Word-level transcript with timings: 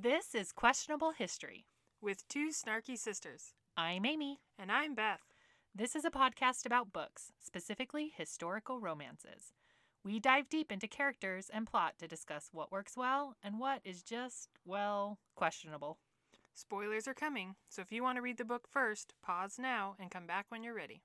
This 0.00 0.32
is 0.32 0.52
Questionable 0.52 1.10
History. 1.10 1.64
with 2.00 2.28
two 2.28 2.50
snarky 2.50 2.96
sisters. 2.96 3.54
I'm 3.76 4.06
Amy. 4.06 4.38
And 4.56 4.70
I'm 4.70 4.94
Beth. 4.94 5.24
This 5.74 5.96
is 5.96 6.04
a 6.04 6.10
podcast 6.12 6.64
about 6.64 6.92
books, 6.92 7.32
specifically 7.44 8.12
historical 8.16 8.78
romances. 8.78 9.52
We 10.04 10.20
dive 10.20 10.48
deep 10.48 10.70
into 10.70 10.86
characters 10.86 11.50
and 11.52 11.66
plot 11.66 11.94
to 11.98 12.06
discuss 12.06 12.50
what 12.52 12.70
works 12.70 12.96
well 12.96 13.34
and 13.42 13.58
what 13.58 13.80
is 13.84 14.04
just, 14.04 14.50
well, 14.64 15.18
questionable. 15.34 15.98
Spoilers 16.54 17.08
are 17.08 17.14
coming, 17.14 17.56
so 17.68 17.82
if 17.82 17.90
you 17.90 18.04
want 18.04 18.18
to 18.18 18.22
read 18.22 18.38
the 18.38 18.44
book 18.44 18.68
first, 18.70 19.14
pause 19.20 19.56
now 19.58 19.96
and 19.98 20.12
come 20.12 20.28
back 20.28 20.46
when 20.48 20.62
you're 20.62 20.74
ready. 20.74 21.02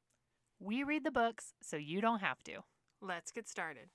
We 0.60 0.84
read 0.84 1.04
the 1.04 1.10
books 1.10 1.55
so 1.64 1.78
you 1.78 2.00
don't 2.00 2.21
have 2.21 2.44
to. 2.44 2.60
Let's 3.02 3.32
get 3.32 3.50
started. 3.50 3.89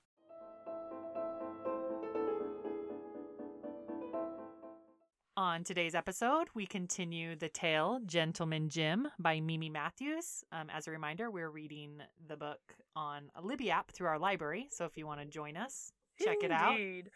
On 5.49 5.63
today's 5.63 5.95
episode, 5.95 6.47
we 6.53 6.67
continue 6.67 7.35
the 7.35 7.49
tale 7.49 7.99
Gentleman 8.05 8.69
Jim 8.69 9.07
by 9.17 9.39
Mimi 9.39 9.67
Matthews. 9.67 10.43
Um, 10.51 10.69
as 10.69 10.87
a 10.87 10.91
reminder, 10.91 11.31
we're 11.31 11.49
reading 11.49 12.03
the 12.27 12.37
book 12.37 12.59
on 12.95 13.31
a 13.35 13.41
Libby 13.41 13.71
app 13.71 13.89
through 13.89 14.09
our 14.09 14.19
library, 14.19 14.67
so 14.69 14.85
if 14.85 14.95
you 14.95 15.07
want 15.07 15.21
to 15.21 15.25
join 15.25 15.57
us, 15.57 15.91
check 16.23 16.37
it 16.43 16.51
out. 16.51 16.79
Indeed. 16.79 17.09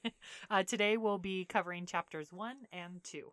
uh, 0.50 0.62
today 0.62 0.96
we'll 0.96 1.18
be 1.18 1.44
covering 1.44 1.84
chapters 1.84 2.32
one 2.32 2.56
and 2.72 3.04
two. 3.04 3.32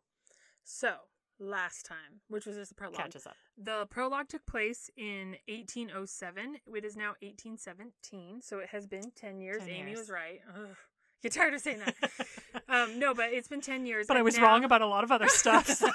So, 0.66 0.94
last 1.40 1.86
time, 1.86 2.20
which 2.28 2.46
was 2.46 2.58
just 2.58 2.72
the 2.72 2.76
prologue. 2.76 2.98
Catch 2.98 3.16
us 3.16 3.26
up. 3.26 3.38
The 3.58 3.88
prologue 3.90 4.28
took 4.28 4.46
place 4.46 4.90
in 4.98 5.38
1807. 5.48 6.58
It 6.76 6.84
is 6.84 6.98
now 6.98 7.16
1817, 7.22 8.42
so 8.42 8.60
it 8.60 8.68
has 8.72 8.88
been 8.88 9.10
10 9.16 9.40
years. 9.40 9.60
10 9.60 9.70
Amy 9.70 9.92
years. 9.92 10.00
was 10.00 10.10
right. 10.10 10.42
Ugh. 10.54 10.76
Get 11.24 11.32
tired 11.32 11.54
of 11.54 11.62
saying 11.62 11.80
that. 11.80 11.96
um, 12.68 13.00
no, 13.00 13.14
but 13.14 13.32
it's 13.32 13.48
been 13.48 13.62
10 13.62 13.86
years. 13.86 14.08
but 14.08 14.18
I 14.18 14.22
was 14.22 14.38
now- 14.38 14.44
wrong 14.44 14.66
about 14.66 14.82
a 14.82 14.88
lot 14.88 15.04
of 15.06 15.12
other 15.12 15.30
stuff. 15.30 15.68
so- 15.68 15.88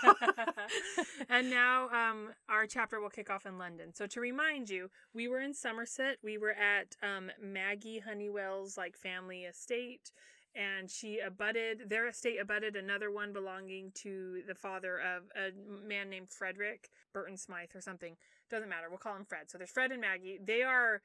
and 1.28 1.50
now 1.50 1.88
um, 1.90 2.30
our 2.48 2.66
chapter 2.66 2.98
will 3.00 3.10
kick 3.10 3.28
off 3.30 3.44
in 3.46 3.58
London. 3.58 3.92
So 3.94 4.06
to 4.06 4.20
remind 4.20 4.70
you, 4.70 4.90
we 5.12 5.28
were 5.28 5.40
in 5.40 5.52
Somerset. 5.52 6.16
We 6.22 6.38
were 6.38 6.52
at 6.54 6.96
um, 7.02 7.30
Maggie 7.40 7.98
Honeywell's 7.98 8.78
like 8.78 8.96
family 8.96 9.42
estate, 9.44 10.10
and 10.54 10.90
she 10.90 11.18
abutted 11.18 11.90
their 11.90 12.08
estate 12.08 12.38
abutted 12.40 12.74
another 12.74 13.10
one 13.10 13.32
belonging 13.34 13.92
to 13.96 14.40
the 14.48 14.54
father 14.54 14.98
of 14.98 15.24
a 15.36 15.50
man 15.86 16.08
named 16.08 16.30
Frederick 16.30 16.88
Burton 17.12 17.36
Smythe 17.36 17.68
or 17.74 17.80
something. 17.82 18.16
Doesn't 18.50 18.70
matter. 18.70 18.86
We'll 18.88 18.96
call 18.98 19.14
him 19.14 19.26
Fred. 19.26 19.50
So 19.50 19.58
there's 19.58 19.70
Fred 19.70 19.92
and 19.92 20.00
Maggie. 20.00 20.38
They 20.42 20.62
are. 20.62 21.02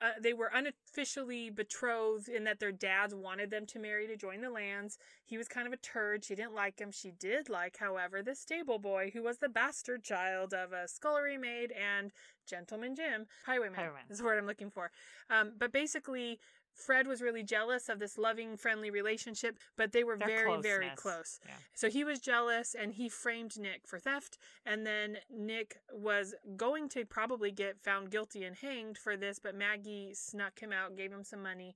Uh, 0.00 0.10
they 0.20 0.32
were 0.32 0.50
unofficially 0.52 1.50
betrothed 1.50 2.28
in 2.28 2.44
that 2.44 2.60
their 2.60 2.72
dads 2.72 3.14
wanted 3.14 3.50
them 3.50 3.64
to 3.66 3.78
marry 3.78 4.06
to 4.06 4.16
join 4.16 4.40
the 4.40 4.50
lands. 4.50 4.98
He 5.24 5.38
was 5.38 5.48
kind 5.48 5.66
of 5.66 5.72
a 5.72 5.78
turd. 5.78 6.24
She 6.24 6.34
didn't 6.34 6.54
like 6.54 6.78
him. 6.78 6.90
She 6.90 7.12
did 7.12 7.48
like, 7.48 7.78
however, 7.78 8.22
the 8.22 8.34
stable 8.34 8.78
boy 8.78 9.10
who 9.14 9.22
was 9.22 9.38
the 9.38 9.48
bastard 9.48 10.02
child 10.02 10.52
of 10.52 10.72
a 10.72 10.88
scullery 10.88 11.38
maid 11.38 11.72
and 11.72 12.12
gentleman 12.46 12.94
Jim. 12.94 13.26
Highwayman, 13.46 13.76
Highwayman. 13.76 14.02
is 14.10 14.18
the 14.18 14.24
word 14.24 14.38
I'm 14.38 14.46
looking 14.46 14.70
for. 14.70 14.90
Um, 15.30 15.52
but 15.58 15.72
basically, 15.72 16.38
Fred 16.74 17.06
was 17.06 17.22
really 17.22 17.42
jealous 17.42 17.88
of 17.88 17.98
this 17.98 18.18
loving, 18.18 18.56
friendly 18.56 18.90
relationship, 18.90 19.58
but 19.76 19.92
they 19.92 20.04
were 20.04 20.16
Their 20.16 20.28
very, 20.28 20.60
very 20.60 20.90
close. 20.96 21.40
Yeah. 21.46 21.54
So 21.74 21.88
he 21.88 22.04
was 22.04 22.18
jealous 22.18 22.74
and 22.78 22.92
he 22.92 23.08
framed 23.08 23.58
Nick 23.58 23.86
for 23.86 23.98
theft. 23.98 24.38
And 24.66 24.86
then 24.86 25.18
Nick 25.30 25.76
was 25.92 26.34
going 26.56 26.88
to 26.90 27.04
probably 27.04 27.50
get 27.50 27.80
found 27.82 28.10
guilty 28.10 28.44
and 28.44 28.56
hanged 28.56 28.98
for 28.98 29.16
this, 29.16 29.38
but 29.38 29.54
Maggie 29.54 30.12
snuck 30.14 30.60
him 30.60 30.72
out, 30.72 30.96
gave 30.96 31.12
him 31.12 31.24
some 31.24 31.42
money. 31.42 31.74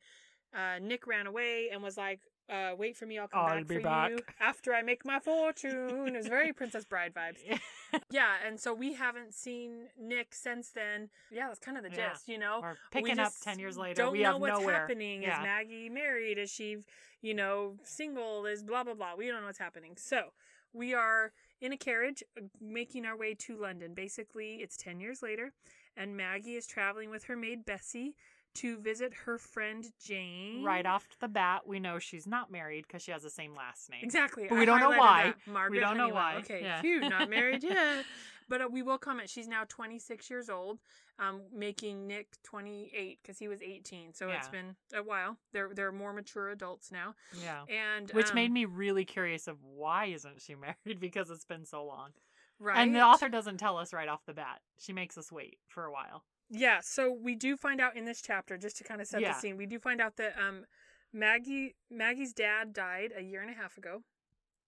Uh, 0.54 0.78
Nick 0.80 1.06
ran 1.06 1.26
away 1.26 1.68
and 1.72 1.82
was 1.82 1.96
like, 1.96 2.20
uh, 2.50 2.74
wait 2.76 2.96
for 2.96 3.06
me, 3.06 3.18
I'll 3.18 3.28
come 3.28 3.40
I'll 3.40 3.56
back 3.58 3.66
for 3.66 3.80
back. 3.80 4.10
you 4.10 4.18
after 4.40 4.72
I 4.74 4.82
make 4.82 5.04
my 5.04 5.18
fortune. 5.18 6.08
It 6.08 6.16
was 6.16 6.26
very 6.28 6.52
Princess 6.52 6.84
Bride 6.84 7.12
vibes. 7.14 7.38
Yeah, 8.10 8.34
and 8.46 8.60
so 8.60 8.74
we 8.74 8.92
haven't 8.92 9.32
seen 9.32 9.86
Nick 9.98 10.34
since 10.34 10.68
then. 10.70 11.08
Yeah, 11.30 11.46
that's 11.48 11.58
kind 11.58 11.78
of 11.78 11.82
the 11.82 11.88
Yeah. 11.90 12.10
gist, 12.12 12.28
you 12.28 12.36
know? 12.38 12.58
We're 12.62 12.72
We 12.94 13.00
picking 13.02 13.18
up 13.18 13.32
10 13.42 13.58
years 13.58 13.78
later. 13.78 13.94
Don't 14.02 14.12
we 14.12 14.22
know 14.22 14.32
have 14.32 14.40
what's 14.42 14.60
nowhere. 14.60 14.74
happening. 14.80 15.22
Yeah. 15.22 15.38
Is 15.40 15.44
Maggie 15.44 15.88
married? 15.88 16.36
Is 16.36 16.50
she, 16.50 16.78
you 17.22 17.32
know, 17.32 17.76
single? 17.84 18.44
Is 18.44 18.62
blah 18.62 18.84
blah 18.84 18.92
blah. 18.92 19.14
We 19.16 19.26
don't 19.28 19.40
know 19.40 19.46
what's 19.46 19.58
happening. 19.58 19.94
So 19.96 20.32
we 20.74 20.92
are 20.92 21.32
in 21.62 21.72
a 21.72 21.78
carriage 21.78 22.22
uh, 22.36 22.42
making 22.60 23.06
our 23.06 23.16
way 23.16 23.34
to 23.34 23.56
London. 23.56 23.94
Basically, 23.94 24.56
it's 24.56 24.76
ten 24.76 25.00
years 25.00 25.22
later, 25.22 25.52
and 25.96 26.14
Maggie 26.14 26.56
is 26.56 26.66
traveling 26.66 27.08
with 27.08 27.24
her 27.24 27.36
maid 27.36 27.64
Bessie 27.64 28.14
to 28.58 28.76
visit 28.78 29.12
her 29.26 29.38
friend 29.38 29.90
Jane. 30.04 30.62
Right 30.64 30.86
off 30.86 31.06
the 31.20 31.28
bat, 31.28 31.66
we 31.66 31.80
know 31.80 31.98
she's 31.98 32.26
not 32.26 32.50
married 32.50 32.86
because 32.86 33.02
she 33.02 33.10
has 33.10 33.22
the 33.22 33.30
same 33.30 33.54
last 33.54 33.90
name. 33.90 34.00
Exactly. 34.02 34.46
But 34.48 34.56
I 34.56 34.58
we 34.60 34.66
don't 34.66 34.80
know 34.80 34.90
why. 34.90 35.34
that. 35.46 35.52
Margaret 35.52 35.80
don't 35.80 35.96
know 35.96 36.08
why. 36.08 36.36
Okay, 36.40 36.60
Yeah. 36.62 36.80
phew, 36.80 37.00
not 37.00 37.28
married 37.30 37.62
yet. 37.64 38.04
But 38.50 38.62
uh, 38.62 38.68
we 38.72 38.80
will 38.80 38.96
comment. 38.96 39.28
She's 39.28 39.46
now 39.46 39.64
26 39.68 40.30
years 40.30 40.48
old, 40.48 40.78
um, 41.18 41.42
making 41.54 42.06
Nick 42.06 42.28
28 42.44 43.18
because 43.22 43.38
he 43.38 43.46
was 43.46 43.60
18. 43.60 44.14
So 44.14 44.30
it's 44.30 44.48
been 44.48 44.74
a 44.94 45.02
while. 45.02 45.36
They're 45.52 45.68
they're 45.74 45.92
more 45.92 46.14
mature 46.14 46.48
adults 46.48 46.90
now, 46.90 47.14
Yeah. 47.44 47.64
and 47.68 48.10
Which 48.12 48.30
um, 48.30 48.34
made 48.36 48.50
me 48.50 48.64
really 48.64 49.04
curious 49.04 49.48
of 49.48 49.58
why 49.62 50.06
isn't 50.06 50.40
she 50.40 50.54
married 50.86 50.98
because 50.98 51.28
it's 51.28 51.44
been 51.44 51.66
so 51.66 51.84
long. 51.84 52.12
right. 52.58 52.78
And 52.78 52.94
the 52.94 53.02
author 53.02 53.28
doesn't 53.28 53.58
tell 53.58 53.76
us 53.76 53.92
right 53.92 54.08
off 54.08 54.24
the 54.24 54.32
bat. 54.32 54.60
She 54.78 54.94
makes 54.94 55.18
us 55.18 55.30
wait 55.30 55.58
for 55.68 55.84
a 55.84 55.92
while. 55.92 56.24
Yeah, 56.50 56.80
so 56.82 57.12
we 57.12 57.34
do 57.34 57.56
find 57.56 57.80
out 57.80 57.96
in 57.96 58.04
this 58.04 58.22
chapter, 58.22 58.56
just 58.56 58.78
to 58.78 58.84
kind 58.84 59.00
of 59.00 59.06
set 59.06 59.20
Yeah. 59.20 59.32
the 59.34 59.38
scene, 59.38 59.56
we 59.56 59.66
do 59.66 59.78
find 59.78 60.00
out 60.00 60.16
that 60.16 60.38
um 60.38 60.64
Maggie 61.12 61.76
Maggie's 61.90 62.32
dad 62.32 62.72
died 62.72 63.12
a 63.16 63.22
year 63.22 63.40
and 63.42 63.50
a 63.50 63.54
half 63.54 63.76
ago. 63.76 64.02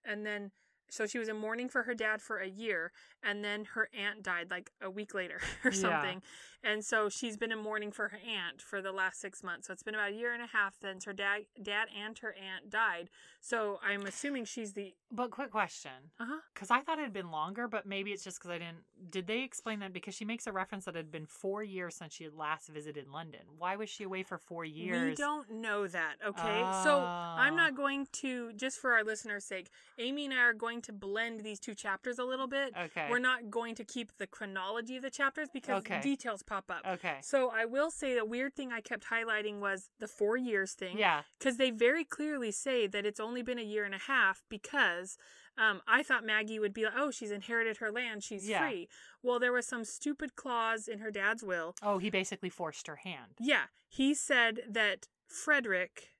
And 0.05 0.25
then 0.25 0.51
so 0.91 1.07
she 1.07 1.17
was 1.17 1.29
in 1.29 1.37
mourning 1.37 1.69
for 1.69 1.83
her 1.83 1.95
dad 1.95 2.21
for 2.21 2.37
a 2.37 2.47
year 2.47 2.91
and 3.23 3.43
then 3.43 3.65
her 3.73 3.87
aunt 3.97 4.21
died 4.21 4.51
like 4.51 4.71
a 4.81 4.89
week 4.89 5.13
later 5.13 5.39
or 5.65 5.71
Yeah. 5.71 6.01
something. 6.01 6.21
And 6.63 6.85
so 6.85 7.09
she's 7.09 7.37
been 7.37 7.51
in 7.51 7.57
mourning 7.59 7.91
for 7.91 8.09
her 8.09 8.17
aunt 8.17 8.61
for 8.61 8.81
the 8.81 8.91
last 8.91 9.19
6 9.21 9.41
months. 9.41 9.67
So 9.67 9.73
it's 9.73 9.81
been 9.83 9.95
about 9.95 10.11
a 10.11 10.13
year 10.13 10.33
and 10.33 10.43
a 10.43 10.47
half 10.47 10.75
since 10.79 11.05
her 11.05 11.13
dad 11.13 11.45
dad 11.63 11.87
and 11.97 12.17
her 12.19 12.35
aunt 12.35 12.69
died. 12.69 13.09
So 13.39 13.79
I'm 13.83 14.05
assuming 14.05 14.45
she's 14.45 14.73
the 14.73 14.93
But 15.11 15.31
quick 15.31 15.49
question. 15.49 16.11
Uh-huh. 16.19 16.41
Because 16.53 16.69
I 16.69 16.81
thought 16.81 16.99
it 16.99 17.03
had 17.03 17.13
been 17.13 17.31
longer, 17.31 17.67
but 17.67 17.85
maybe 17.85 18.11
it's 18.11 18.23
just 18.23 18.37
because 18.39 18.51
I 18.51 18.59
didn't. 18.59 18.83
Did 19.09 19.27
they 19.27 19.41
explain 19.43 19.79
that? 19.79 19.93
Because 19.93 20.13
she 20.13 20.25
makes 20.25 20.45
a 20.45 20.51
reference 20.51 20.85
that 20.85 20.95
it 20.95 20.99
had 20.99 21.11
been 21.11 21.25
four 21.25 21.63
years 21.63 21.95
since 21.95 22.13
she 22.13 22.25
had 22.25 22.33
last 22.33 22.67
visited 22.67 23.07
London. 23.07 23.41
Why 23.57 23.75
was 23.77 23.89
she 23.89 24.03
away 24.03 24.23
for 24.23 24.37
four 24.37 24.65
years? 24.65 25.09
We 25.09 25.15
don't 25.15 25.49
know 25.49 25.87
that, 25.87 26.15
okay? 26.25 26.63
So 26.83 27.07
I'm 27.37 27.53
Oh. 27.53 27.57
not 27.57 27.75
going 27.75 28.07
to, 28.13 28.51
just 28.53 28.79
for 28.79 28.91
our 28.93 29.03
listeners' 29.03 29.45
sake, 29.45 29.69
Amy 29.97 30.25
and 30.25 30.33
I 30.33 30.39
are 30.39 30.53
going 30.53 30.80
to 30.81 30.93
blend 30.93 31.41
these 31.41 31.59
two 31.59 31.73
chapters 31.75 32.19
a 32.19 32.23
little 32.23 32.47
bit. 32.47 32.73
Okay. 32.77 33.07
We're 33.09 33.19
not 33.19 33.49
going 33.49 33.75
to 33.75 33.83
keep 33.83 34.17
the 34.17 34.27
chronology 34.27 34.97
of 34.97 35.03
the 35.03 35.09
chapters 35.09 35.49
because 35.53 35.79
Okay. 35.83 36.01
details 36.01 36.43
pop 36.43 36.69
up. 36.69 36.81
Okay. 36.87 37.17
So 37.21 37.49
I 37.53 37.65
will 37.65 37.91
say 37.91 38.15
the 38.15 38.25
weird 38.25 38.55
thing 38.55 38.71
I 38.71 38.81
kept 38.81 39.05
highlighting 39.09 39.59
was 39.59 39.89
the 39.99 40.07
four 40.07 40.37
years 40.37 40.73
thing. 40.73 40.97
Yeah. 40.97 41.21
Because 41.39 41.57
they 41.57 41.71
very 41.71 42.03
clearly 42.03 42.51
say 42.51 42.87
that 42.87 43.05
it's 43.05 43.19
only 43.19 43.41
been 43.43 43.59
a 43.59 43.63
year 43.63 43.83
and 43.85 43.93
a 43.95 43.99
half 43.99 44.41
because 44.49 45.17
um, 45.57 45.81
I 45.87 46.01
thought 46.01 46.25
Maggie 46.25 46.59
would 46.59 46.73
be 46.73 46.85
like, 46.85 46.93
oh, 46.95 47.11
she's 47.11 47.31
inherited 47.31 47.77
her 47.77 47.91
land, 47.91 48.23
she's 48.23 48.47
Yeah. 48.47 48.61
free. 48.67 48.87
Well, 49.21 49.37
there 49.39 49.51
was 49.51 49.67
some 49.67 49.83
stupid 49.83 50.35
clause 50.35 50.87
in 50.87 50.99
her 50.99 51.11
dad's 51.11 51.43
will 51.43 51.75
Oh, 51.83 51.97
he 51.97 52.09
basically 52.09 52.49
forced 52.49 52.87
her 52.87 52.95
hand. 52.97 53.33
yeah, 53.39 53.65
he 53.89 54.13
said 54.13 54.61
that 54.69 55.07
Frederick 55.27 56.10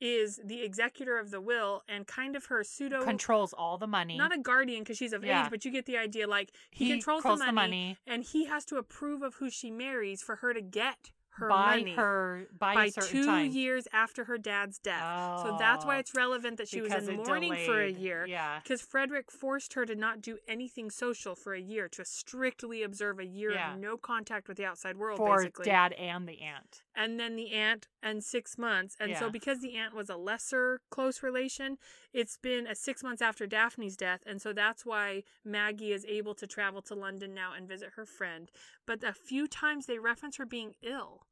is 0.00 0.40
the 0.44 0.62
executor 0.62 1.18
of 1.18 1.30
the 1.30 1.40
will 1.40 1.82
and 1.88 2.06
kind 2.06 2.34
of 2.36 2.46
her 2.46 2.64
pseudo 2.64 3.02
Controls 3.04 3.52
all 3.52 3.78
the 3.78 3.86
money. 3.86 4.16
not 4.16 4.34
a 4.34 4.38
guardian 4.38 4.82
because 4.82 4.96
she's 4.96 5.12
of 5.12 5.24
Yeah. 5.24 5.44
age, 5.44 5.50
but 5.50 5.64
you 5.64 5.70
get 5.70 5.86
the 5.86 5.98
idea. 5.98 6.26
Like 6.26 6.52
he, 6.70 6.86
he 6.86 6.90
controls, 6.92 7.22
controls 7.22 7.40
the, 7.40 7.52
money, 7.52 7.96
and 8.06 8.24
he 8.24 8.46
has 8.46 8.64
to 8.66 8.76
approve 8.76 9.22
of 9.22 9.34
who 9.36 9.50
she 9.50 9.70
marries 9.70 10.22
for 10.22 10.36
her 10.36 10.54
to 10.54 10.60
get 10.62 11.12
her 11.34 11.48
by 11.48 11.76
money 11.78 11.94
her 11.94 12.46
by, 12.58 12.74
by 12.74 12.88
two 12.90 13.24
time. 13.24 13.50
years 13.52 13.86
after 13.92 14.24
her 14.24 14.36
dad's 14.36 14.78
death. 14.80 15.42
So 15.42 15.56
that's 15.58 15.84
why 15.86 15.96
Oh, 15.96 16.00
it's 16.00 16.12
relevant 16.14 16.58
that 16.58 16.68
she 16.68 16.80
was 16.82 16.92
in 17.08 17.16
mourning 17.18 17.54
for 17.64 17.80
a 17.80 17.88
year. 17.90 18.26
Yeah. 18.26 18.58
Because 18.62 18.82
Frederick 18.82 19.30
forced 19.30 19.74
her 19.74 19.86
to 19.86 19.94
not 19.94 20.20
do 20.20 20.38
anything 20.48 20.90
social 20.90 21.36
for 21.36 21.54
a 21.54 21.60
year, 21.60 21.88
to 21.90 22.04
strictly 22.04 22.82
observe 22.82 23.20
a 23.20 23.24
year 23.24 23.52
Yeah. 23.52 23.74
of 23.74 23.80
no 23.80 23.96
contact 23.96 24.48
with 24.48 24.56
the 24.56 24.64
outside 24.64 24.96
world, 24.96 25.18
For 25.18 25.36
basically 25.38 25.66
dad 25.66 25.92
and 25.94 26.28
the 26.28 26.40
aunt. 26.42 26.82
and 26.96 27.18
then 27.18 27.36
the 27.36 27.52
aunt 27.52 27.86
and 28.02 28.22
six 28.24 28.56
months. 28.58 28.96
And 28.98 29.16
so 29.16 29.30
because 29.30 29.60
the 29.60 29.76
aunt 29.76 29.94
was 29.94 30.08
a 30.08 30.16
lesser 30.16 30.80
close 30.90 31.22
relation, 31.22 31.78
it's 32.12 32.36
been 32.36 32.66
a 32.66 32.74
six 32.74 33.02
months 33.02 33.22
after 33.22 33.46
Daphne's 33.46 33.96
death, 33.96 34.20
and 34.26 34.40
so 34.40 34.52
that's 34.52 34.84
why 34.86 35.22
Maggie 35.44 35.92
is 35.92 36.04
able 36.06 36.34
to 36.34 36.46
travel 36.46 36.82
to 36.82 36.94
London 36.94 37.34
now 37.34 37.52
and 37.56 37.68
visit 37.68 37.90
her 37.96 38.06
friend. 38.06 38.50
But 38.86 39.04
a 39.04 39.12
few 39.12 39.46
times 39.46 39.86
they 39.86 39.98
reference 39.98 40.36
her 40.36 40.46
being 40.46 40.74
ill. 40.82 41.22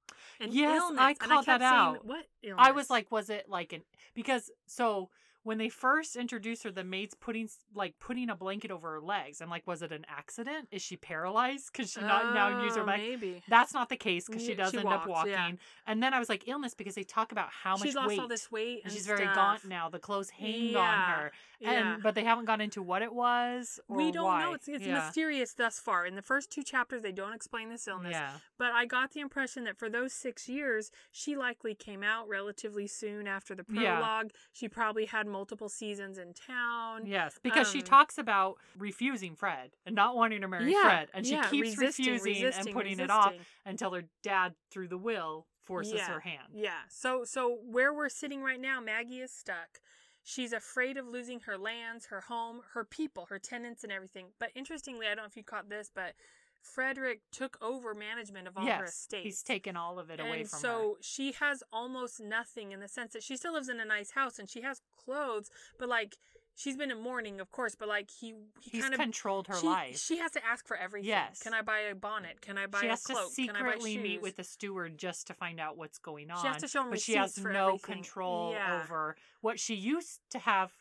And 0.41 0.53
Yes, 0.53 0.79
illness, 0.79 1.01
I 1.01 1.09
and 1.11 1.19
called 1.19 1.47
kept 1.47 1.61
that 1.61 1.71
saying, 1.71 1.97
out. 1.97 2.05
What 2.05 2.27
illness? 2.43 2.65
I 2.67 2.71
was 2.73 2.91
like, 2.91 3.11
was 3.11 3.31
it 3.31 3.49
like 3.49 3.73
an 3.73 3.83
because 4.15 4.51
so 4.67 5.11
when 5.45 5.57
they 5.59 5.69
first 5.69 6.17
introduced 6.17 6.63
her, 6.65 6.71
the 6.71 6.85
maid's 6.85 7.15
putting 7.15 7.49
like 7.75 7.95
putting 8.01 8.29
a 8.29 8.37
blanket 8.37 8.71
over 8.71 8.93
her 8.95 9.01
legs. 9.01 9.41
I'm 9.41 9.49
like, 9.49 9.67
was 9.67 9.81
it 9.83 9.93
an 9.93 10.05
accident? 10.09 10.69
Is 10.71 10.83
she 10.83 10.97
paralyzed? 10.97 11.71
Because 11.73 11.93
she 11.93 12.01
not 12.01 12.35
now 12.35 12.63
use 12.65 12.75
her 12.77 12.83
Oh, 12.83 12.87
leg? 12.87 13.01
Maybe. 13.01 13.43
That's 13.49 13.73
not 13.73 13.89
the 13.89 13.97
case 13.97 14.27
because 14.27 14.45
she 14.45 14.55
does 14.55 14.73
she 14.73 14.79
end 14.79 14.89
up 14.89 15.07
walking. 15.07 15.33
yeah. 15.33 15.51
And 15.87 16.03
then 16.03 16.13
I 16.13 16.19
was 16.19 16.29
like, 16.29 16.49
illness 16.49 16.75
because 16.75 16.95
they 16.95 17.03
talk 17.05 17.33
about 17.33 17.49
how 17.51 17.73
much 17.73 17.83
She's 17.83 17.95
lost 17.95 18.09
weight. 18.09 18.19
all 18.21 18.29
this 18.29 18.51
weight, 18.51 18.83
and 18.85 18.93
she's 18.93 19.07
very 19.07 19.25
gaunt 19.27 19.65
now. 19.65 19.89
The 19.89 19.99
clothes 19.99 20.31
hang 20.31 20.69
on 20.69 20.73
Yeah, 20.73 21.17
her, 21.17 21.33
Yeah. 21.61 21.71
and 21.95 22.03
but 22.03 22.15
they 22.15 22.25
haven't 22.25 22.45
gone 22.45 22.61
into 22.61 22.83
what 22.83 23.03
it 23.03 23.13
was. 23.15 23.81
Or 23.89 23.97
we 23.97 24.11
don't 24.13 24.25
why. 24.27 24.43
know. 24.43 24.53
It's 24.55 24.69
it's 24.69 24.85
yeah. 24.85 25.05
mysterious 25.07 25.55
thus 25.55 25.79
far. 25.79 26.05
In 26.05 26.15
the 26.15 26.23
first 26.23 26.51
two 26.51 26.63
chapters, 26.63 27.03
they 27.03 27.13
don't 27.13 27.33
explain 27.33 27.71
this 27.71 27.87
illness. 27.89 28.13
Yeah. 28.13 28.33
But 28.59 28.73
I 28.73 28.85
got 28.87 29.13
the 29.13 29.21
impression 29.21 29.65
that 29.65 29.79
for 29.79 29.89
those 29.89 30.13
six 30.13 30.49
years, 30.49 30.91
she 31.13 31.37
likely 31.37 31.75
came 31.75 32.03
out 32.03 32.29
relatively 32.29 32.87
soon 32.87 33.27
after 33.29 33.55
the 33.55 33.65
Yeah. 33.71 33.97
prologue. 33.99 34.31
She 34.53 34.69
probably 34.69 35.07
had 35.07 35.27
multiple 35.29 35.69
seasons 35.69 36.19
in 36.19 36.35
town. 36.35 37.07
Yes, 37.07 37.39
because 37.43 37.71
she 37.71 37.79
Um, 37.79 37.85
talks 37.85 38.19
about 38.19 38.57
refusing 38.79 39.35
Fred 39.37 39.71
and 39.87 39.95
not 39.95 40.17
wanting 40.17 40.41
to 40.41 40.49
marry 40.49 40.71
Yeah, 40.71 40.83
Fred, 40.83 41.09
and 41.15 41.27
she 41.27 41.35
yeah, 41.35 41.51
keeps 41.51 41.79
resisting, 41.79 42.13
refusing 42.13 42.45
resisting, 42.45 42.67
and 42.67 42.75
putting 42.75 43.01
it 43.01 43.11
off 43.11 43.35
until 43.65 43.93
her 43.93 44.05
dad, 44.23 44.55
through 44.71 44.89
the 44.89 44.99
will, 44.99 45.47
forces 45.63 45.93
Yeah, 45.93 46.13
her 46.13 46.21
hand. 46.21 46.49
Yeah. 46.55 46.81
So 46.89 47.25
so 47.25 47.59
where 47.71 47.93
we're 47.93 48.09
sitting 48.09 48.43
right 48.43 48.61
now, 48.61 48.81
Maggie 48.81 49.21
is 49.21 49.33
stuck. 49.33 49.81
She's 50.25 50.53
afraid 50.53 50.99
of 50.99 51.07
losing 51.07 51.41
her 51.41 51.57
lands, 51.57 52.07
her 52.07 52.21
home, 52.23 52.61
her 52.75 52.85
people, 52.85 53.27
her 53.31 53.39
tenants, 53.39 53.83
and 53.83 53.91
everything. 53.93 54.27
But 54.39 54.51
interestingly, 54.55 55.07
I 55.07 55.15
don't 55.15 55.25
know 55.25 55.29
if 55.29 55.37
you 55.37 55.43
caught 55.45 55.71
this, 55.71 55.91
but 55.95 56.15
Frederick 56.63 57.21
took 57.33 57.57
over 57.63 57.95
management 57.95 58.47
of 58.49 58.57
all 58.57 58.63
her 58.65 58.69
yes, 58.69 58.89
estates. 58.91 59.25
he's 59.25 59.43
taken 59.43 59.77
all 59.77 59.99
of 59.99 60.11
it 60.11 60.21
away 60.21 60.29
from 60.29 60.35
her. 60.35 60.39
and 60.39 60.49
so 60.49 60.97
she 61.01 61.33
has 61.33 61.63
almost 61.73 62.21
nothing 62.21 62.73
in 62.73 62.81
the 62.81 62.89
sense 62.89 63.13
that 63.13 63.23
she 63.23 63.37
still 63.37 63.53
lives 63.53 63.69
in 63.69 63.81
a 63.81 63.85
nice 63.85 64.13
house 64.13 64.39
and 64.39 64.49
she 64.49 64.63
has 64.63 64.81
clothes, 65.05 65.51
but 65.79 65.89
like 65.89 66.17
she's 66.55 66.77
been 66.77 66.91
in 66.91 67.01
mourning, 67.01 67.41
of 67.41 67.51
course, 67.53 67.75
but 67.75 67.89
like 67.89 68.11
he 68.11 68.31
her. 68.33 68.37
he 68.61 68.71
He's 68.73 68.83
kind 68.83 68.95
of 68.95 69.01
controlled 69.01 69.47
her 69.47 69.55
she, 69.57 69.67
life. 69.67 69.99
She 69.99 70.19
has 70.19 70.33
to 70.33 70.45
ask 70.45 70.67
for 70.67 70.77
everything. 70.77 71.09
Yes. 71.09 71.41
Can 71.41 71.55
I 71.55 71.63
buy 71.63 71.79
a 71.91 71.95
bonnet? 71.95 72.41
Can 72.41 72.59
I 72.59 72.67
buy 72.67 72.81
she 72.81 72.87
a 72.87 72.91
has 72.91 73.03
cloak? 73.05 73.35
to 73.35 73.47
Can 73.47 73.57
I 73.57 73.61
buy 73.63 73.67
secretly 73.71 73.99
meet 73.99 74.23
with 74.23 74.37
the 74.37 74.45
steward 74.45 74.99
just 74.99 75.27
to 75.29 75.35
find 75.35 75.61
out 75.61 75.77
what's 75.77 75.99
going 75.99 76.31
on. 76.31 76.41
She 76.43 76.49
has 76.49 76.57
to 76.63 76.69
show 76.69 76.83
him 76.83 76.91
but 76.91 77.01
she 77.01 77.15
has 77.15 77.39
no 77.39 77.69
everything. 77.69 77.95
control 77.95 78.53
Yeah. 78.53 78.83
over 78.83 79.17
what 79.41 79.59
she 79.61 79.75
used 79.75 80.21
to 80.31 80.39
have 80.41 80.73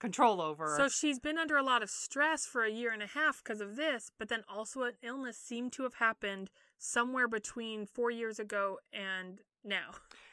control 0.00 0.40
over. 0.40 0.74
So 0.76 0.88
she's 0.88 1.18
been 1.20 1.38
under 1.38 1.56
a 1.56 1.62
lot 1.62 1.82
of 1.82 1.90
stress 1.90 2.46
for 2.46 2.64
a 2.64 2.70
year 2.70 2.90
and 2.92 3.02
a 3.02 3.06
half 3.06 3.42
because 3.44 3.60
of 3.60 3.76
this, 3.76 4.10
but 4.18 4.28
then 4.28 4.42
also 4.48 4.82
an 4.82 4.94
illness 5.02 5.36
seemed 5.36 5.72
to 5.74 5.84
have 5.84 5.94
happened 5.94 6.50
somewhere 6.78 7.28
between 7.28 7.86
four 7.86 8.10
years 8.10 8.38
ago 8.40 8.78
and 8.92 9.40
now. 9.62 9.90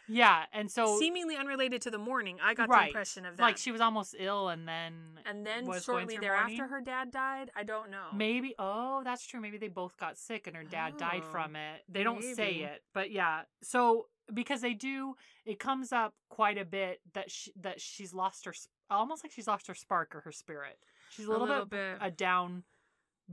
yeah, 0.08 0.46
and 0.54 0.72
so 0.72 0.98
Seemingly 0.98 1.36
unrelated 1.36 1.82
to 1.82 1.92
the 1.92 1.98
morning. 1.98 2.38
I 2.42 2.54
got 2.54 2.70
right, 2.70 2.84
the 2.84 2.88
impression 2.88 3.26
of 3.26 3.36
that. 3.36 3.44
like 3.44 3.58
she 3.58 3.74
was 3.74 3.82
almost 3.82 4.16
ill, 4.18 4.48
and 4.48 4.66
then 4.66 4.94
and 5.26 5.46
then 5.46 5.66
shortly 5.82 6.18
thereafter, 6.18 6.54
mourning? 6.56 6.70
her 6.70 6.82
dad 6.82 7.12
died. 7.12 7.52
I 7.54 7.64
don't 7.64 7.92
know. 7.92 8.06
Maybe. 8.16 8.56
Oh, 8.58 9.02
that's 9.04 9.28
true. 9.28 9.42
Maybe 9.42 9.58
they 9.58 9.68
both 9.68 9.98
got 9.98 10.18
sick 10.18 10.48
and 10.48 10.56
her 10.56 10.64
dad 10.64 10.96
died 10.98 11.24
Oh, 11.26 11.32
from 11.32 11.58
it. 11.58 11.82
They 11.90 12.04
don't 12.04 12.24
say 12.24 12.54
it, 12.60 12.84
but 12.94 13.12
yeah. 13.12 13.42
So 13.62 14.06
because 14.34 14.62
they 14.62 14.74
do, 14.74 15.16
it 15.46 15.60
comes 15.60 15.92
up 15.92 16.14
quite 16.30 16.58
a 16.58 16.66
bit 16.66 17.02
that 17.14 17.32
she, 17.32 17.52
that 17.60 17.82
she's 17.82 18.14
lost 18.14 18.46
her, 18.46 18.54
almost 18.90 19.24
like 19.24 19.32
she's 19.32 19.48
lost 19.48 19.68
her 19.68 19.76
spark 19.76 20.16
or 20.16 20.22
her 20.22 20.32
spirit. 20.32 20.78
She's 21.10 21.26
a 21.26 21.32
little, 21.32 21.48
little 21.48 21.66
bit, 21.66 22.00
bit. 22.00 22.08
a 22.08 22.12
down 22.12 22.64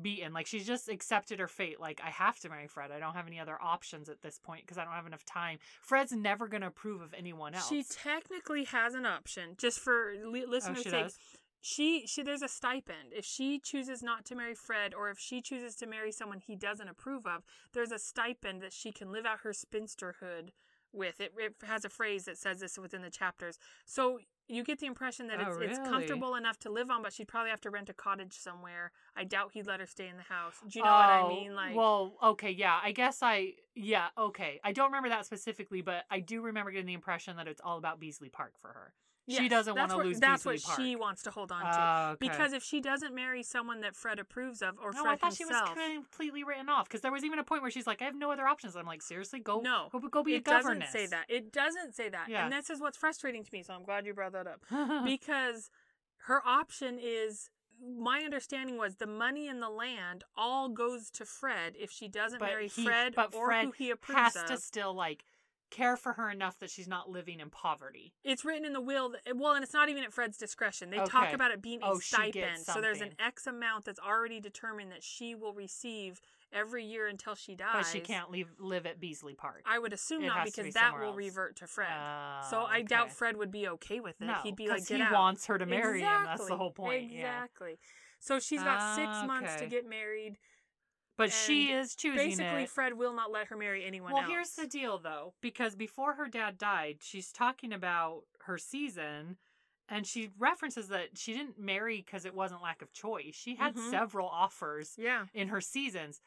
beaten. 0.00 0.32
Like 0.32 0.46
she's 0.46 0.66
just 0.66 0.88
accepted 0.88 1.38
her 1.38 1.48
fate. 1.48 1.80
Like 1.80 2.00
I 2.04 2.10
have 2.10 2.38
to 2.40 2.48
marry 2.48 2.66
Fred. 2.66 2.90
I 2.90 2.98
don't 2.98 3.14
have 3.14 3.26
any 3.26 3.38
other 3.38 3.58
options 3.60 4.08
at 4.08 4.22
this 4.22 4.38
point 4.38 4.62
because 4.62 4.78
I 4.78 4.84
don't 4.84 4.92
have 4.92 5.06
enough 5.06 5.24
time. 5.24 5.58
Fred's 5.80 6.12
never 6.12 6.48
going 6.48 6.62
to 6.62 6.68
approve 6.68 7.00
of 7.00 7.14
anyone 7.16 7.54
else. 7.54 7.68
She 7.68 7.84
technically 7.84 8.64
has 8.64 8.94
an 8.94 9.06
option, 9.06 9.54
just 9.56 9.78
for 9.78 10.14
li- 10.24 10.44
oh, 10.46 10.50
listeners' 10.50 10.78
she 10.78 10.90
sake. 10.90 11.02
does. 11.04 11.18
She, 11.66 12.06
she, 12.06 12.22
there's 12.22 12.42
a 12.42 12.48
stipend. 12.48 13.14
If 13.16 13.24
she 13.24 13.58
chooses 13.58 14.02
not 14.02 14.26
to 14.26 14.34
marry 14.34 14.54
Fred, 14.54 14.92
or 14.92 15.08
if 15.08 15.18
she 15.18 15.40
chooses 15.40 15.74
to 15.76 15.86
marry 15.86 16.12
someone 16.12 16.40
he 16.40 16.56
doesn't 16.56 16.88
approve 16.88 17.26
of, 17.26 17.42
there's 17.72 17.90
a 17.90 17.98
stipend 17.98 18.60
that 18.60 18.74
she 18.74 18.92
can 18.92 19.10
live 19.10 19.24
out 19.24 19.38
her 19.44 19.52
spinsterhood 19.52 20.50
with. 20.94 21.20
It, 21.20 21.32
it 21.38 21.54
has 21.66 21.84
a 21.84 21.88
phrase 21.88 22.24
that 22.24 22.38
says 22.38 22.60
this 22.60 22.78
within 22.78 23.02
the 23.02 23.10
chapters. 23.10 23.58
So 23.84 24.18
you 24.46 24.62
get 24.62 24.78
the 24.78 24.86
impression 24.86 25.26
that 25.28 25.38
Oh, 25.40 25.58
it's, 25.60 25.78
it's 25.78 25.88
comfortable 25.88 26.34
enough 26.34 26.58
to 26.60 26.70
live 26.70 26.90
on, 26.90 27.02
but 27.02 27.12
she'd 27.12 27.28
probably 27.28 27.50
have 27.50 27.60
to 27.62 27.70
rent 27.70 27.88
a 27.88 27.94
cottage 27.94 28.34
somewhere. 28.34 28.92
I 29.16 29.24
doubt 29.24 29.52
he'd 29.54 29.66
let 29.66 29.80
her 29.80 29.86
stay 29.86 30.08
in 30.08 30.16
the 30.16 30.22
house. 30.22 30.56
Do 30.68 30.78
you 30.78 30.84
know 30.84 30.92
what 30.92 31.08
I 31.08 31.22
Oh, 31.22 31.28
mean? 31.28 31.54
Like, 31.54 31.74
well, 31.74 32.14
okay, 32.22 32.50
yeah. 32.50 32.78
I 32.82 32.92
guess 32.92 33.22
I, 33.22 33.54
yeah, 33.74 34.08
okay. 34.18 34.60
I 34.62 34.72
don't 34.72 34.86
remember 34.86 35.08
that 35.08 35.24
specifically, 35.26 35.80
but 35.80 36.04
I 36.10 36.20
do 36.20 36.42
remember 36.42 36.70
getting 36.70 36.86
the 36.86 36.94
impression 36.94 37.36
that 37.38 37.48
it's 37.48 37.60
all 37.64 37.78
about 37.78 38.00
Beasley 38.00 38.28
Park 38.28 38.52
for 38.60 38.68
her. 38.68 38.92
She 39.28 39.48
doesn't 39.48 39.74
want 39.76 39.90
to 39.90 39.96
lose 39.96 40.20
That's 40.20 40.44
what 40.44 40.60
Park. 40.62 40.78
she 40.80 40.96
wants 40.96 41.22
to 41.22 41.30
hold 41.30 41.50
on 41.50 41.60
to. 41.62 41.66
Ah, 41.72 42.10
okay. 42.12 42.28
Because 42.28 42.52
if 42.52 42.62
she 42.62 42.80
doesn't 42.80 43.14
marry 43.14 43.42
someone 43.42 43.80
that 43.80 43.96
Fred 43.96 44.18
approves 44.18 44.60
of, 44.62 44.78
or 44.82 44.92
no, 44.92 45.02
Fred 45.02 45.12
I 45.12 45.16
thought 45.16 45.34
she 45.34 45.44
was 45.44 45.56
completely 45.94 46.44
written 46.44 46.68
off 46.68 46.88
because 46.88 47.00
there 47.00 47.12
was 47.12 47.24
even 47.24 47.38
a 47.38 47.44
point 47.44 47.62
where 47.62 47.70
she's 47.70 47.86
like, 47.86 48.02
"I 48.02 48.04
have 48.04 48.14
no 48.16 48.30
other 48.30 48.46
options." 48.46 48.76
I'm 48.76 48.86
like, 48.86 49.02
"Seriously, 49.02 49.40
go, 49.40 49.60
No, 49.60 49.88
go, 49.92 50.00
go 50.00 50.22
be 50.22 50.34
a 50.34 50.40
governess." 50.40 50.92
doesn't 50.92 51.00
say 51.00 51.06
that. 51.06 51.24
It 51.28 51.52
doesn't 51.52 51.94
say 51.94 52.08
that. 52.10 52.28
Yeah. 52.28 52.44
And 52.44 52.52
this 52.52 52.68
is 52.70 52.80
what's 52.80 52.98
frustrating 52.98 53.42
to 53.44 53.50
me. 53.52 53.62
So 53.62 53.74
I'm 53.74 53.82
glad 53.84 54.04
you 54.06 54.14
brought 54.14 54.32
that 54.32 54.46
up 54.46 54.60
because 55.04 55.70
her 56.26 56.40
option 56.46 56.98
is. 57.00 57.50
My 57.84 58.20
understanding 58.20 58.78
was 58.78 58.96
the 58.96 59.06
money 59.06 59.48
and 59.48 59.60
the 59.60 59.68
land 59.68 60.22
all 60.36 60.68
goes 60.68 61.10
to 61.10 61.24
Fred 61.24 61.74
if 61.76 61.90
she 61.90 62.06
doesn't 62.06 62.38
But 62.38 62.46
marry 62.50 62.68
he- 62.68 62.84
Fred 62.84 63.14
but 63.16 63.34
or 63.34 63.46
Fred 63.46 63.64
who 63.66 63.72
he 63.72 63.90
approves 63.90 64.20
has 64.20 64.36
of. 64.36 64.46
to 64.46 64.56
still 64.58 64.94
like 64.94 65.24
care 65.70 65.96
for 65.96 66.12
her 66.14 66.30
enough 66.30 66.58
that 66.60 66.70
she's 66.70 66.86
not 66.88 67.10
living 67.10 67.40
in 67.40 67.50
poverty. 67.50 68.12
It's 68.22 68.44
written 68.44 68.64
in 68.64 68.72
the 68.72 68.80
will. 68.80 69.10
That, 69.10 69.36
well, 69.36 69.54
and 69.54 69.64
it's 69.64 69.72
not 69.74 69.88
even 69.88 70.04
at 70.04 70.12
Fred's 70.12 70.36
discretion. 70.38 70.90
They 70.90 70.98
talk 70.98 71.32
about 71.32 71.50
it 71.50 71.60
being 71.62 71.80
a 71.82 71.86
Oh, 71.90 71.98
she 71.98 72.14
stipend. 72.14 72.58
So 72.60 72.80
there's 72.80 73.00
an. 73.00 73.10
X 73.18 73.46
amount 73.46 73.84
that's 73.84 74.00
already 74.00 74.40
determined 74.40 74.90
that 74.92 75.02
she 75.02 75.34
will 75.34 75.52
receive 75.54 76.20
every 76.52 76.84
year 76.84 77.06
until 77.08 77.34
she 77.34 77.54
dies. 77.56 77.68
But 77.74 77.86
she 77.86 78.00
can't 78.00 78.30
leave 78.30 78.48
live 78.58 78.86
at 78.86 79.00
Beasley 79.00 79.34
Park. 79.34 79.62
I 79.66 79.78
would 79.78 79.92
assume 79.92 80.22
It 80.22 80.28
not 80.28 80.44
because 80.44 80.66
be 80.66 80.70
that 80.72 80.94
will 80.98 81.08
else. 81.08 81.16
revert 81.16 81.56
to 81.56 81.66
Fred. 81.66 81.88
Ah, 81.90 82.46
so 82.48 82.60
I 82.62 82.82
doubt. 82.82 83.10
Fred 83.10 83.36
would 83.36 83.50
be 83.50 83.66
okay 83.68 83.98
with 84.00 84.20
it. 84.20 84.26
No, 84.26 84.34
He'd 84.42 84.54
be 84.56 84.68
like, 84.68 84.86
"Get 84.86 84.96
he 84.98 85.02
out." 85.02 85.12
wants 85.12 85.46
her 85.46 85.58
to 85.58 85.66
marry 85.66 86.00
him. 86.02 86.24
That's 86.24 86.46
the 86.46 86.56
whole 86.56 86.70
point. 86.70 87.10
Yeah. 87.10 87.18
Exactly. 87.44 87.78
So 88.20 88.38
she's 88.38 88.62
got 88.62 88.94
six 88.94 89.08
Ah, 89.10 89.24
months 89.26 89.56
to 89.56 89.66
get 89.66 89.88
married. 89.88 90.38
But 91.16 91.30
she 91.32 91.70
is 91.70 91.94
choosing 91.94 92.16
Basically, 92.38 92.64
it. 92.64 92.68
Fred 92.70 92.94
will 92.94 93.14
not 93.14 93.30
let 93.30 93.46
her 93.48 93.56
marry 93.56 93.84
anyone 93.84 94.12
Well, 94.12 94.22
else. 94.22 94.30
here's 94.30 94.54
the 94.56 94.66
deal 94.66 94.98
though, 94.98 95.34
because 95.40 95.76
before 95.76 96.14
her 96.14 96.26
dad 96.28 96.58
died, 96.58 96.98
she's 97.02 97.30
talking 97.30 97.72
about 97.72 98.22
her 98.46 98.58
season 98.58 99.36
and 99.88 100.06
she 100.06 100.30
references 100.38 100.88
that 100.88 101.16
she 101.18 101.32
didn't 101.34 101.58
marry 101.58 101.98
because 101.98 102.24
it 102.24 102.34
wasn't 102.34 102.62
lack 102.62 102.82
of 102.82 102.92
choice. 102.92 103.34
She 103.34 103.54
had 103.56 103.74
Mhm. 103.76 103.90
several 103.90 104.28
offers 104.28 104.94
Yeah. 104.98 105.26
in 105.34 105.48
her 105.48 105.60
seasons. 105.60 106.20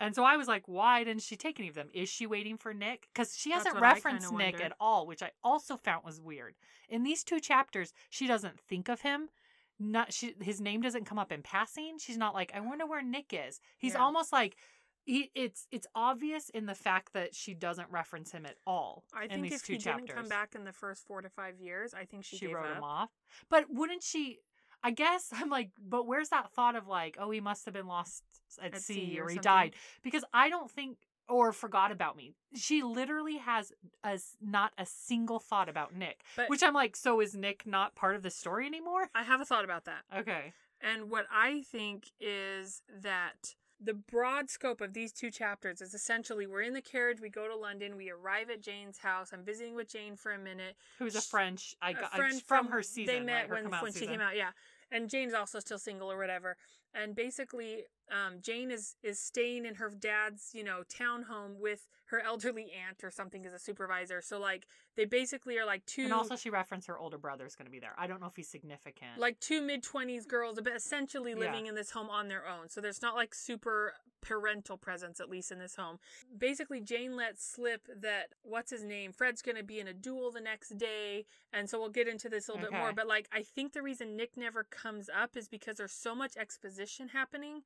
And 0.00 0.14
so 0.14 0.22
I 0.22 0.36
was 0.36 0.46
like, 0.46 0.68
why 0.68 1.02
didn't 1.02 1.22
she 1.22 1.36
take 1.36 1.58
any 1.58 1.68
of 1.68 1.74
them? 1.74 1.90
Is 1.92 2.08
she 2.08 2.24
waiting 2.26 2.56
for 2.56 2.72
Nick? 2.72 3.08
Because 3.12 3.36
she 3.36 3.50
That's 3.50 3.64
hasn't 3.64 3.74
what 3.80 3.84
I 3.84 3.94
referenced 3.94 4.30
Nick 4.32 4.52
wondered. 4.52 4.60
at 4.60 4.76
all, 4.78 5.06
which 5.08 5.22
I 5.22 5.32
also 5.42 5.76
found 5.76 6.04
was 6.04 6.20
weird. 6.20 6.54
In 6.88 7.02
these 7.02 7.24
two 7.24 7.40
chapters, 7.40 7.92
she 8.08 8.28
doesn't 8.28 8.60
think 8.60 8.88
of 8.88 9.00
him. 9.00 9.30
Not 9.78 10.12
she 10.12 10.34
his 10.40 10.60
name 10.60 10.80
doesn't 10.80 11.04
come 11.04 11.18
up 11.18 11.30
in 11.32 11.42
passing. 11.42 11.98
She's 11.98 12.16
not 12.16 12.34
like, 12.34 12.52
I 12.54 12.60
wonder 12.60 12.86
where 12.86 13.02
Nick 13.02 13.32
is. 13.32 13.60
He's 13.78 13.94
Yeah. 13.94 14.00
almost 14.00 14.32
like 14.32 14.56
he 15.04 15.30
it's 15.34 15.66
it's 15.70 15.86
obvious 15.94 16.50
in 16.50 16.66
the 16.66 16.74
fact 16.74 17.12
that 17.14 17.34
she 17.34 17.54
doesn't 17.54 17.88
reference 17.90 18.30
him 18.32 18.44
at 18.44 18.56
all 18.66 19.04
I 19.14 19.24
in 19.24 19.30
think 19.30 19.42
these 19.44 19.54
if 19.54 19.64
two 19.66 19.72
he 19.74 19.78
chapters. 19.78 20.06
didn't 20.08 20.16
come 20.18 20.28
back 20.28 20.54
in 20.54 20.64
the 20.64 20.72
first 20.72 21.06
four 21.06 21.22
to 21.22 21.30
five 21.30 21.58
years, 21.60 21.94
I 21.94 22.04
think 22.04 22.24
she, 22.24 22.36
she 22.36 22.46
wrote 22.48 22.66
up. 22.66 22.76
him 22.78 22.84
off. 22.84 23.10
But 23.48 23.66
wouldn't 23.70 24.02
she 24.02 24.40
I 24.82 24.90
guess 24.90 25.30
I'm 25.34 25.48
like, 25.50 25.70
but 25.80 26.06
where's 26.06 26.28
that 26.28 26.52
thought 26.52 26.76
of 26.76 26.86
like, 26.86 27.16
oh, 27.18 27.30
he 27.30 27.40
must 27.40 27.64
have 27.64 27.74
been 27.74 27.86
lost 27.86 28.22
at, 28.62 28.74
At 28.74 28.82
sea, 28.82 28.94
sea 28.94 29.20
or, 29.20 29.24
or 29.24 29.28
he 29.30 29.38
died? 29.38 29.74
Because 30.02 30.24
I 30.32 30.48
don't 30.50 30.70
think 30.70 30.98
or 31.28 31.52
forgot 31.52 31.92
about 31.92 32.16
me. 32.16 32.34
She 32.54 32.82
literally 32.82 33.36
has 33.38 33.72
as 34.02 34.36
not 34.40 34.72
a 34.78 34.86
single 34.86 35.38
thought 35.38 35.68
about 35.68 35.94
Nick. 35.94 36.22
But 36.36 36.48
which 36.48 36.62
I'm 36.62 36.74
like, 36.74 36.96
so 36.96 37.20
is 37.20 37.34
Nick 37.34 37.66
not 37.66 37.94
part 37.94 38.16
of 38.16 38.22
the 38.22 38.30
story 38.30 38.66
anymore? 38.66 39.10
I 39.14 39.22
have 39.22 39.40
a 39.40 39.44
thought 39.44 39.64
about 39.64 39.84
that. 39.84 40.02
Okay. 40.16 40.52
And 40.80 41.10
what 41.10 41.26
I 41.32 41.62
think 41.62 42.12
is 42.20 42.82
that 43.02 43.54
the 43.80 43.94
broad 43.94 44.50
scope 44.50 44.80
of 44.80 44.92
these 44.92 45.12
two 45.12 45.30
chapters 45.30 45.80
is 45.80 45.94
essentially 45.94 46.46
we're 46.46 46.62
in 46.62 46.74
the 46.74 46.80
carriage, 46.80 47.20
we 47.20 47.28
go 47.28 47.46
to 47.46 47.54
London, 47.56 47.96
we 47.96 48.10
arrive 48.10 48.50
at 48.50 48.60
Jane's 48.60 48.98
house. 48.98 49.30
I'm 49.32 49.44
visiting 49.44 49.74
with 49.74 49.88
Jane 49.88 50.16
for 50.16 50.32
a 50.32 50.38
minute. 50.38 50.76
Who's 50.98 51.14
a 51.14 51.20
French 51.20 51.76
I 51.80 51.92
got 51.92 52.10
I- 52.12 52.16
friend 52.16 52.42
from, 52.42 52.68
her 52.68 52.82
season. 52.82 53.14
They 53.14 53.20
met 53.20 53.50
right? 53.50 53.62
When, 53.62 53.72
when 53.80 53.92
she 53.92 54.06
came 54.06 54.20
out, 54.20 54.36
yeah. 54.36 54.50
And 54.90 55.08
Jane's 55.10 55.34
also 55.34 55.60
still 55.60 55.78
single 55.78 56.10
or 56.10 56.16
whatever. 56.16 56.56
And 56.94 57.14
basically 57.14 57.84
um, 58.10 58.38
Jane 58.40 58.70
is 58.70 58.96
is 59.02 59.18
staying 59.18 59.66
in 59.66 59.74
her 59.76 59.90
dad's 59.90 60.50
you 60.54 60.64
know 60.64 60.82
townhome 60.88 61.58
with 61.58 61.88
her 62.06 62.20
elderly 62.20 62.72
aunt 62.72 63.04
or 63.04 63.10
something 63.10 63.44
as 63.44 63.52
a 63.52 63.58
supervisor. 63.58 64.22
So 64.22 64.38
like 64.40 64.66
they 64.96 65.04
basically 65.04 65.58
are 65.58 65.66
like 65.66 65.84
two 65.84 66.04
And 66.04 66.12
also, 66.12 66.36
she 66.36 66.48
referenced 66.50 66.88
her 66.88 66.98
older 66.98 67.18
brother's 67.18 67.54
going 67.54 67.66
to 67.66 67.70
be 67.70 67.78
there. 67.78 67.92
I 67.98 68.06
don't 68.06 68.20
know 68.20 68.26
if 68.28 68.36
he's 68.36 68.48
significant. 68.48 69.18
like 69.18 69.38
two 69.40 69.60
mid 69.60 69.82
twenties 69.82 70.24
girls, 70.24 70.58
but 70.62 70.74
essentially 70.74 71.32
Yeah. 71.32 71.38
living 71.38 71.66
in 71.66 71.74
this 71.74 71.90
home 71.90 72.08
on 72.08 72.28
their 72.28 72.46
own. 72.48 72.68
So 72.70 72.80
there's 72.80 73.02
not 73.02 73.14
like 73.14 73.34
super 73.34 73.94
parental 74.20 74.76
presence 74.76 75.20
at 75.20 75.28
least 75.28 75.52
in 75.52 75.58
this 75.58 75.76
home. 75.76 75.98
Basically, 76.36 76.80
Jane 76.80 77.14
lets 77.14 77.44
slip 77.44 77.86
that 78.00 78.32
what's 78.42 78.70
his 78.70 78.82
name, 78.82 79.12
Fred's 79.12 79.42
going 79.42 79.56
to 79.56 79.62
be 79.62 79.78
in 79.78 79.86
a 79.86 79.92
duel 79.92 80.32
the 80.32 80.40
next 80.40 80.76
day, 80.78 81.26
and 81.52 81.68
so 81.68 81.78
we'll 81.78 81.88
get 81.90 82.08
into 82.08 82.28
this 82.28 82.48
a 82.48 82.52
little 82.52 82.68
bit 82.70 82.76
more. 82.78 82.92
But 82.92 83.06
like, 83.06 83.28
I 83.32 83.42
think 83.42 83.74
the 83.74 83.82
reason 83.82 84.16
Nick 84.16 84.36
never 84.36 84.64
comes 84.64 85.08
up 85.14 85.36
is 85.36 85.46
because 85.46 85.76
there's 85.76 85.92
so 85.92 86.14
much 86.14 86.36
exposition 86.36 86.77
happening, 87.12 87.62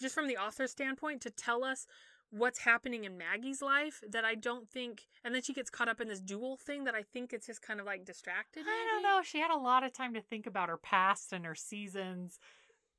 just 0.00 0.14
from 0.14 0.28
the 0.28 0.36
author's 0.36 0.70
standpoint, 0.70 1.20
to 1.22 1.30
tell 1.30 1.64
us 1.64 1.86
what's 2.30 2.60
happening 2.60 3.04
in 3.04 3.18
Maggie's 3.18 3.60
life 3.60 4.02
that 4.08 4.24
I 4.24 4.34
don't 4.34 4.68
think, 4.68 5.02
and 5.22 5.34
then 5.34 5.42
she 5.42 5.52
gets 5.52 5.68
caught 5.68 5.88
up 5.88 6.00
in 6.00 6.08
this 6.08 6.20
duel 6.20 6.56
thing 6.56 6.84
that 6.84 6.94
I 6.94 7.02
think 7.02 7.32
it's 7.32 7.46
just 7.46 7.60
kind 7.60 7.78
of 7.78 7.84
like 7.84 8.06
distracted. 8.06 8.64
I 8.66 8.88
don't 8.90 9.02
know. 9.02 9.20
She 9.22 9.38
had 9.38 9.50
a 9.50 9.56
lot 9.58 9.84
of 9.84 9.92
time 9.92 10.14
to 10.14 10.22
think 10.22 10.46
about 10.46 10.70
her 10.70 10.78
past 10.78 11.32
and 11.32 11.44
her 11.44 11.54
seasons 11.54 12.38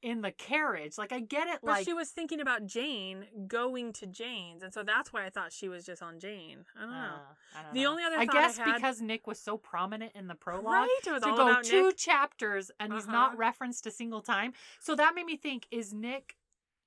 in 0.03 0.21
the 0.21 0.31
carriage. 0.31 0.97
Like, 0.97 1.11
I 1.11 1.19
get 1.21 1.47
it. 1.47 1.59
But 1.63 1.71
Like, 1.71 1.85
she 1.85 1.93
was 1.93 2.09
thinking 2.09 2.39
about 2.41 2.65
Jane 2.65 3.25
going 3.47 3.93
to 3.93 4.05
Jane's, 4.05 4.61
and 4.61 4.73
so 4.73 4.83
that's 4.83 5.11
why 5.13 5.25
I 5.25 5.29
thought 5.29 5.51
she 5.51 5.69
was 5.69 5.85
just 5.85 6.03
on 6.03 6.19
Jane. 6.19 6.65
I 6.77 6.81
don't 6.81 6.91
know. 6.91 6.97
uh, 6.97 7.57
I 7.59 7.63
don't 7.63 7.73
The 7.73 7.83
know. 7.83 7.91
only 7.91 8.03
other 8.03 8.17
I 8.17 8.25
thought 8.25 8.35
I 8.35 8.41
guess 8.41 8.57
had- 8.57 8.75
because 8.75 9.01
Nick 9.01 9.25
was 9.25 9.39
so 9.39 9.57
prominent 9.57 10.11
in 10.13 10.27
the 10.27 10.35
prologue. 10.35 10.65
right? 10.65 10.99
It 11.07 11.11
was 11.11 11.23
to 11.23 11.29
go 11.31 11.61
two 11.63 11.87
Nick. 11.87 11.97
chapters 11.97 12.69
and 12.79 12.93
he's 12.93 13.03
Uh-huh. 13.03 13.11
not 13.11 13.37
referenced 13.37 13.87
a 13.87 13.91
single 13.91 14.21
time. 14.21 14.53
So 14.79 14.95
that 14.95 15.15
made 15.15 15.25
me 15.25 15.37
think: 15.37 15.67
Is 15.71 15.93
Nick 15.93 16.35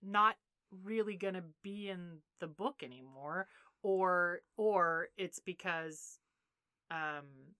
not 0.02 0.36
really 0.70 1.16
gonna 1.16 1.44
be 1.62 1.88
in 1.88 2.18
the 2.38 2.46
book 2.46 2.82
anymore, 2.82 3.48
or 3.82 4.42
or 4.56 5.08
it's 5.16 5.38
because, 5.38 6.18
um, 6.90 7.54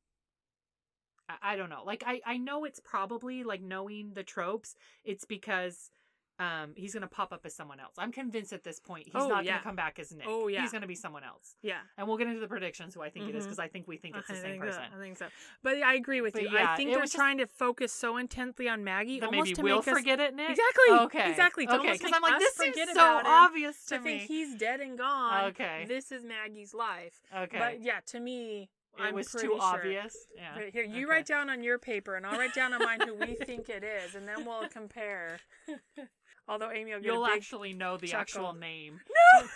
I, 1.28 1.52
I 1.52 1.56
don't 1.56 1.70
know. 1.70 1.82
Like 1.84 2.02
I 2.06 2.20
I 2.26 2.36
know 2.36 2.64
it's 2.64 2.80
probably 2.80 3.44
like 3.44 3.62
knowing 3.62 4.12
the 4.14 4.22
tropes. 4.24 4.74
It's 5.04 5.24
because. 5.24 5.90
Um, 6.38 6.74
he's 6.76 6.92
gonna 6.92 7.06
pop 7.06 7.32
up 7.32 7.40
as 7.46 7.54
someone 7.54 7.80
else. 7.80 7.94
I'm 7.96 8.12
convinced 8.12 8.52
at 8.52 8.62
this 8.62 8.78
point 8.78 9.06
he's 9.06 9.14
Oh, 9.14 9.26
not 9.26 9.46
yeah. 9.46 9.52
gonna 9.52 9.62
come 9.62 9.76
back 9.76 9.98
as 9.98 10.12
Nick. 10.12 10.26
Oh, 10.28 10.48
yeah. 10.48 10.60
he's 10.60 10.70
gonna 10.70 10.86
be 10.86 10.94
someone 10.94 11.24
else. 11.24 11.54
Yeah, 11.62 11.78
And 11.96 12.06
we'll 12.06 12.18
get 12.18 12.26
into 12.26 12.40
the 12.40 12.46
predictions 12.46 12.94
who 12.94 13.00
I 13.00 13.08
think 13.08 13.30
it 13.30 13.34
is 13.34 13.44
because 13.44 13.58
I 13.58 13.68
think 13.68 13.88
we 13.88 13.96
think 13.96 14.16
it's 14.18 14.28
the 14.28 14.34
I 14.34 14.40
same 14.42 14.60
person. 14.60 14.82
So. 14.92 14.98
I 14.98 15.00
think 15.00 15.16
so. 15.16 15.28
But 15.62 15.78
I 15.82 15.94
agree 15.94 16.20
with 16.20 16.34
But 16.34 16.42
you. 16.42 16.50
yeah, 16.52 16.72
I 16.72 16.76
think 16.76 16.90
they're 16.90 17.00
just- 17.00 17.14
trying 17.14 17.38
to 17.38 17.46
focus 17.46 17.90
so 17.90 18.18
intently 18.18 18.68
on 18.68 18.84
Maggie, 18.84 19.18
That 19.18 19.28
almost 19.28 19.46
maybe 19.46 19.54
to 19.54 19.62
we'll 19.62 19.76
make 19.78 19.88
us 19.88 19.94
forget 19.96 20.20
it, 20.20 20.34
Nick. 20.34 20.50
exactly. 20.50 20.98
Okay. 21.06 21.30
exactly. 21.30 21.68
Okay, 21.70 21.92
because 21.92 22.12
I'm 22.14 22.20
like, 22.20 22.38
this 22.38 22.52
seems 22.54 22.76
forget 22.78 22.94
so 22.94 23.22
obvious 23.24 23.86
to, 23.86 23.96
to 23.96 24.02
think 24.02 24.20
me. 24.20 24.26
he's 24.28 24.54
dead 24.56 24.80
and 24.82 24.98
gone. 24.98 25.44
Okay. 25.52 25.86
This 25.88 26.12
is 26.12 26.22
Maggie's 26.22 26.74
life. 26.74 27.18
okay. 27.34 27.58
But 27.58 27.80
yeah, 27.80 28.00
to 28.08 28.20
me, 28.20 28.68
it 28.98 29.02
I'm 29.02 29.14
was 29.14 29.30
too 29.30 29.38
sure. 29.38 29.58
obvious. 29.60 30.16
Yeah. 30.36 30.52
But 30.54 30.70
here, 30.70 30.82
you 30.84 30.90
Okay. 30.96 31.04
write 31.04 31.26
down 31.26 31.50
on 31.50 31.62
your 31.62 31.78
paper, 31.78 32.16
and 32.16 32.24
I'll 32.26 32.38
write 32.38 32.54
down 32.54 32.72
on 32.72 32.82
mine 32.82 33.00
who 33.06 33.14
we 33.14 33.34
think 33.46 33.68
it 33.68 33.84
is, 33.84 34.14
and 34.14 34.26
then 34.26 34.44
we'll 34.44 34.68
compare. 34.68 35.38
Although 36.48 36.70
Amy 36.70 36.92
will 36.92 37.00
get 37.00 37.06
You'll 37.06 37.24
a 37.24 37.28
big 37.28 37.36
actually 37.38 37.72
know 37.72 37.96
the 37.96 38.06
chuckle. 38.06 38.20
actual 38.20 38.52
name. 38.54 39.00
No! 39.42 39.48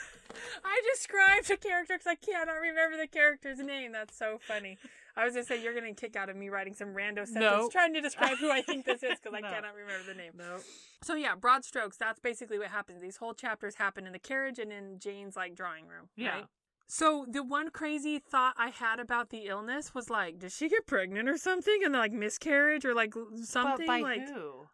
I 0.64 0.80
described 0.94 1.50
a 1.50 1.56
character 1.56 1.94
because 1.98 2.06
I 2.06 2.14
cannot 2.14 2.52
remember 2.60 2.96
the 2.96 3.08
character's 3.08 3.58
name. 3.58 3.90
That's 3.90 4.16
so 4.16 4.38
funny. 4.46 4.78
I 5.16 5.24
was 5.24 5.34
gonna 5.34 5.44
say 5.44 5.60
you're 5.60 5.74
gonna 5.74 5.92
kick 5.92 6.14
out 6.14 6.28
of 6.28 6.36
me 6.36 6.48
writing 6.50 6.72
some 6.72 6.94
random 6.94 7.26
sentence 7.26 7.50
Nope. 7.62 7.72
trying 7.72 7.92
to 7.94 8.00
describe 8.00 8.38
who 8.38 8.48
I 8.48 8.62
think 8.62 8.84
this 8.86 9.02
is 9.02 9.18
because 9.20 9.34
I 9.36 9.40
No. 9.40 9.50
cannot 9.50 9.74
remember 9.74 10.04
the 10.06 10.14
name. 10.14 10.32
No. 10.36 10.58
So 11.02 11.16
yeah, 11.16 11.34
broad 11.34 11.64
strokes. 11.64 11.96
That's 11.96 12.20
basically 12.20 12.60
what 12.60 12.68
happens. 12.68 13.02
These 13.02 13.16
whole 13.16 13.34
chapters 13.34 13.74
happen 13.74 14.06
in 14.06 14.12
the 14.12 14.20
carriage 14.20 14.60
and 14.60 14.72
in 14.72 15.00
Jane's 15.00 15.34
like 15.34 15.56
drawing 15.56 15.88
room. 15.88 16.10
Yeah. 16.14 16.30
Right? 16.34 16.44
So 16.90 17.24
the 17.30 17.44
one 17.44 17.70
crazy 17.70 18.18
thought 18.18 18.54
I 18.58 18.70
had 18.70 18.98
about 18.98 19.30
the 19.30 19.46
illness 19.46 19.94
was 19.94 20.10
like, 20.10 20.40
did 20.40 20.50
she 20.50 20.68
get 20.68 20.86
pregnant 20.88 21.28
or 21.28 21.38
something, 21.38 21.82
and 21.84 21.92
like 21.94 22.10
miscarriage 22.12 22.84
or 22.84 22.94
like 22.94 23.14
something? 23.44 23.86
But 23.86 23.86
by 23.86 24.00
like 24.00 24.28
who? 24.28 24.66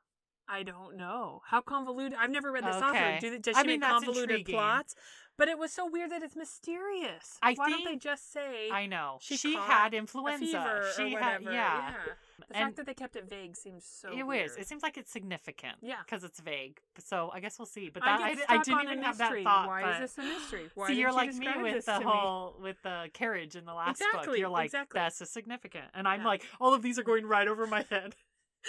I 0.48 0.62
don't 0.62 0.96
know. 0.96 1.42
How 1.46 1.60
convoluted? 1.60 2.16
I've 2.18 2.30
never 2.30 2.50
read 2.52 2.64
this 2.64 2.76
Okay. 2.76 3.16
author. 3.16 3.18
Do, 3.20 3.38
does 3.38 3.56
she 3.56 3.60
I 3.60 3.64
mean, 3.64 3.80
make 3.80 3.90
convoluted 3.90 4.30
intriguing. 4.30 4.54
plots? 4.54 4.94
But 5.36 5.48
it 5.48 5.58
was 5.58 5.72
so 5.72 5.86
weird 5.90 6.10
that 6.10 6.22
it's 6.22 6.36
mysterious. 6.36 7.36
I 7.42 7.52
Why 7.52 7.68
don't 7.68 7.84
they 7.84 7.96
just 7.96 8.32
say 8.32 8.70
I 8.70 8.86
know. 8.86 9.18
she 9.20 9.36
She, 9.36 9.54
had 9.54 9.92
influenza. 9.92 10.92
she 10.96 11.10
had 11.10 11.42
whatever? 11.42 11.52
yeah. 11.52 11.92
The 12.38 12.44
And- 12.48 12.64
fact 12.66 12.76
that 12.76 12.86
they 12.86 12.94
kept 12.94 13.16
it 13.16 13.28
vague 13.28 13.56
seems 13.56 13.84
so. 13.84 14.16
It 14.16 14.22
weird. 14.26 14.50
is. 14.50 14.56
It 14.56 14.68
seems 14.68 14.82
like 14.82 14.98
it's 14.98 15.10
significant. 15.10 15.76
Yeah. 15.80 15.96
Because 16.04 16.22
it's 16.22 16.38
vague. 16.40 16.80
So 16.98 17.30
I 17.32 17.40
guess 17.40 17.58
we'll 17.58 17.66
see. 17.66 17.88
But 17.88 18.02
I 18.02 18.06
that 18.06 18.20
I, 18.20 18.34
get 18.34 18.50
I, 18.50 18.58
didn't 18.62 18.82
even 18.82 19.02
have 19.02 19.18
that 19.18 19.42
thought. 19.42 19.68
Why 19.68 19.82
but... 19.82 20.02
is 20.02 20.14
this 20.14 20.24
a 20.24 20.28
mystery? 20.28 20.70
Why 20.74 20.88
See, 20.88 21.00
you're 21.00 21.10
you 21.10 21.16
like 21.16 21.34
me 21.34 21.48
with 21.62 21.86
the 21.86 21.92
to 21.92 21.98
me? 21.98 22.04
whole 22.04 22.56
with 22.60 22.76
the 22.82 23.08
carriage 23.14 23.56
in 23.56 23.64
the 23.64 23.74
last 23.74 24.02
book. 24.12 24.36
You're 24.36 24.48
like, 24.48 24.66
exactly. 24.66 24.98
that's 24.98 25.20
a 25.20 25.26
significant, 25.26 25.86
and 25.94 26.06
I'm 26.06 26.20
Yeah. 26.20 26.26
like, 26.26 26.42
all 26.60 26.74
of 26.74 26.82
these 26.82 26.98
are 26.98 27.02
going 27.02 27.26
right 27.26 27.48
over 27.48 27.66
my 27.66 27.84
head. 27.88 28.14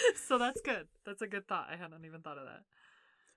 so 0.27 0.37
that's 0.37 0.61
good. 0.61 0.87
That's 1.05 1.21
a 1.21 1.27
good 1.27 1.47
thought. 1.47 1.67
I 1.71 1.75
hadn't 1.75 2.05
even 2.05 2.21
thought 2.21 2.37
of 2.37 2.45
that. 2.45 2.61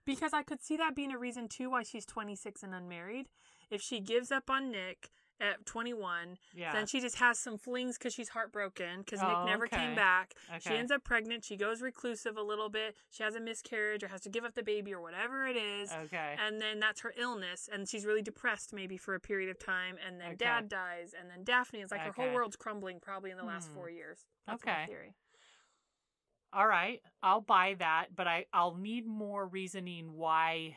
Because 0.07 0.33
I 0.33 0.43
could 0.43 0.63
see 0.63 0.77
that 0.77 0.95
being 0.95 1.13
a 1.13 1.19
reason 1.19 1.49
too 1.49 1.71
why 1.71 1.83
she's 1.83 2.07
26 2.07 2.63
and 2.63 2.75
unmarried. 2.75 3.27
If 3.71 3.81
she 3.83 4.01
gives 4.01 4.31
up 4.33 4.51
on 4.51 4.71
Nick 4.71 5.11
at 5.41 5.65
21, 5.67 6.39
Yeah. 6.55 6.73
then 6.73 6.87
she 6.87 7.01
just 7.01 7.17
has 7.17 7.39
some 7.39 7.57
flings 7.57 7.97
because 7.99 8.13
she's 8.15 8.29
heartbroken 8.31 9.01
because 9.01 9.21
Oh, 9.23 9.29
Nick 9.29 9.45
never 9.45 9.65
okay. 9.65 9.77
came 9.79 9.95
back. 9.95 10.35
She 10.61 10.71
ends 10.77 10.93
up 10.93 11.03
pregnant. 11.05 11.45
She 11.45 11.57
goes 11.57 11.81
reclusive 11.81 12.37
a 12.37 12.43
little 12.43 12.69
bit. 12.69 12.97
She 13.11 13.23
has 13.23 13.35
a 13.35 13.41
miscarriage 13.41 14.03
or 14.05 14.09
has 14.09 14.21
to 14.23 14.29
give 14.29 14.45
up 14.45 14.55
the 14.55 14.63
baby 14.63 14.93
or 14.93 15.01
whatever 15.01 15.47
it 15.47 15.57
is. 15.57 15.91
okay. 15.93 16.37
And 16.39 16.61
then 16.61 16.79
that's 16.81 17.01
her 17.01 17.15
illness, 17.17 17.69
and 17.73 17.89
she's 17.89 18.05
really 18.05 18.23
depressed 18.23 18.73
maybe 18.73 18.97
for 18.97 19.15
a 19.15 19.21
period 19.21 19.49
of 19.51 19.59
time. 19.59 19.97
And 20.07 20.21
then 20.21 20.29
Okay. 20.29 20.37
dad 20.37 20.69
dies, 20.69 21.15
and 21.19 21.31
then 21.31 21.45
Daphne 21.45 21.81
is 21.81 21.91
like 21.91 22.03
her 22.03 22.13
whole 22.13 22.33
world's 22.33 22.57
crumbling 22.57 23.01
probably 23.01 23.31
in 23.31 23.37
the 23.37 23.45
last 23.45 23.69
Hmm. 23.69 23.75
four 23.75 23.91
years. 23.91 24.27
That's 24.47 24.65
my 24.65 24.73
Okay. 24.73 24.87
theory. 24.87 25.15
all 26.53 26.67
right, 26.67 27.01
I'll 27.23 27.41
buy 27.41 27.75
that, 27.79 28.09
but 28.17 28.27
I 28.27 28.47
I'll 28.53 28.75
need 28.75 29.07
more 29.07 29.47
reasoning 29.47 30.15
why 30.15 30.77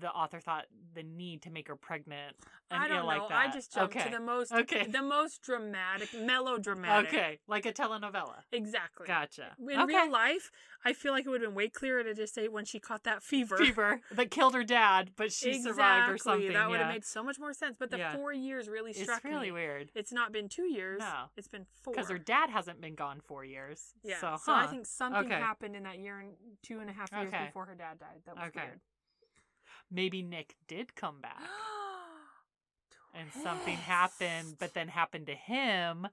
the 0.00 0.10
author 0.10 0.40
thought 0.40 0.64
the 0.94 1.02
need 1.02 1.42
to 1.42 1.50
make 1.50 1.68
her 1.68 1.76
pregnant 1.76 2.36
and 2.70 2.82
I 2.82 2.88
don't 2.88 2.98
know. 3.00 3.06
like 3.06 3.28
that. 3.28 3.48
I 3.48 3.50
just 3.52 3.72
jumped 3.74 3.96
okay. 3.96 4.04
to 4.08 4.16
the 4.16 4.20
most, 4.22 4.52
Okay. 4.52 4.86
the 4.86 5.02
most 5.02 5.42
dramatic, 5.42 6.08
melodramatic. 6.14 7.08
Okay, 7.12 7.38
like 7.46 7.66
a 7.66 7.72
telenovela. 7.72 8.36
Exactly. 8.50 9.06
Gotcha. 9.06 9.54
In 9.58 9.78
okay. 9.80 9.84
real 9.84 10.10
life, 10.10 10.50
I 10.84 10.92
feel 10.94 11.12
like 11.12 11.26
it 11.26 11.28
would 11.28 11.42
have 11.42 11.50
been 11.50 11.54
way 11.56 11.68
clearer 11.68 12.02
to 12.02 12.14
just 12.14 12.34
say 12.34 12.48
when 12.48 12.64
she 12.64 12.78
caught 12.80 13.04
that 13.04 13.22
fever. 13.22 13.56
fever 13.56 14.00
that 14.12 14.30
killed 14.30 14.54
her 14.54 14.64
dad, 14.64 15.10
but 15.16 15.32
she 15.32 15.50
exactly. 15.50 15.70
survived 15.72 16.12
or 16.12 16.18
something. 16.18 16.52
That 16.52 16.70
would 16.70 16.78
have 16.78 16.88
yeah. 16.88 16.92
made 16.94 17.04
so 17.04 17.22
much 17.22 17.38
more 17.38 17.52
sense. 17.52 17.76
But 17.78 17.90
the 17.90 17.98
Yeah. 17.98 18.14
four 18.14 18.32
years 18.32 18.68
really 18.68 18.92
struck 18.92 19.18
It's 19.18 19.24
really 19.24 19.46
me. 19.46 19.52
weird 19.52 19.90
It's 19.94 20.12
not 20.12 20.32
been 20.32 20.48
two 20.48 20.64
years. 20.64 21.00
No. 21.00 21.26
It's 21.36 21.48
been 21.48 21.66
four. 21.82 21.92
because 21.94 22.08
her 22.08 22.18
dad 22.18 22.50
hasn't 22.50 22.80
been 22.80 22.94
gone 22.94 23.20
four 23.20 23.44
years. 23.44 23.94
Yeah. 24.02 24.18
So, 24.20 24.36
So, 24.42 24.52
I 24.52 24.66
think 24.66 24.86
something 24.86 25.26
Okay. 25.26 25.34
happened 25.40 25.76
in 25.76 25.82
that 25.84 25.98
year 25.98 26.18
and 26.18 26.34
two 26.62 26.80
and 26.80 26.88
a 26.88 26.92
half 26.92 27.12
years 27.12 27.32
before 27.46 27.66
her 27.66 27.74
dad 27.74 27.98
died. 27.98 28.22
That 28.24 28.36
was 28.36 28.50
weird. 28.54 28.80
Maybe 29.92 30.22
Nick 30.22 30.54
did 30.66 30.94
come 30.94 31.20
back 31.20 31.40
and 33.14 33.28
something 33.42 33.76
happened, 33.76 34.56
but 34.58 34.74
then 34.74 34.88
happened 34.88 35.26
to 35.26 35.34
him. 35.34 36.06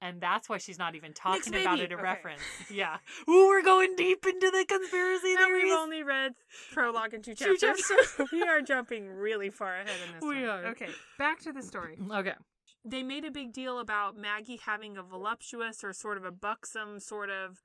And 0.00 0.20
that's 0.20 0.48
why 0.48 0.58
she's 0.58 0.78
not 0.78 0.94
even 0.94 1.12
talking 1.12 1.54
about 1.56 1.78
baby. 1.78 1.82
it 1.86 1.92
in 1.92 1.98
Okay. 1.98 2.02
reference. 2.04 2.40
Yeah. 2.70 2.98
Ooh, 3.28 3.48
we're 3.48 3.64
going 3.64 3.96
deep 3.96 4.24
into 4.24 4.48
the 4.50 4.64
conspiracy 4.64 5.34
And 5.36 5.52
we've 5.52 5.72
only 5.72 6.04
read 6.04 6.34
prologue 6.72 7.14
and 7.14 7.24
two 7.24 7.34
Two 7.34 7.56
chapters, 7.56 7.84
so 8.16 8.26
we 8.32 8.42
are 8.42 8.60
jumping 8.62 9.08
really 9.08 9.50
far 9.50 9.74
ahead 9.74 9.96
in 10.06 10.14
this 10.14 10.22
We 10.22 10.36
one. 10.36 10.44
are. 10.44 10.66
Okay, 10.66 10.90
back 11.18 11.40
to 11.40 11.52
the 11.52 11.62
story. 11.62 11.98
Okay. 12.12 12.34
They 12.84 13.02
made 13.02 13.24
a 13.24 13.30
big 13.32 13.52
deal 13.52 13.80
about 13.80 14.16
Maggie 14.16 14.60
having 14.64 14.96
a 14.96 15.02
voluptuous 15.02 15.82
or 15.82 15.92
sort 15.92 16.16
of 16.16 16.24
a 16.24 16.30
buxom 16.30 17.00
sort 17.00 17.28
of 17.28 17.60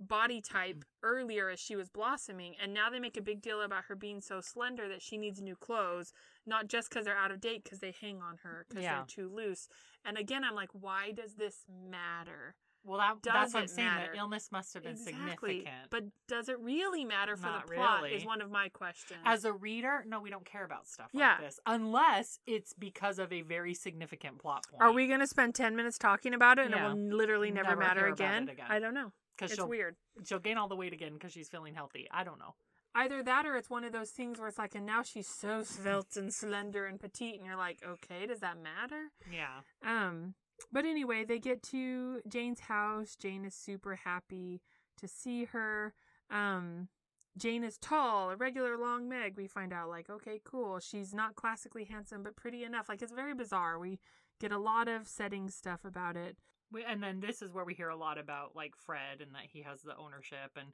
body 0.00 0.40
type 0.40 0.76
mm-hmm. 0.76 0.82
earlier 1.08 1.48
as 1.48 1.60
she 1.60 1.76
was 1.76 1.88
blossoming, 1.88 2.54
and 2.62 2.72
now 2.72 2.90
they 2.90 2.98
make 3.00 3.16
a 3.16 3.22
big 3.22 3.42
deal 3.42 3.62
about 3.62 3.84
her 3.88 3.96
being 3.96 4.20
so 4.20 4.40
slender 4.40 4.88
that 4.88 5.02
she 5.02 5.18
needs 5.18 5.40
new 5.40 5.56
clothes, 5.56 6.12
not 6.46 6.68
just 6.68 6.88
because 6.88 7.04
they're 7.04 7.16
out 7.16 7.30
of 7.30 7.40
date, 7.40 7.64
because 7.64 7.80
they 7.80 7.94
hang 8.00 8.20
on 8.22 8.38
her 8.42 8.66
because 8.68 8.84
Yeah. 8.84 8.96
they're 8.96 9.06
too 9.06 9.28
loose. 9.28 9.68
And 10.04 10.16
again, 10.16 10.44
I'm 10.44 10.54
like, 10.54 10.70
why 10.72 11.12
does 11.12 11.34
this 11.34 11.64
matter? 11.68 12.54
Well, 12.84 12.98
that, 12.98 13.20
Does 13.22 13.32
that's 13.32 13.54
what 13.54 13.60
I'm 13.62 13.68
saying. 13.68 13.88
matter? 13.88 14.12
The 14.12 14.18
illness 14.18 14.50
must 14.52 14.72
have 14.74 14.82
been 14.82 14.96
significant. 14.96 15.66
But 15.90 16.04
does 16.26 16.48
it 16.48 16.58
really 16.60 17.04
matter 17.04 17.36
for 17.36 17.46
Not 17.46 17.66
the 17.66 17.74
plot? 17.74 18.02
really. 18.02 18.14
Is 18.14 18.24
one 18.24 18.40
of 18.40 18.50
my 18.50 18.68
questions. 18.68 19.20
As 19.24 19.44
a 19.44 19.52
reader, 19.52 20.04
no, 20.06 20.20
we 20.20 20.30
don't 20.30 20.44
care 20.44 20.64
about 20.64 20.86
stuff 20.86 21.10
Yeah. 21.12 21.32
like 21.32 21.40
this 21.40 21.60
unless 21.66 22.38
it's 22.46 22.72
because 22.72 23.18
of 23.18 23.32
a 23.32 23.42
very 23.42 23.74
significant 23.74 24.38
plot 24.38 24.64
point. 24.70 24.80
Are 24.82 24.92
we 24.92 25.06
going 25.06 25.20
to 25.20 25.26
spend 25.26 25.54
10 25.54 25.76
minutes 25.76 25.98
talking 25.98 26.32
about 26.32 26.58
it 26.58 26.66
and 26.66 26.74
Yeah. 26.74 26.86
it 26.86 26.94
will 26.94 27.16
literally 27.16 27.50
never, 27.50 27.70
Never 27.70 27.80
matter 27.80 28.06
again? 28.06 28.48
again. 28.48 28.66
I 28.70 28.78
don't 28.78 28.94
know. 28.94 29.12
Because 29.38 29.52
It's 29.52 29.60
she'll 29.60 29.68
weird. 29.68 29.96
she'll 30.24 30.40
gain 30.40 30.58
all 30.58 30.66
the 30.68 30.74
weight 30.76 30.92
again 30.92 31.14
because 31.14 31.32
she's 31.32 31.48
feeling 31.48 31.74
healthy. 31.74 32.08
I 32.10 32.24
don't 32.24 32.38
know. 32.40 32.54
Either 32.94 33.22
that 33.22 33.46
or 33.46 33.54
it's 33.56 33.70
one 33.70 33.84
of 33.84 33.92
those 33.92 34.10
things 34.10 34.38
where 34.38 34.48
it's 34.48 34.58
like, 34.58 34.74
and 34.74 34.84
now 34.84 35.02
she's 35.02 35.28
so 35.28 35.62
svelte 35.62 36.16
and 36.16 36.32
slender 36.34 36.86
and 36.86 36.98
petite, 36.98 37.36
and 37.36 37.46
you're 37.46 37.56
like, 37.56 37.78
okay, 37.86 38.26
does 38.26 38.40
that 38.40 38.56
matter? 38.60 39.12
Yeah. 39.30 39.60
Um, 39.86 40.34
but 40.72 40.84
anyway, 40.84 41.24
they 41.24 41.38
get 41.38 41.62
to 41.64 42.20
Jane's 42.26 42.60
house. 42.60 43.14
Jane 43.14 43.44
is 43.44 43.54
super 43.54 43.94
happy 43.94 44.60
to 44.96 45.06
see 45.06 45.44
her. 45.44 45.94
Um, 46.30 46.88
Jane 47.36 47.62
is 47.62 47.78
tall, 47.78 48.30
a 48.30 48.36
regular 48.36 48.76
long 48.76 49.08
Meg. 49.08 49.36
We 49.36 49.46
find 49.46 49.72
out 49.72 49.88
like, 49.88 50.10
okay, 50.10 50.40
cool. 50.42 50.80
She's 50.80 51.14
not 51.14 51.36
classically 51.36 51.84
handsome, 51.84 52.24
but 52.24 52.34
pretty 52.34 52.64
enough. 52.64 52.88
Like 52.88 53.00
it's 53.02 53.12
very 53.12 53.34
bizarre. 53.34 53.78
We 53.78 54.00
get 54.40 54.50
a 54.50 54.58
lot 54.58 54.88
of 54.88 55.06
setting 55.06 55.48
stuff 55.50 55.84
about 55.84 56.16
it. 56.16 56.36
We, 56.72 56.84
and 56.84 57.02
then 57.02 57.20
this 57.20 57.40
is 57.42 57.52
where 57.52 57.64
we 57.64 57.74
hear 57.74 57.88
a 57.88 57.96
lot 57.96 58.18
about 58.18 58.54
like 58.54 58.74
Fred 58.76 59.20
and 59.20 59.34
that 59.34 59.44
he 59.52 59.62
has 59.62 59.82
the 59.82 59.96
ownership 59.96 60.50
and 60.56 60.68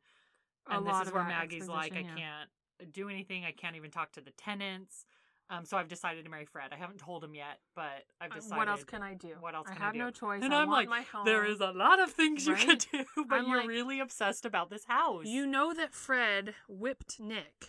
A 0.69 0.77
and 0.77 0.87
this 0.87 0.93
lot 0.93 1.07
is 1.07 1.13
where 1.13 1.25
Maggie's 1.25 1.69
like, 1.69 1.93
I 1.95 2.01
yeah. 2.01 2.15
can't 2.17 2.93
do 2.93 3.09
anything. 3.09 3.45
I 3.45 3.53
can't 3.53 3.77
even 3.77 3.91
talk 3.91 4.13
to 4.13 4.21
the 4.21 4.33
tenants. 4.33 5.07
Um, 5.51 5.67
so 5.67 5.77
I've 5.77 5.89
decided 5.89 6.25
to 6.25 6.31
marry 6.31 6.47
Fred. 6.47 6.71
I 6.73 6.77
haven't 6.77 6.99
told 6.99 7.23
him 7.23 7.35
yet, 7.35 7.59
but 7.77 8.05
I've 8.21 8.33
Uh, 8.33 8.37
decided. 8.37 8.57
What 8.57 8.69
else 8.69 8.83
can 8.85 9.03
I 9.03 9.13
do? 9.15 9.35
what 9.41 9.55
else 9.55 9.69
I 9.69 9.73
I 9.73 9.75
have 9.77 9.93
do? 9.93 9.99
no 9.99 10.11
choice. 10.11 10.43
And 10.43 10.55
I 10.55 10.63
I'm 10.63 10.69
want 10.69 10.89
like, 10.89 10.89
my 10.89 11.03
home. 11.03 11.27
There 11.27 11.45
is 11.45 11.61
a 11.61 11.71
lot 11.71 12.01
of 12.01 12.11
things 12.11 12.47
you 12.47 12.55
Right? 12.55 12.67
could 12.67 12.79
do, 12.91 13.05
but 13.29 13.37
I'm 13.41 13.49
you're 13.49 13.59
like- 13.59 13.69
really 13.69 14.01
obsessed 14.01 14.47
about 14.47 14.71
this 14.71 14.87
house. 14.87 15.27
You 15.27 15.47
know 15.47 15.75
that 15.75 15.93
Fred 15.93 16.55
whipped 16.67 17.21
Nick. 17.21 17.69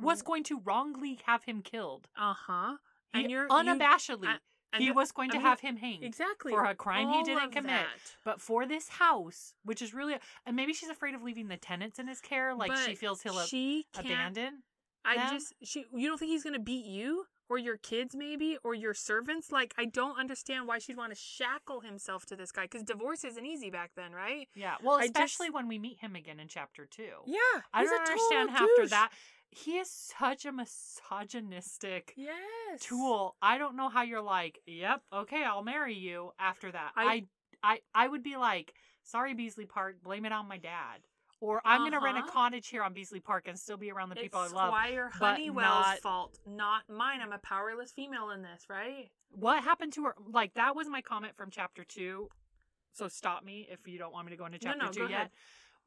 was 0.00 0.22
going 0.22 0.44
to 0.44 0.60
wrongly 0.60 1.18
have 1.26 1.42
him 1.44 1.60
killed. 1.60 2.06
Uh 2.16 2.34
huh. 2.34 2.76
And 3.12 3.28
you're 3.30 3.42
you- 3.44 3.48
unabashedly. 3.50 4.28
I- 4.28 4.38
and 4.72 4.82
he 4.82 4.90
was 4.90 5.12
going 5.12 5.30
I 5.30 5.34
to 5.34 5.38
mean, 5.38 5.46
have 5.46 5.60
him 5.60 5.76
hanged. 5.76 6.04
exactly 6.04 6.52
for 6.52 6.64
a 6.64 6.74
crime 6.74 7.08
he 7.10 7.22
didn't 7.22 7.52
commit. 7.52 7.66
that. 7.70 7.86
But 8.24 8.40
for 8.40 8.66
this 8.66 8.88
house, 8.88 9.54
which 9.64 9.80
is 9.82 9.94
really, 9.94 10.16
and 10.46 10.56
maybe 10.56 10.72
she's 10.72 10.88
afraid 10.90 11.14
of 11.14 11.22
leaving 11.22 11.48
the 11.48 11.56
tenants 11.56 11.98
in 11.98 12.06
his 12.08 12.20
care, 12.20 12.54
like 12.54 12.74
she 12.76 12.94
feels 12.94 13.22
he'll 13.22 13.38
she 13.40 13.86
abandon. 13.98 14.62
I 15.04 15.16
them? 15.16 15.30
just 15.30 15.54
she. 15.62 15.84
You 15.94 16.08
don't 16.08 16.18
think 16.18 16.30
he's 16.30 16.44
gonna 16.44 16.58
beat 16.58 16.84
you 16.84 17.24
or 17.48 17.56
your 17.56 17.78
kids 17.78 18.14
maybe 18.14 18.58
or 18.62 18.74
your 18.74 18.92
servants? 18.92 19.50
Like 19.50 19.72
I 19.78 19.86
don't 19.86 20.18
understand 20.18 20.66
why 20.66 20.78
she'd 20.80 20.98
want 20.98 21.12
to 21.12 21.18
shackle 21.18 21.80
himself 21.80 22.26
to 22.26 22.36
this 22.36 22.52
guy 22.52 22.62
because 22.64 22.82
divorce 22.82 23.24
isn't 23.24 23.46
easy 23.46 23.70
back 23.70 23.92
then, 23.96 24.12
right? 24.12 24.48
Yeah, 24.54 24.74
well, 24.82 24.96
I 24.96 25.02
just- 25.06 25.12
especially 25.16 25.48
when 25.50 25.66
we 25.66 25.78
meet 25.78 26.00
him 26.00 26.14
again 26.14 26.40
in 26.40 26.48
chapter 26.48 26.84
two. 26.84 27.12
Yeah. 27.26 27.38
I 27.72 27.84
don't 27.84 27.98
understand 28.00 28.50
after 28.50 28.66
douche. 28.76 28.90
that. 28.90 29.10
He 29.50 29.78
is 29.78 29.90
such 29.90 30.44
a 30.44 30.52
misogynistic 30.52 32.12
Yes. 32.16 32.80
tool. 32.80 33.36
I 33.40 33.58
don't 33.58 33.76
know 33.76 33.88
how 33.88 34.02
you're 34.02 34.20
like, 34.22 34.60
yep, 34.66 35.02
okay, 35.12 35.42
I'll 35.44 35.62
marry 35.64 35.94
you 35.94 36.32
after 36.38 36.70
that. 36.72 36.92
I 36.96 37.04
I- 37.04 37.26
I 37.60 37.80
I, 37.92 38.08
would 38.08 38.22
be 38.22 38.36
like, 38.36 38.72
sorry, 39.02 39.34
Beasley 39.34 39.66
Park, 39.66 39.96
blame 40.02 40.24
it 40.24 40.30
on 40.32 40.46
my 40.46 40.58
dad. 40.58 41.02
Or 41.40 41.60
I'm 41.64 41.82
gonna 41.82 42.00
rent 42.00 42.16
a 42.18 42.20
Uh-huh. 42.20 42.30
cottage 42.30 42.68
here 42.68 42.82
on 42.84 42.92
Beasley 42.92 43.20
Park 43.20 43.48
and 43.48 43.58
still 43.58 43.76
be 43.76 43.90
around 43.90 44.10
the 44.10 44.16
It's 44.16 44.22
people 44.24 44.40
I 44.40 44.46
love. 44.48 44.68
Squire 44.68 45.08
Honeywell's 45.10 45.86
not- 45.86 45.98
fault, 45.98 46.38
not 46.46 46.88
mine. 46.88 47.20
I'm 47.20 47.32
a 47.32 47.38
powerless 47.38 47.90
female 47.92 48.30
in 48.30 48.42
this, 48.42 48.68
right? 48.68 49.10
What 49.30 49.62
happened 49.64 49.92
to 49.94 50.04
her? 50.04 50.14
Like 50.18 50.54
that 50.54 50.76
was 50.76 50.88
my 50.88 51.00
comment 51.02 51.36
from 51.36 51.50
chapter 51.50 51.84
two. 51.84 52.28
So 52.92 53.08
stop 53.08 53.42
me 53.44 53.66
if 53.70 53.86
you 53.88 53.98
don't 53.98 54.12
want 54.12 54.26
me 54.26 54.30
to 54.30 54.36
go 54.36 54.46
into 54.46 54.58
No, 54.64 54.72
chapter 54.72 54.84
no, 54.86 54.90
two 54.92 55.00
go 55.00 55.06
yet. 55.08 55.14
ahead. 55.16 55.30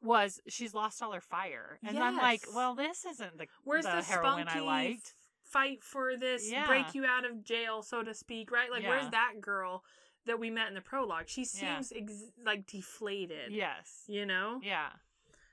Was 0.02 0.40
she's 0.48 0.74
lost 0.74 1.00
all 1.02 1.12
her 1.12 1.20
fire, 1.20 1.78
and 1.86 1.96
I'm 1.98 2.16
like, 2.16 2.42
well, 2.54 2.74
this 2.74 3.04
isn't 3.04 3.38
the 3.38 3.46
Where's 3.64 3.84
the, 3.84 3.92
the, 3.96 4.02
heroine 4.02 4.48
I 4.48 4.58
liked. 4.60 5.14
fight 5.44 5.84
for 5.84 6.16
this 6.16 6.50
Yeah. 6.50 6.66
break 6.66 6.94
you 6.94 7.04
out 7.04 7.24
of 7.24 7.44
jail, 7.44 7.82
so 7.82 8.02
to 8.02 8.12
speak, 8.12 8.50
right? 8.50 8.70
Like, 8.70 8.82
Yeah. 8.82 8.88
where's 8.88 9.10
that 9.10 9.34
girl 9.40 9.84
that 10.26 10.40
we 10.40 10.50
met 10.50 10.68
in 10.68 10.74
the 10.74 10.80
prologue? 10.80 11.28
She 11.28 11.42
Yeah. 11.42 11.80
seems 11.80 11.92
ex- 11.94 12.32
like 12.44 12.66
deflated. 12.66 13.52
Yes. 13.52 14.02
You 14.08 14.26
know? 14.26 14.60
Yeah. 14.62 14.90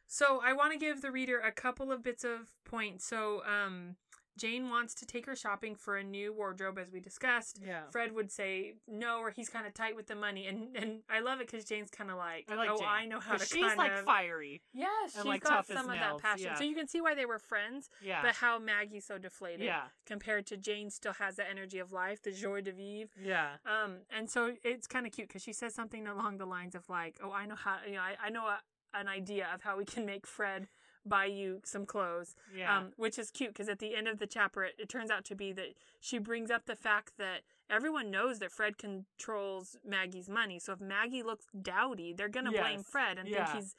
So 0.07 0.41
I 0.43 0.53
want 0.53 0.73
to 0.73 0.79
give 0.79 1.01
the 1.03 1.11
reader 1.11 1.39
a 1.39 1.51
couple 1.51 1.91
of 1.91 2.01
bits 2.01 2.23
of 2.23 2.47
points. 2.65 3.05
So 3.05 3.43
um 3.45 3.97
Jane 4.39 4.69
wants 4.69 4.93
to 4.95 5.05
take 5.05 5.25
her 5.25 5.35
shopping 5.35 5.75
for 5.75 5.97
a 5.97 6.03
new 6.03 6.33
wardrobe 6.33 6.79
as 6.79 6.91
we 6.91 6.99
discussed. 6.99 7.59
Yeah. 7.65 7.81
Fred 7.91 8.13
would 8.13 8.31
say 8.31 8.75
no 8.87 9.19
or 9.19 9.29
he's 9.31 9.49
kind 9.49 9.67
of 9.67 9.73
tight 9.73 9.95
with 9.95 10.07
the 10.07 10.15
money 10.15 10.47
and 10.47 10.75
and 10.75 11.01
I 11.09 11.19
love 11.19 11.41
it 11.41 11.51
cuz 11.51 11.65
Jane's 11.65 11.91
kind 11.91 12.09
of 12.09 12.17
like, 12.17 12.45
I 12.49 12.55
like 12.55 12.69
oh 12.71 12.77
Jane, 12.79 12.87
I 12.87 13.05
know 13.05 13.19
how 13.19 13.35
to 13.37 13.45
she's 13.45 13.63
kind 13.63 13.77
like 13.77 13.91
of 13.91 14.05
fiery. 14.05 14.61
Yes, 14.73 15.13
she's 15.15 15.25
like, 15.25 15.43
got 15.43 15.67
some 15.67 15.89
of 15.89 15.95
nails, 15.95 16.21
that 16.21 16.21
passion. 16.21 16.45
yeah. 16.45 16.55
So 16.55 16.63
you 16.63 16.75
can 16.75 16.87
see 16.87 17.01
why 17.01 17.13
they 17.15 17.25
were 17.25 17.39
friends, 17.39 17.89
Yeah. 18.01 18.21
but 18.21 18.35
how 18.35 18.57
Maggie's 18.59 19.05
so 19.05 19.17
deflated 19.17 19.65
yeah. 19.65 19.83
compared 20.05 20.47
to 20.47 20.57
Jane 20.57 20.89
still 20.89 21.13
has 21.13 21.35
the 21.35 21.47
energy 21.49 21.79
of 21.79 21.91
life, 21.91 22.21
the 22.21 22.31
joie 22.31 22.61
de 22.61 22.71
vivre. 22.71 23.11
Yeah. 23.21 23.57
Um, 23.65 23.97
and 24.09 24.29
so 24.29 24.55
it's 24.63 24.87
kind 24.87 25.05
of 25.05 25.11
cute 25.11 25.27
because 25.27 25.43
she 25.43 25.53
says 25.53 25.75
something 25.75 26.07
along 26.07 26.37
the 26.37 26.45
lines 26.45 26.75
of 26.75 26.87
like, 26.89 27.17
"Oh, 27.23 27.31
I 27.31 27.45
know 27.45 27.55
how. 27.55 27.77
You 27.85 27.93
know, 27.95 28.01
I, 28.01 28.15
I 28.25 28.29
know 28.29 28.45
a, 28.47 28.59
an 28.93 29.07
idea 29.07 29.47
of 29.53 29.61
how 29.61 29.77
we 29.77 29.85
can 29.85 30.05
make 30.05 30.25
Fred 30.25 30.67
buy 31.05 31.25
you 31.25 31.61
some 31.63 31.85
clothes." 31.85 32.35
Yeah. 32.53 32.77
Um, 32.77 32.91
which 32.97 33.17
is 33.19 33.31
cute 33.31 33.51
because 33.51 33.69
at 33.69 33.79
the 33.79 33.95
end 33.95 34.07
of 34.07 34.19
the 34.19 34.27
chapter, 34.27 34.63
it, 34.63 34.75
it 34.77 34.89
turns 34.89 35.09
out 35.11 35.25
to 35.25 35.35
be 35.35 35.51
that 35.53 35.75
she 35.99 36.17
brings 36.19 36.51
up 36.51 36.65
the 36.65 36.75
fact 36.75 37.13
that 37.17 37.41
everyone 37.69 38.09
knows 38.11 38.39
that 38.39 38.51
Fred 38.51 38.77
controls 38.77 39.77
Maggie's 39.85 40.29
money. 40.29 40.59
So 40.59 40.73
if 40.73 40.81
Maggie 40.81 41.23
looks 41.23 41.45
dowdy, 41.61 42.13
they're 42.13 42.29
gonna 42.29 42.51
blame 42.51 42.83
Fred 42.83 43.17
and 43.17 43.29
Yeah. 43.29 43.45
think 43.45 43.63
he's 43.63 43.75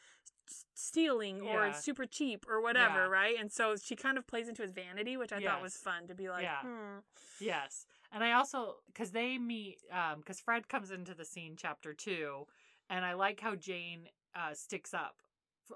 stealing 0.75 1.41
or 1.41 1.67
Yeah. 1.67 1.73
super 1.73 2.07
cheap 2.07 2.45
or 2.49 2.61
whatever, 2.61 3.01
Yeah. 3.03 3.07
right? 3.07 3.37
And 3.39 3.53
so 3.53 3.77
she 3.77 3.95
kind 3.97 4.19
of 4.19 4.27
plays 4.27 4.49
into 4.49 4.63
his 4.63 4.73
vanity, 4.73 5.17
which 5.17 5.33
I 5.33 5.41
thought 5.41 5.63
was 5.63 5.77
fun 5.77 6.09
to 6.09 6.15
be 6.15 6.29
like, 6.29 6.43
Yeah. 6.43 6.61
hmm. 6.63 6.99
Yes. 7.39 7.87
And 8.13 8.25
I 8.25 8.33
also 8.33 8.83
because 8.89 9.13
they 9.13 9.39
meet 9.39 9.79
um 9.93 10.19
because 10.19 10.41
Fred 10.41 10.69
comes 10.69 10.91
into 10.91 11.15
the 11.15 11.25
scene 11.25 11.57
chapter 11.57 11.95
two, 11.95 12.47
and 12.89 13.05
I 13.05 13.13
like 13.15 13.41
how 13.41 13.55
Jane 13.55 14.09
uh 14.35 14.55
sticks 14.55 14.93
up. 14.93 15.23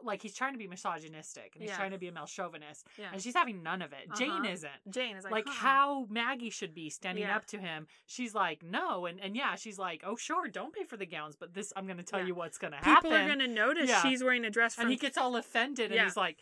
Like 0.02 0.22
he's 0.22 0.34
trying 0.34 0.52
to 0.52 0.58
be 0.58 0.66
misogynistic 0.66 1.52
and 1.54 1.62
he's 1.62 1.70
Yeah. 1.70 1.76
trying 1.76 1.90
to 1.92 1.98
be 1.98 2.08
a 2.08 2.12
male 2.12 2.26
chauvinist, 2.26 2.86
yeah. 2.98 3.08
and 3.12 3.22
she's 3.22 3.34
having 3.34 3.62
none 3.62 3.82
of 3.82 3.92
it. 3.92 4.08
Jane 4.16 4.30
Uh-huh. 4.30 4.48
isn't. 4.48 4.90
Jane 4.90 5.16
is 5.16 5.24
like, 5.24 5.32
Like 5.32 5.44
huh. 5.46 5.52
how 5.54 6.06
Maggie 6.10 6.50
should 6.50 6.74
be 6.74 6.90
standing 6.90 7.24
Yeah. 7.24 7.36
up 7.36 7.46
to 7.46 7.58
him. 7.58 7.86
She's 8.06 8.34
like, 8.34 8.62
no, 8.62 9.06
and 9.06 9.20
and 9.20 9.36
yeah, 9.36 9.54
she's 9.56 9.78
like, 9.78 10.02
oh 10.04 10.16
sure, 10.16 10.48
don't 10.48 10.74
pay 10.74 10.84
for 10.84 10.96
the 10.96 11.06
gowns, 11.06 11.36
but 11.36 11.54
this 11.54 11.72
I'm 11.76 11.86
going 11.86 11.98
to 11.98 12.02
tell 12.02 12.26
you 12.26 12.34
what's 12.34 12.58
going 12.58 12.72
to 12.72 12.78
happen. 12.78 13.10
people 13.10 13.16
are 13.16 13.28
gonna 13.28 13.46
notice 13.46 13.90
she's 14.02 14.22
wearing 14.22 14.44
a 14.44 14.50
dress 14.50 14.74
from 14.74 14.82
and 14.82 14.90
he 14.90 14.96
gets 14.96 15.16
all 15.16 15.36
offended, 15.36 15.92
and 15.92 16.00
he's 16.00 16.16
like. 16.16 16.38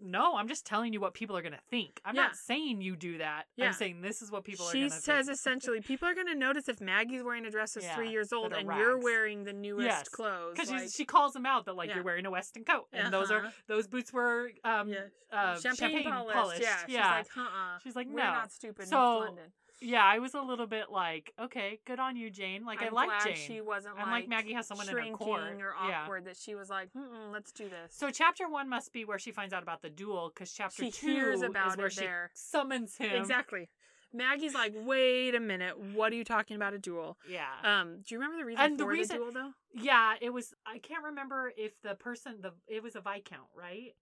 No, 0.00 0.36
I'm 0.36 0.46
just 0.48 0.64
telling 0.64 0.92
you 0.92 1.00
what 1.00 1.12
people 1.14 1.36
are 1.36 1.42
gonna 1.42 1.58
think. 1.70 2.00
I'm 2.04 2.14
Yeah. 2.14 2.22
not 2.22 2.36
saying 2.36 2.80
you 2.82 2.94
do 2.96 3.18
that. 3.18 3.46
Yeah. 3.56 3.66
I'm 3.66 3.72
saying 3.72 4.00
this 4.00 4.22
is 4.22 4.30
what 4.30 4.44
people 4.44 4.66
are 4.66 4.70
she 4.72 4.80
gonna 4.80 4.90
think. 4.90 5.02
She 5.02 5.04
says 5.10 5.26
think. 5.26 5.34
essentially 5.36 5.80
people 5.80 6.08
are 6.08 6.14
going 6.14 6.28
to 6.28 6.34
notice 6.36 6.68
if 6.68 6.80
Maggie's 6.80 7.22
wearing 7.22 7.44
a 7.46 7.50
dress 7.50 7.74
that's 7.74 7.86
Yeah, 7.86 7.96
three 7.96 8.10
years 8.10 8.32
old 8.32 8.52
are 8.52 8.56
and 8.56 8.68
you're 8.76 8.98
wearing 8.98 9.44
the 9.44 9.52
newest 9.52 9.86
Yes, 9.86 10.08
clothes. 10.08 10.54
because 10.54 10.70
like, 10.70 10.88
she 10.92 11.04
calls 11.04 11.32
them 11.32 11.46
out 11.46 11.64
that 11.66 11.74
like 11.74 11.92
you're 11.94 12.04
wearing 12.04 12.26
a 12.26 12.30
Weston 12.30 12.64
coat, 12.64 12.86
and 12.92 13.12
those 13.12 13.30
are 13.30 13.38
Uh-huh. 13.40 13.50
those 13.66 13.86
boots 13.88 14.12
were 14.12 14.52
um 14.64 14.94
uh, 15.32 15.58
champagne, 15.60 16.04
polished. 16.04 16.34
polished. 16.34 16.62
Yeah, 16.62 16.86
she's 16.86 16.96
like, 16.96 17.36
uh-uh. 17.36 17.78
She's 17.82 17.96
like, 17.96 18.06
We're 18.08 18.24
not 18.24 18.52
stupid 18.52 18.88
So, 18.88 18.96
in 18.96 19.26
London. 19.26 19.52
Yeah, 19.80 20.04
I 20.04 20.18
was 20.18 20.34
a 20.34 20.40
little 20.40 20.66
bit 20.66 20.86
like, 20.90 21.32
okay, 21.40 21.78
good 21.86 21.98
on 21.98 22.16
you, 22.16 22.30
Jane. 22.30 22.64
Like 22.64 22.82
i 22.82 22.86
I'm 22.86 22.92
like 22.94 23.08
glad 23.08 23.24
Jane. 23.24 23.36
she 23.36 23.60
wasn't 23.60 23.94
I'm 23.98 24.10
like 24.10 24.28
Maggie 24.28 24.52
has 24.54 24.66
someone 24.66 24.88
in 24.88 24.96
her 24.96 25.10
court. 25.16 25.42
or 25.42 25.74
Yeah. 25.88 26.02
awkward 26.02 26.24
that 26.26 26.36
she 26.36 26.54
was 26.54 26.68
like, 26.70 26.90
let's 27.32 27.52
do 27.52 27.68
this. 27.68 27.94
So 27.94 28.10
chapter 28.10 28.48
one 28.48 28.68
must 28.68 28.92
be 28.92 29.04
where 29.04 29.18
she 29.18 29.30
finds 29.32 29.52
out 29.54 29.62
about 29.62 29.82
the 29.82 29.90
duel, 29.90 30.30
because 30.34 30.52
chapter 30.52 30.84
She 30.84 30.90
two 30.90 31.06
hears 31.06 31.42
is 31.42 31.50
where 31.76 31.90
she 31.90 32.00
there. 32.00 32.30
summons 32.34 32.96
him. 32.96 33.10
exactly. 33.14 33.68
Maggie's 34.12 34.54
like, 34.54 34.72
wait 34.74 35.34
a 35.34 35.40
minute, 35.40 35.78
what 35.78 36.12
are 36.12 36.16
you 36.16 36.24
talking 36.24 36.56
about 36.56 36.72
a 36.72 36.78
duel? 36.78 37.18
Yeah. 37.28 37.44
Um, 37.62 37.98
do 38.06 38.14
you 38.14 38.18
remember 38.18 38.38
the 38.38 38.46
reason 38.46 38.64
And 38.64 38.78
the 38.78 38.84
for 38.84 38.90
reason- 38.90 39.18
the 39.18 39.22
duel 39.24 39.32
though? 39.32 39.52
yeah, 39.74 40.14
it 40.20 40.30
was. 40.30 40.54
I 40.66 40.78
can't 40.78 41.04
remember 41.04 41.52
if 41.58 41.78
the 41.82 41.94
person 41.94 42.36
the 42.40 42.52
it 42.66 42.82
was 42.82 42.96
a 42.96 43.00
viscount, 43.02 43.48
right? 43.54 43.94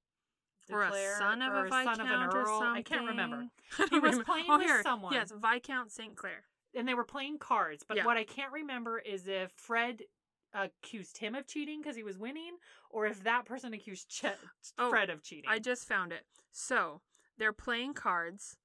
Or 0.70 0.82
a 0.82 0.92
son 1.18 1.42
of 1.42 1.54
a 1.54 1.62
viscount 1.64 1.96
son 1.96 2.00
of 2.00 2.06
an 2.20 2.28
earl. 2.36 2.58
something. 2.60 2.76
I 2.78 2.82
can't 2.82 3.06
remember. 3.06 3.44
He 3.90 3.98
was 3.98 4.18
playing 4.20 4.46
oh, 4.48 4.58
with 4.58 4.66
here. 4.66 4.82
someone. 4.82 5.12
Yes, 5.12 5.32
Viscount 5.32 5.90
St. 5.92 6.14
Clair. 6.16 6.44
and 6.74 6.86
they 6.88 6.94
were 6.94 7.04
playing 7.04 7.38
cards. 7.38 7.84
But 7.86 7.98
Yeah. 7.98 8.04
what 8.04 8.16
I 8.16 8.24
can't 8.24 8.52
remember 8.52 8.98
is 8.98 9.26
if 9.28 9.52
Fred 9.52 10.02
accused 10.54 11.18
him 11.18 11.34
of 11.34 11.46
cheating 11.46 11.80
because 11.82 11.96
he 11.96 12.02
was 12.02 12.16
winning, 12.18 12.56
or 12.90 13.06
if 13.06 13.22
that 13.24 13.44
person 13.44 13.74
accused 13.74 14.08
Ch- 14.08 14.24
Oh, 14.78 14.88
Fred 14.90 15.10
of 15.10 15.22
cheating. 15.22 15.48
I 15.50 15.58
just 15.58 15.86
found 15.86 16.12
it. 16.12 16.24
So 16.52 17.00
they're 17.38 17.52
playing 17.52 17.94
cards. 17.94 18.56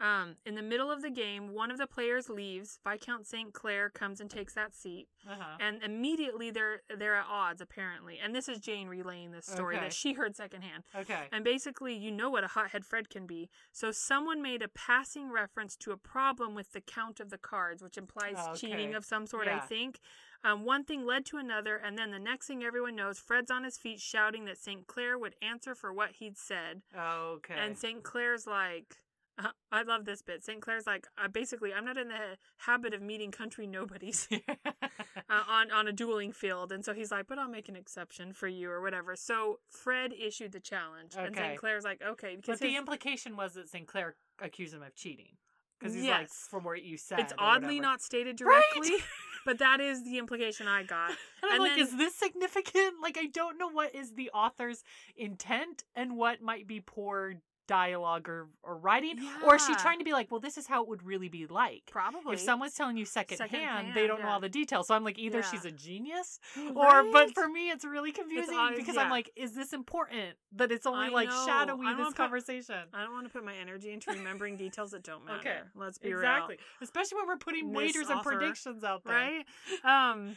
Um, 0.00 0.36
in 0.46 0.54
the 0.54 0.62
middle 0.62 0.90
of 0.90 1.02
the 1.02 1.10
game, 1.10 1.54
one 1.54 1.70
of 1.70 1.78
the 1.78 1.86
players 1.86 2.28
leaves. 2.28 2.78
Viscount 2.86 3.26
St. 3.26 3.52
Clair 3.52 3.90
comes 3.90 4.20
and 4.20 4.30
takes 4.30 4.54
that 4.54 4.74
seat, 4.74 5.08
uh-huh. 5.28 5.56
and 5.60 5.82
immediately 5.82 6.50
they're 6.50 6.82
they're 6.96 7.16
at 7.16 7.26
odds 7.28 7.60
apparently. 7.60 8.18
And 8.22 8.34
this 8.34 8.48
is 8.48 8.60
Jane 8.60 8.88
relaying 8.88 9.32
this 9.32 9.46
story 9.46 9.76
Okay. 9.76 9.86
that 9.86 9.92
she 9.92 10.12
heard 10.12 10.36
secondhand. 10.36 10.84
Okay. 10.94 11.26
And 11.32 11.44
basically, 11.44 11.94
you 11.94 12.12
know 12.12 12.30
what 12.30 12.44
a 12.44 12.48
hothead 12.48 12.84
Fred 12.84 13.10
can 13.10 13.26
be. 13.26 13.50
So 13.72 13.90
someone 13.90 14.40
made 14.40 14.62
a 14.62 14.68
passing 14.68 15.32
reference 15.32 15.76
to 15.78 15.90
a 15.90 15.96
problem 15.96 16.54
with 16.54 16.72
the 16.72 16.80
count 16.80 17.18
of 17.18 17.30
the 17.30 17.38
cards, 17.38 17.82
which 17.82 17.98
implies 17.98 18.36
Oh, 18.38 18.54
cheating 18.54 18.94
of 18.94 19.04
some 19.04 19.26
sort, 19.26 19.48
I 19.48 19.58
think. 19.58 19.98
Um, 20.44 20.64
one 20.64 20.84
thing 20.84 21.04
led 21.04 21.26
to 21.26 21.38
another, 21.38 21.76
and 21.76 21.98
then 21.98 22.12
the 22.12 22.18
next 22.20 22.46
thing 22.46 22.62
everyone 22.62 22.94
knows, 22.94 23.18
Fred's 23.18 23.50
on 23.50 23.64
his 23.64 23.76
feet 23.76 23.98
shouting 24.00 24.44
that 24.44 24.56
St. 24.58 24.86
Clair 24.86 25.18
would 25.18 25.34
answer 25.42 25.74
for 25.74 25.92
what 25.92 26.10
he'd 26.20 26.38
said. 26.38 26.82
Okay. 26.96 27.54
And 27.58 27.76
St. 27.76 28.04
Clair's 28.04 28.46
like, 28.46 28.98
I 29.70 29.82
love 29.82 30.04
this 30.04 30.22
bit. 30.22 30.42
St. 30.44 30.60
Clair's 30.60 30.86
like, 30.86 31.06
uh, 31.22 31.28
basically, 31.28 31.72
I'm 31.72 31.84
not 31.84 31.96
in 31.96 32.08
the 32.08 32.36
habit 32.58 32.92
of 32.94 33.02
meeting 33.02 33.30
country 33.30 33.66
nobodies. 33.66 34.26
uh, 34.48 35.42
on 35.48 35.70
on 35.70 35.86
a 35.86 35.92
dueling 35.92 36.32
field, 36.32 36.72
and 36.72 36.84
so 36.84 36.92
he's 36.94 37.10
like, 37.10 37.26
"But 37.28 37.38
I'll 37.38 37.48
make 37.48 37.68
an 37.68 37.76
exception 37.76 38.32
for 38.32 38.48
you 38.48 38.70
or 38.70 38.80
whatever." 38.80 39.14
So 39.16 39.60
Fred 39.70 40.12
issued 40.12 40.52
the 40.52 40.60
challenge, 40.60 41.12
and 41.16 41.36
St. 41.36 41.58
Clair's 41.58 41.84
like, 41.84 42.02
"Okay," 42.02 42.34
but 42.36 42.42
because 42.46 42.60
the 42.60 42.76
implication 42.76 43.36
was 43.36 43.54
that 43.54 43.68
St. 43.68 43.86
Clair 43.86 44.16
accused 44.40 44.74
him 44.74 44.82
of 44.82 44.94
cheating. 44.94 45.36
Because 45.78 45.94
he's 45.94 46.08
like, 46.08 46.28
from 46.28 46.64
what 46.64 46.82
you 46.82 46.96
said. 46.98 47.20
it's 47.20 47.32
oddly 47.38 47.78
not 47.78 48.02
stated 48.02 48.40
Right? 48.40 48.60
directly, 48.74 48.96
but 49.46 49.60
that 49.60 49.80
is 49.80 50.02
the 50.02 50.18
implication 50.18 50.66
I 50.66 50.82
got. 50.82 51.10
And 51.42 51.52
I'm 51.52 51.52
And 51.52 51.60
like, 51.62 51.70
then- 51.76 51.86
is 51.86 51.96
this 51.96 52.16
significant? 52.16 52.94
Like, 53.00 53.16
I 53.16 53.26
don't 53.26 53.58
know 53.58 53.68
what 53.70 53.94
is 53.94 54.14
the 54.14 54.28
author's 54.34 54.82
intent 55.16 55.84
and 55.94 56.16
what 56.16 56.42
might 56.42 56.66
be 56.66 56.80
poor 56.80 57.34
dialogue 57.68 58.28
or, 58.28 58.48
or 58.64 58.76
writing. 58.76 59.16
Or 59.46 59.54
is 59.54 59.64
she 59.64 59.74
trying 59.76 59.98
to 59.98 60.04
be 60.04 60.12
like, 60.12 60.32
well, 60.32 60.40
this 60.40 60.58
is 60.58 60.66
how 60.66 60.82
it 60.82 60.88
would 60.88 61.04
really 61.04 61.28
be 61.28 61.46
like? 61.46 61.82
Probably. 61.88 62.34
If 62.34 62.40
someone's 62.40 62.74
telling 62.74 62.96
you 62.96 63.04
secondhand, 63.04 63.50
Secondhand, 63.50 63.94
they 63.94 64.08
don't 64.08 64.20
know 64.20 64.28
all 64.28 64.40
the 64.40 64.48
details. 64.48 64.88
So 64.88 64.94
I'm 64.96 65.04
like, 65.04 65.18
either 65.18 65.38
Yeah. 65.38 65.50
she's 65.50 65.64
a 65.64 65.70
genius, 65.70 66.40
or 66.74 66.84
Right? 66.86 67.10
but 67.12 67.34
for 67.34 67.46
me, 67.48 67.70
it's 67.70 67.84
really 67.84 68.10
confusing 68.10 68.56
odd- 68.56 68.74
because 68.74 68.96
I'm 68.96 69.10
like, 69.10 69.30
is 69.36 69.54
this 69.54 69.72
important 69.72 70.34
that 70.56 70.72
it's 70.72 70.86
only 70.86 71.06
I 71.06 71.10
like 71.10 71.28
know. 71.28 71.46
shadowy 71.46 71.86
this 71.86 71.92
wanna 71.98 72.04
put- 72.06 72.16
conversation? 72.16 72.82
I 72.92 73.04
don't 73.04 73.12
want 73.12 73.26
to 73.26 73.32
put 73.32 73.44
my 73.44 73.54
energy 73.54 73.92
into 73.92 74.10
remembering 74.10 74.56
details 74.56 74.90
that 74.90 75.04
don't 75.04 75.24
matter. 75.24 75.38
Okay. 75.40 75.58
Let's 75.76 75.98
be 75.98 76.08
Exactly, 76.08 76.56
especially 76.80 77.16
when 77.18 77.26
we're 77.28 77.36
putting 77.36 77.70
Miss 77.70 77.76
waiters 77.94 78.08
and 78.08 78.22
predictions 78.22 78.82
out 78.82 79.04
there. 79.04 79.14
Right? 79.14 79.46
Um 79.84 80.36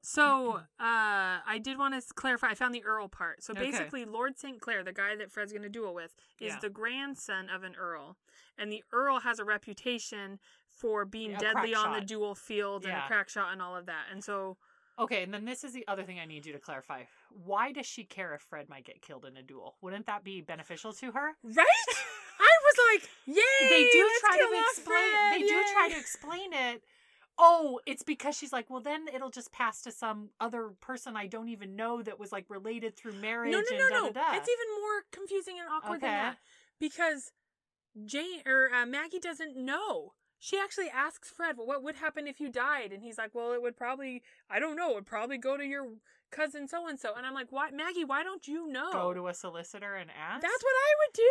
so 0.00 0.54
uh 0.54 0.62
I 0.78 1.60
did 1.62 1.78
want 1.78 1.94
to 1.94 2.14
clarify 2.14 2.48
I 2.50 2.54
found 2.54 2.74
the 2.74 2.84
Earl 2.84 3.08
part. 3.08 3.42
So 3.42 3.52
Okay. 3.52 3.70
basically 3.70 4.04
Lord 4.04 4.38
St. 4.38 4.60
Clair, 4.60 4.82
the 4.82 4.92
guy 4.92 5.16
that 5.16 5.30
Fred's 5.30 5.52
going 5.52 5.62
to 5.62 5.68
duel 5.68 5.94
with, 5.94 6.14
is 6.40 6.54
Yeah. 6.54 6.58
the 6.60 6.70
grandson 6.70 7.48
of 7.50 7.62
an 7.62 7.74
earl. 7.76 8.16
And 8.58 8.70
the 8.72 8.82
earl 8.92 9.20
has 9.20 9.38
a 9.38 9.44
reputation 9.44 10.38
for 10.68 11.04
being 11.04 11.34
deadly 11.34 11.74
on 11.74 11.92
the 11.92 12.00
duel 12.00 12.34
field 12.34 12.84
and 12.84 12.92
Yeah. 12.92 13.04
a 13.04 13.06
crack 13.06 13.28
shot 13.28 13.52
and 13.52 13.62
all 13.62 13.76
of 13.76 13.86
that. 13.86 14.06
And 14.10 14.22
so 14.24 14.56
Okay, 14.98 15.22
and 15.22 15.32
then 15.32 15.46
this 15.46 15.64
is 15.64 15.72
the 15.72 15.88
other 15.88 16.04
thing 16.04 16.20
I 16.20 16.26
need 16.26 16.44
you 16.44 16.52
to 16.52 16.58
clarify. 16.58 17.04
Why 17.30 17.72
does 17.72 17.86
she 17.86 18.04
care 18.04 18.34
if 18.34 18.42
Fred 18.42 18.68
might 18.68 18.84
get 18.84 19.00
killed 19.00 19.24
in 19.24 19.36
a 19.38 19.42
duel? 19.42 19.76
Wouldn't 19.80 20.04
that 20.06 20.22
be 20.22 20.42
beneficial 20.42 20.92
to 20.92 21.12
her? 21.12 21.32
Right? 21.42 21.88
I 22.38 22.50
was 22.64 22.76
like, 22.92 23.10
yay! 23.24 23.68
they 23.70 23.88
do 23.90 24.10
try 24.20 24.36
to 24.36 24.60
explain 24.68 24.96
Fred, 24.96 25.32
they 25.32 25.46
do 25.46 25.64
try 25.72 25.88
to 25.88 25.96
explain 25.98 26.52
it. 26.52 26.84
Oh, 27.38 27.80
it's 27.86 28.02
because 28.02 28.36
she's 28.36 28.52
like, 28.52 28.68
well, 28.68 28.80
then 28.80 29.06
it'll 29.12 29.30
just 29.30 29.52
pass 29.52 29.82
to 29.82 29.90
some 29.90 30.30
other 30.38 30.70
person 30.80 31.16
I 31.16 31.26
don't 31.26 31.48
even 31.48 31.74
know 31.76 32.02
that 32.02 32.18
was 32.20 32.30
like 32.30 32.44
related 32.48 32.96
through 32.96 33.14
marriage 33.14 33.52
No, 33.52 33.58
no, 33.58 33.76
no, 33.78 33.88
no. 33.88 34.12
da 34.12 34.20
da 34.20 34.30
da. 34.32 34.36
It's 34.36 34.48
even 34.48 34.80
more 34.80 35.02
confusing 35.10 35.56
and 35.58 35.68
awkward 35.68 36.00
than 36.02 36.10
that 36.10 36.36
because 36.78 37.32
Jane 38.04 38.42
or 38.46 38.70
uh, 38.72 38.86
Maggie 38.86 39.18
doesn't 39.18 39.56
know. 39.56 40.12
She 40.38 40.58
actually 40.58 40.90
asks 40.90 41.30
Fred, 41.30 41.56
"Well, 41.56 41.68
what 41.68 41.84
would 41.84 41.96
happen 41.96 42.26
if 42.26 42.40
you 42.40 42.50
died?" 42.50 42.92
And 42.92 43.00
he's 43.02 43.16
like, 43.16 43.32
"Well, 43.32 43.52
it 43.52 43.62
would 43.62 43.76
probably, 43.76 44.22
I 44.50 44.58
don't 44.58 44.76
know, 44.76 44.90
it 44.90 44.94
would 44.96 45.06
probably 45.06 45.38
go 45.38 45.56
to 45.56 45.64
your 45.64 45.86
cousin 46.32 46.66
so 46.66 46.88
and 46.88 46.98
so." 46.98 47.14
And 47.16 47.24
I'm 47.24 47.34
like, 47.34 47.52
"Why, 47.52 47.70
Maggie? 47.70 48.04
Why 48.04 48.24
don't 48.24 48.48
you 48.48 48.66
know?" 48.66 48.90
Go 48.92 49.14
to 49.14 49.28
a 49.28 49.34
solicitor 49.34 49.94
and 49.94 50.10
ask. 50.10 50.42
That's 50.42 50.62
what 50.64 50.74
I 50.74 50.90
would 50.98 51.14
do. 51.14 51.30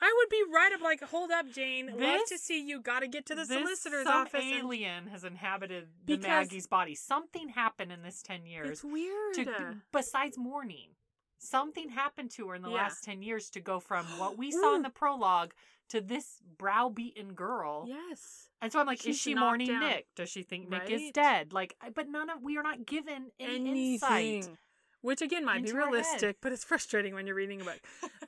I 0.00 0.14
would 0.18 0.28
be 0.28 0.42
right 0.52 0.72
up, 0.74 0.82
like, 0.82 1.02
hold 1.02 1.30
up, 1.30 1.50
Jane. 1.50 1.90
Love 1.98 2.20
to 2.28 2.36
see 2.38 2.60
you. 2.62 2.80
Got 2.80 3.00
to 3.00 3.08
get 3.08 3.24
to 3.26 3.34
the 3.34 3.44
This 3.44 3.58
solicitor's 3.58 4.06
office. 4.06 4.42
and- 4.44 4.54
alien 4.54 5.06
has 5.08 5.24
inhabited 5.24 5.88
the 6.04 6.18
Maggie's 6.18 6.66
body. 6.66 6.94
Something 6.94 7.48
happened 7.50 7.90
in 7.92 8.02
this 8.02 8.22
ten 8.22 8.44
years. 8.46 8.68
It's 8.70 8.84
weird. 8.84 9.34
to 9.36 9.76
besides 9.92 10.36
mourning 10.38 10.90
something 11.38 11.90
happened 11.90 12.30
to 12.30 12.48
her 12.48 12.54
in 12.54 12.62
the 12.62 12.70
Yeah. 12.70 12.76
last 12.76 13.04
10 13.04 13.22
years 13.22 13.50
to 13.50 13.60
go 13.60 13.78
from 13.78 14.06
what 14.18 14.38
we 14.38 14.50
saw 14.50 14.74
in 14.74 14.80
the 14.82 14.88
prologue 14.90 15.52
to 15.90 16.00
this 16.00 16.40
browbeaten 16.56 17.34
girl 17.34 17.84
yes. 17.86 18.48
and 18.62 18.72
so 18.72 18.80
i'm 18.80 18.86
like 18.86 19.06
is 19.06 19.18
she 19.18 19.34
mourning 19.34 19.68
down. 19.68 19.80
nick 19.80 20.06
does 20.16 20.30
she 20.30 20.42
think 20.42 20.70
nick 20.70 20.88
is 20.88 21.10
dead 21.12 21.52
like 21.52 21.76
but 21.94 22.08
none 22.08 22.30
of 22.30 22.42
we 22.42 22.56
are 22.56 22.62
not 22.62 22.86
given 22.86 23.30
any 23.38 23.92
insight 23.94 24.10
anything. 24.24 24.58
Which 25.02 25.20
again 25.20 25.44
might 25.44 25.62
be 25.62 25.68
into 25.68 25.74
her 25.74 25.82
head. 25.82 25.92
realistic, 25.92 26.36
but 26.40 26.52
it's 26.52 26.64
frustrating 26.64 27.12
when 27.14 27.26
you're 27.26 27.36
reading 27.36 27.60
a 27.60 27.64
book. 27.64 27.80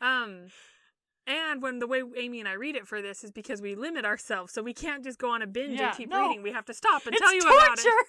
um, 0.02 0.48
and 1.28 1.62
when 1.62 1.78
the 1.78 1.86
way 1.86 2.02
Amy 2.16 2.40
and 2.40 2.48
I 2.48 2.54
read 2.54 2.74
it 2.74 2.88
for 2.88 3.00
this 3.00 3.22
is 3.22 3.30
because 3.30 3.62
we 3.62 3.74
limit 3.76 4.04
ourselves, 4.04 4.52
so 4.52 4.62
we 4.62 4.74
can't 4.74 5.04
just 5.04 5.18
go 5.18 5.30
on 5.30 5.42
a 5.42 5.46
binge 5.46 5.78
Yeah, 5.78 5.88
and 5.88 5.96
keep 5.96 6.08
no. 6.10 6.18
reading. 6.26 6.42
We 6.42 6.50
have 6.52 6.64
to 6.66 6.74
stop 6.74 7.06
and 7.06 7.14
it's 7.14 7.20
tell 7.22 7.34
you 7.34 7.42
torture 7.42 7.56
about 7.56 7.78
it. 7.78 7.86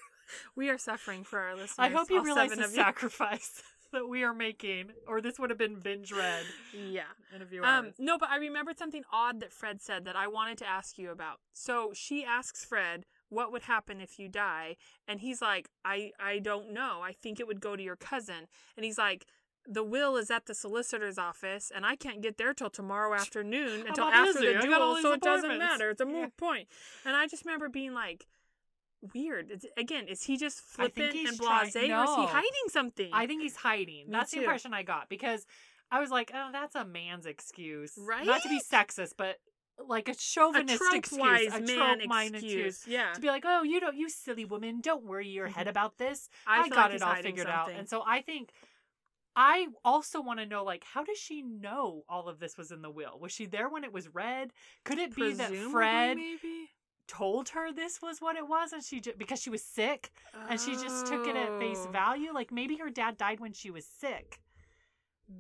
We 0.56 0.70
are 0.70 0.78
suffering 0.78 1.24
for 1.24 1.40
our 1.40 1.54
listeners. 1.56 1.80
i 1.80 1.90
hope 1.90 2.12
you 2.12 2.24
realize 2.24 2.52
the 2.52 2.68
sacrifice 2.68 3.64
that 3.92 4.08
we 4.08 4.22
are 4.24 4.34
making 4.34 4.92
or 5.08 5.22
this 5.22 5.40
would 5.40 5.50
have 5.50 5.58
been 5.58 5.80
binge 5.80 6.12
read 6.12 6.46
Yeah. 6.72 7.10
in 7.36 7.42
a 7.42 7.46
few 7.48 7.64
Um, 7.64 7.86
hours 7.86 7.96
no, 7.98 8.20
but 8.20 8.30
I 8.30 8.38
remembered 8.38 8.78
something 8.78 9.04
odd 9.12 9.40
that 9.40 9.52
Fred 9.52 9.82
said 9.82 10.06
that 10.06 10.16
I 10.16 10.28
wanted 10.28 10.60
to 10.60 10.68
ask 10.68 11.00
you 11.00 11.10
about. 11.10 11.40
So 11.52 11.92
she 11.96 12.24
asks 12.24 12.64
Fred, 12.64 13.06
"What 13.30 13.52
would 13.52 13.64
happen 13.64 14.00
if 14.02 14.20
you 14.20 14.30
die?" 14.30 14.78
And 15.08 15.20
he's 15.22 15.42
like, 15.42 15.70
"I 15.84 16.12
I 16.20 16.38
don't 16.38 16.72
know. 16.72 17.02
I 17.02 17.14
think 17.14 17.40
it 17.40 17.48
would 17.48 17.60
go 17.60 17.76
to 17.76 17.82
your 17.82 17.96
cousin." 17.96 18.48
And 18.78 18.86
he's 18.86 19.00
like, 19.00 19.26
"The 19.72 19.84
will 19.84 20.18
is 20.18 20.30
at 20.32 20.46
the 20.48 20.54
solicitor's 20.56 21.18
office, 21.18 21.72
and 21.74 21.86
I 21.86 21.96
can't 21.96 22.22
get 22.22 22.38
there 22.38 22.54
till 22.54 22.70
tomorrow 22.70 23.14
afternoon 23.14 23.86
until 23.88 24.06
after 24.06 24.34
busy. 24.34 24.54
the 24.54 24.58
I 24.60 24.66
got 24.66 24.82
all 24.82 24.94
duel, 24.96 25.04
so 25.04 25.12
it 25.14 25.22
doesn't 25.22 25.58
matter. 25.58 25.92
It's 25.92 26.02
a 26.02 26.06
moot 26.06 26.16
Yeah. 26.18 26.28
point." 26.38 26.68
And 27.06 27.16
I 27.16 27.28
just 27.28 27.46
remember 27.46 27.70
being 27.70 27.94
like. 27.94 28.28
Weird. 29.14 29.50
It's, 29.50 29.66
again, 29.78 30.10
is 30.10 30.24
he 30.24 30.36
just 30.36 30.60
flippant 30.60 31.16
and 31.16 31.38
trying- 31.38 31.70
blasé, 31.70 31.84
or 31.98 32.04
is 32.04 32.16
he 32.18 32.26
hiding 32.34 32.68
something? 32.68 33.10
I 33.14 33.28
think 33.28 33.42
he's 33.42 33.56
hiding. 33.56 34.08
Me 34.08 34.12
That's 34.12 34.32
the 34.32 34.40
impression 34.40 34.74
I 34.74 34.84
got 34.84 35.08
because 35.08 35.46
I 35.90 36.02
was 36.02 36.12
like, 36.12 36.32
oh, 36.34 36.50
that's 36.52 36.76
a 36.76 36.84
man's 36.84 37.26
excuse. 37.26 37.94
Right? 37.98 38.26
Not 38.26 38.42
to 38.42 38.50
be 38.50 38.60
sexist, 38.60 39.14
but 39.16 39.40
like 39.88 40.10
a 40.10 40.12
a 40.12 40.16
chauvinistic 40.16 40.98
excuse, 40.98 41.54
a 41.54 41.62
man 41.62 42.00
trope-minded 42.00 42.44
excuse. 42.44 42.86
Yeah, 42.86 43.14
To 43.14 43.22
be 43.22 43.28
like, 43.30 43.46
oh, 43.46 43.64
you 43.64 43.80
don't, 43.80 43.96
you 43.96 44.10
silly 44.10 44.44
woman, 44.44 44.82
don't 44.82 45.04
worry 45.06 45.30
your 45.30 45.48
head 45.48 45.68
Mhm. 45.68 45.70
about 45.70 45.98
this. 45.98 46.30
I, 46.46 46.64
I, 46.64 46.68
got 46.68 46.92
like 46.92 46.96
it 46.96 47.02
all 47.02 47.16
figured 47.16 47.48
out. 47.48 47.72
And 47.72 47.88
so 47.88 48.04
I 48.06 48.22
think 48.22 48.52
I 49.42 49.68
also 49.86 50.22
want 50.22 50.40
to 50.42 50.46
know, 50.46 50.66
like, 50.66 50.84
how 50.84 51.02
does 51.06 51.18
she 51.18 51.42
know 51.44 52.04
all 52.10 52.28
of 52.28 52.40
this 52.40 52.58
was 52.58 52.72
in 52.72 52.82
the 52.82 52.90
will? 52.90 53.18
Was 53.22 53.32
she 53.32 53.46
there 53.46 53.70
when 53.70 53.86
it 53.86 53.94
was 53.94 54.14
read? 54.14 54.52
Could 54.84 55.00
it 55.00 55.16
be 55.16 55.32
that 55.32 55.56
Fred 55.72 56.18
maybe? 56.18 56.68
told 57.08 57.48
her 57.50 57.72
this 57.72 58.02
was 58.02 58.20
what 58.20 58.36
it 58.36 58.50
was, 58.50 58.74
and 58.74 58.84
she 58.84 59.00
just 59.00 59.18
because 59.18 59.42
she 59.42 59.50
was 59.50 59.64
sick, 59.64 60.12
and 60.50 60.60
she 60.60 60.74
just 60.74 61.08
took 61.08 61.26
it 61.26 61.38
at 61.38 61.58
face 61.58 61.86
Oh, 61.88 61.92
value? 61.92 62.34
Like 62.34 62.52
maybe 62.52 62.76
her 62.80 62.90
dad 62.90 63.18
died 63.18 63.40
when 63.40 63.54
she 63.54 63.72
was 63.72 63.86
sick 63.86 64.42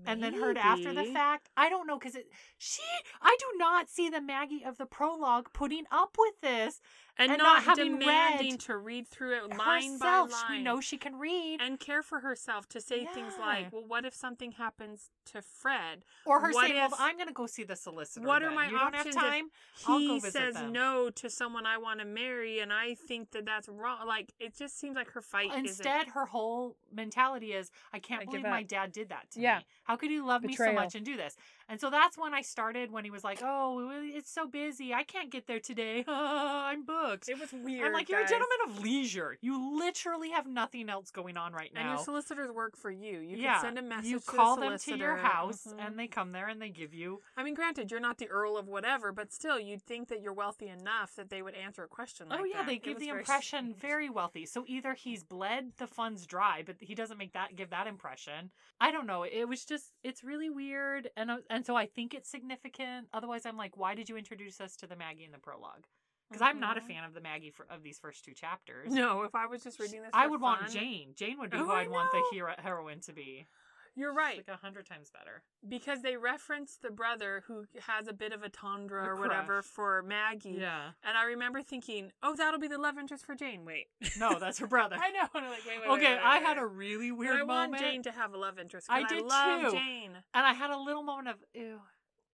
and 0.05 0.23
then 0.23 0.33
heard 0.33 0.57
after 0.57 0.93
the 0.93 1.05
fact. 1.05 1.49
I 1.57 1.69
don't 1.69 1.87
know 1.87 1.97
because 1.97 2.15
it 2.15 2.27
she 2.57 2.83
I 3.21 3.35
do 3.39 3.45
not 3.57 3.89
see 3.89 4.09
the 4.09 4.21
Maggie 4.21 4.63
of 4.65 4.77
the 4.77 4.85
prologue 4.85 5.47
putting 5.53 5.83
up 5.91 6.15
with 6.17 6.39
this 6.41 6.79
and, 7.19 7.31
and 7.33 7.37
not, 7.37 7.55
not 7.57 7.63
having 7.63 7.99
demanding 7.99 8.57
to 8.59 8.77
read 8.77 9.07
through 9.07 9.35
it 9.37 9.55
line 9.57 9.91
herself. 9.93 10.29
by 10.31 10.35
line. 10.35 10.57
We 10.57 10.63
know 10.63 10.79
she 10.81 10.97
can 10.97 11.19
read, 11.19 11.59
and 11.61 11.79
care 11.79 12.01
for 12.01 12.21
herself 12.21 12.67
to 12.69 12.81
say 12.81 13.05
things 13.05 13.33
like, 13.39 13.71
"Well, 13.71 13.83
what 13.85 14.05
if 14.05 14.13
something 14.15 14.53
happens 14.53 15.11
to 15.25 15.41
Fred? 15.41 16.05
or 16.25 16.39
her 16.39 16.51
what 16.51 16.67
saying, 16.67 16.77
if- 16.77 16.91
"Well, 16.91 16.99
I'm 17.01 17.15
going 17.17 17.27
to 17.27 17.33
go 17.33 17.45
see 17.45 17.63
the 17.63 17.75
solicitor." 17.75 18.25
what 18.25 18.41
are 18.41 18.51
my 18.51 18.65
you 18.67 18.71
don't 18.79 18.95
options 18.95 19.15
have 19.15 19.23
if 19.25 19.29
time. 19.29 19.51
I'll 19.87 19.99
go 19.99 20.13
He 20.15 20.19
says 20.21 20.53
them." 20.55 20.71
no 20.71 21.09
to 21.11 21.29
someone 21.29 21.65
I 21.65 21.77
want 21.77 21.99
to 21.99 22.05
marry, 22.05 22.59
and 22.59 22.71
I 22.73 22.95
think 22.95 23.31
that 23.31 23.45
that's 23.45 23.67
wrong. 23.69 24.07
Like 24.07 24.33
it 24.39 24.57
just 24.57 24.79
seems 24.79 24.95
like 24.95 25.11
her 25.11 25.21
fight 25.21 25.51
Instead, 25.53 26.07
her 26.09 26.25
whole 26.25 26.77
mentality 26.91 27.53
is, 27.53 27.69
"I 27.93 27.99
can't 27.99 28.21
I 28.21 28.25
believe 28.25 28.43
my 28.43 28.63
dad 28.63 28.91
did 28.93 29.09
that 29.09 29.29
to 29.31 29.39
Yeah. 29.41 29.57
me. 29.59 29.65
How 29.83 29.95
could 29.97 30.09
he 30.09 30.21
love 30.21 30.43
me 30.43 30.55
so 30.55 30.71
much 30.71 30.95
and 30.95 31.05
do 31.05 31.17
this?" 31.17 31.35
And 31.67 31.79
so 31.81 31.89
that's 31.89 32.17
when 32.17 32.33
I 32.33 32.41
started. 32.41 32.91
When 32.91 33.03
he 33.03 33.11
was 33.11 33.23
like, 33.23 33.39
"Oh, 33.43 33.89
it's 33.91 34.31
so 34.31 34.47
busy. 34.47 34.93
I 34.93 35.03
can't 35.03 35.29
get 35.29 35.45
there 35.47 35.59
today. 35.59 36.05
I'm 36.07 36.85
booked." 36.85 37.08
Isn't. 37.13 37.29
It 37.29 37.39
was 37.39 37.51
weird. 37.53 37.85
I'm 37.85 37.93
like, 37.93 38.09
you're 38.09 38.21
guys. 38.21 38.29
a 38.29 38.33
gentleman 38.33 38.57
of 38.67 38.83
leisure. 38.83 39.37
You 39.41 39.77
literally 39.79 40.31
have 40.31 40.47
nothing 40.47 40.89
else 40.89 41.11
going 41.11 41.37
on 41.37 41.53
right 41.53 41.71
now. 41.73 41.81
And 41.81 41.89
your 41.91 41.97
solicitors 42.03 42.51
work 42.51 42.75
for 42.77 42.91
you. 42.91 43.19
You 43.19 43.37
yeah, 43.37 43.53
can 43.55 43.61
send 43.61 43.79
a 43.79 43.81
message. 43.81 44.05
you 44.09 44.19
to 44.19 44.25
the 44.25 44.31
call 44.31 44.55
them 44.57 44.77
to 44.77 44.97
your 44.97 45.17
house, 45.17 45.67
Mhm. 45.67 45.85
and 45.85 45.99
they 45.99 46.07
come 46.07 46.31
there 46.31 46.47
and 46.47 46.61
they 46.61 46.69
give 46.69 46.93
you. 46.93 47.21
I 47.37 47.43
mean, 47.43 47.53
granted, 47.53 47.91
you're 47.91 47.99
not 47.99 48.17
the 48.17 48.27
Earl 48.29 48.57
of 48.57 48.67
whatever, 48.67 49.11
but 49.11 49.31
still, 49.31 49.59
you'd 49.59 49.81
think 49.83 50.07
that 50.09 50.21
you're 50.21 50.33
wealthy 50.33 50.67
enough 50.67 51.15
that 51.15 51.29
they 51.29 51.41
would 51.41 51.55
answer 51.55 51.83
a 51.83 51.87
question 51.87 52.29
like 52.29 52.39
oh 52.39 52.43
yeah, 52.43 52.57
that. 52.57 52.67
they 52.67 52.75
It 52.75 52.83
give 52.83 52.99
the 52.99 53.07
very 53.07 53.19
impression 53.19 53.65
strange. 53.65 53.77
very 53.81 54.09
wealthy. 54.09 54.45
So 54.45 54.63
either 54.67 54.93
he's 54.93 55.23
bled 55.23 55.73
the 55.77 55.87
funds 55.87 56.25
dry, 56.25 56.63
but 56.65 56.77
he 56.79 56.95
doesn't 56.95 57.17
make 57.17 57.33
that 57.33 57.55
give 57.55 57.69
that 57.71 57.87
impression. 57.87 58.51
I 58.79 58.91
don't 58.91 59.05
know. 59.07 59.23
It 59.23 59.45
was 59.47 59.65
just 59.65 59.91
it's 60.03 60.23
really 60.23 60.49
weird, 60.49 61.09
and 61.17 61.29
uh, 61.31 61.37
and 61.49 61.65
so 61.65 61.75
I 61.75 61.85
think 61.85 62.13
it's 62.13 62.29
significant. 62.29 63.07
Otherwise, 63.13 63.45
I'm 63.45 63.57
like, 63.57 63.77
why 63.77 63.95
did 63.95 64.09
you 64.09 64.17
introduce 64.17 64.61
us 64.61 64.75
to 64.77 64.87
the 64.87 64.95
Maggie 64.95 65.25
in 65.25 65.31
the 65.31 65.37
prologue? 65.39 65.85
Because 66.29 66.41
I'm 66.41 66.59
not 66.59 66.77
a 66.77 66.81
Mhm. 66.81 66.87
fan 66.87 67.03
of 67.03 67.13
the 67.13 67.21
Maggie 67.21 67.49
for, 67.51 67.65
of 67.69 67.81
these 67.83 67.97
first 67.99 68.23
two 68.23 68.33
chapters. 68.33 68.93
No, 68.93 69.23
if 69.23 69.33
I 69.35 69.47
was 69.47 69.63
just 69.63 69.79
reading 69.79 70.01
this, 70.01 70.11
I 70.13 70.27
would 70.27 70.41
want 70.41 70.69
Jane. 70.69 71.13
Jane 71.15 71.39
would 71.39 71.49
be 71.49 71.57
Oh, 71.57 71.65
who 71.65 71.71
I 71.71 71.81
I'd 71.81 71.89
want 71.89 72.11
the 72.11 72.23
hero 72.31 72.53
heroine 72.59 72.99
to 73.01 73.13
be. 73.13 73.47
You're 73.95 74.11
It's 74.11 74.17
right 74.17 74.37
like 74.37 74.47
a 74.47 74.55
hundred 74.57 74.85
times 74.85 75.09
better. 75.09 75.41
because 75.67 76.03
they 76.03 76.15
reference 76.15 76.77
the 76.77 76.91
brother 76.91 77.43
who 77.47 77.65
has 77.81 78.07
a 78.07 78.13
bit 78.13 78.31
of 78.31 78.43
a 78.43 78.49
tendre 78.49 79.03
A 79.03 79.09
or 79.09 79.15
whatever 79.17 79.61
for 79.63 80.03
Maggie. 80.03 80.51
Yeah. 80.51 80.91
And 81.03 81.17
I 81.17 81.23
remember 81.25 81.61
thinking, 81.63 82.13
oh, 82.23 82.35
that'll 82.35 82.59
be 82.59 82.67
the 82.67 82.77
love 82.77 82.97
interest 82.99 83.25
for 83.25 83.33
Jane. 83.35 83.65
Wait. 83.65 83.87
No, 84.17 84.37
that's 84.39 84.59
her 84.59 84.67
brother. 84.67 84.95
I 85.01 85.09
know. 85.11 85.27
And 85.33 85.45
I'm 85.45 85.49
like, 85.51 85.65
wait, 85.65 85.79
wait, 85.81 85.87
okay, 85.89 86.03
wait, 86.13 86.15
wait, 86.17 86.23
I 86.23 86.37
had 86.37 86.59
a 86.59 86.65
really 86.65 87.11
weird 87.11 87.37
I 87.39 87.43
want 87.43 87.71
moment, 87.71 87.81
Jane 87.83 88.03
to 88.03 88.11
have 88.11 88.33
a 88.33 88.37
love 88.37 88.59
interest. 88.59 88.87
I 88.89 89.03
did 89.03 89.25
love 89.25 89.63
too. 89.63 89.71
Jane. 89.71 90.11
and 90.33 90.45
I 90.45 90.53
had 90.53 90.69
a 90.69 90.77
little 90.77 91.03
moment 91.03 91.27
of, 91.29 91.43
ew, 91.53 91.81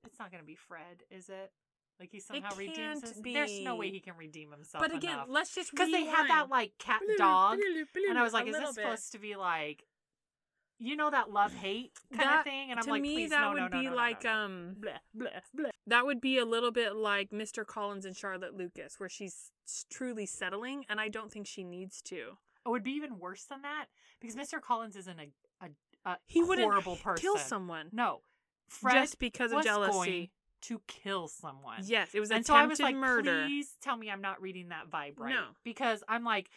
it's 0.06 0.20
not 0.20 0.32
gonna 0.32 0.44
be 0.44 0.56
Fred, 0.56 1.04
is 1.10 1.30
it? 1.30 1.52
Like 2.00 2.10
he 2.12 2.20
somehow 2.20 2.56
redeems 2.56 2.76
can't 2.78 3.02
himself. 3.04 3.24
There's 3.24 3.60
no 3.62 3.76
way 3.78 3.90
he 3.90 4.00
can 4.00 4.16
redeem 4.18 4.52
himself. 4.52 4.84
But 4.84 4.94
again, 4.94 5.14
enough. 5.14 5.28
let's 5.30 5.56
just 5.56 5.72
because 5.72 5.92
they 5.92 6.06
had 6.06 6.28
that 6.30 6.50
like 6.50 6.74
cat 6.78 7.02
dog, 7.18 7.60
and 8.10 8.18
I 8.18 8.24
was 8.24 8.34
like, 8.34 8.48
is 8.48 8.56
this 8.56 8.66
bit. 8.66 8.76
supposed 8.76 9.12
to 9.14 9.20
be 9.20 9.36
like? 9.36 9.86
you 10.78 10.98
know 10.98 11.10
that 11.10 11.32
love 11.32 11.54
hate 11.54 11.94
kind 12.12 12.28
That- 12.30 12.40
of 12.40 12.44
thing, 12.44 12.70
and 12.70 12.78
I'm 12.80 12.84
to 12.86 12.92
like, 12.92 13.02
me, 13.02 13.16
please, 13.16 13.30
that 13.30 13.40
no, 13.42 13.50
would 13.52 13.58
no, 13.58 13.68
no, 13.70 13.80
be 13.82 13.90
like 13.90 14.26
um, 14.26 14.76
Bleh, 14.80 14.98
bleh, 15.18 15.40
bleh. 15.58 15.70
that 15.88 16.06
would 16.06 16.20
be 16.20 16.38
a 16.38 16.44
little 16.44 16.72
bit 16.72 16.98
like 16.98 17.32
Mr. 17.32 17.66
Collins 17.66 18.04
and 18.06 18.16
Charlotte 18.16 18.58
Lucas, 18.58 19.00
where 19.00 19.08
she's 19.08 19.52
truly 19.90 20.26
settling, 20.26 20.84
and 20.90 21.00
I 21.00 21.08
don't 21.08 21.32
think 21.32 21.48
she 21.48 21.64
needs 21.64 22.02
to. 22.04 22.38
It 22.66 22.70
would 22.70 22.84
be 22.84 22.92
even 22.92 23.20
worse 23.20 23.46
than 23.46 23.62
that 23.62 23.86
because 24.20 24.36
Mr. 24.36 24.60
Collins 24.60 24.98
isn't 24.98 25.18
a 25.18 25.30
a, 25.62 25.70
a 26.12 26.18
He 26.26 26.44
wouldn't 26.44 26.70
person. 26.84 27.16
kill 27.22 27.38
someone 27.38 27.88
No, 27.94 28.20
Fred 28.68 28.96
just 28.96 29.18
because 29.18 29.54
of 29.54 29.64
jealousy. 29.64 30.32
To 30.68 30.82
kill 30.88 31.28
someone. 31.28 31.82
Yes, 31.84 32.10
it 32.14 32.20
was 32.20 32.32
and 32.32 32.42
attempted 32.42 32.48
so 32.48 32.56
I 32.56 32.68
was 32.68 32.80
like, 32.80 32.96
murder. 32.96 33.46
please 33.46 33.76
tell 33.82 33.98
me 33.98 34.10
I'm 34.10 34.22
not 34.22 34.42
reading 34.42 34.70
that 34.70 34.90
vibe 34.90 35.20
right. 35.20 35.30
No. 35.34 35.44
because 35.64 36.04
I'm 36.08 36.24
like, 36.24 36.50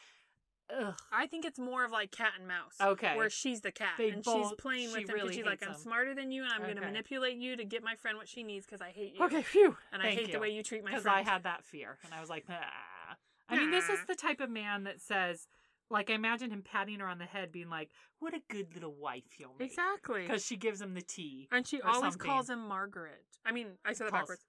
ugh. 0.76 0.94
I 1.12 1.26
think 1.26 1.44
it's 1.44 1.58
more 1.58 1.84
of 1.84 1.90
like 1.90 2.10
cat 2.10 2.32
and 2.38 2.46
mouse. 2.46 2.74
Okay. 2.80 3.16
Where 3.16 3.30
she's 3.30 3.60
the 3.60 3.72
cat 3.72 3.92
They 3.98 4.10
and 4.10 4.22
both- 4.22 4.48
she's 4.48 4.56
playing 4.58 4.88
she 4.90 4.98
with 5.00 5.08
him 5.08 5.14
really 5.14 5.20
because 5.28 5.36
she's 5.36 5.44
like, 5.46 5.62
I'm 5.62 5.74
him. 5.74 5.80
smarter 5.80 6.14
than 6.14 6.30
you 6.30 6.42
and 6.44 6.52
I'm 6.52 6.62
going 6.62 6.76
to 6.76 6.80
manipulate 6.82 7.36
you 7.36 7.56
to 7.56 7.64
get 7.64 7.82
my 7.82 7.94
friend 7.96 8.16
what 8.18 8.28
she 8.28 8.42
needs 8.42 8.66
because 8.66 8.80
I 8.80 8.90
hate 8.90 9.14
you. 9.18 9.24
Okay, 9.24 9.42
phew. 9.42 9.76
And 9.92 10.02
I 10.02 10.10
hate 10.10 10.28
you. 10.28 10.32
the 10.34 10.40
way 10.40 10.50
you 10.50 10.62
treat 10.62 10.84
my 10.84 10.90
because 10.90 11.02
friend. 11.04 11.18
I 11.26 11.30
had 11.30 11.44
that 11.44 11.64
fear, 11.64 11.98
and 12.04 12.12
I 12.14 12.20
was 12.20 12.28
like, 12.30 12.44
ah. 12.48 13.16
I 13.50 13.56
mean, 13.56 13.70
this 13.70 13.88
is 13.88 14.00
the 14.06 14.14
type 14.14 14.40
of 14.40 14.50
man 14.50 14.84
that 14.84 15.00
says, 15.00 15.46
like, 15.90 16.10
I 16.10 16.14
imagine 16.14 16.50
him 16.50 16.62
patting 16.62 17.00
her 17.00 17.06
on 17.08 17.18
the 17.18 17.24
head, 17.24 17.50
being 17.52 17.70
like, 17.70 17.90
"What 18.18 18.34
a 18.34 18.40
good 18.48 18.74
little 18.74 18.94
wife 18.94 19.38
you'll 19.38 19.54
make," 19.58 19.70
Exactly. 19.70 20.22
because 20.22 20.44
she 20.44 20.56
gives 20.56 20.80
him 20.80 20.94
the 20.94 21.02
tea. 21.02 21.48
And 21.50 21.66
she 21.66 21.80
always 21.80 22.12
something. 22.14 22.20
calls 22.30 22.50
him 22.50 22.66
Margaret. 22.68 23.24
I 23.44 23.52
mean, 23.52 23.78
I 23.84 23.92
said 23.92 24.06
that 24.08 24.10
Calls- 24.12 24.22
backwards. 24.22 24.46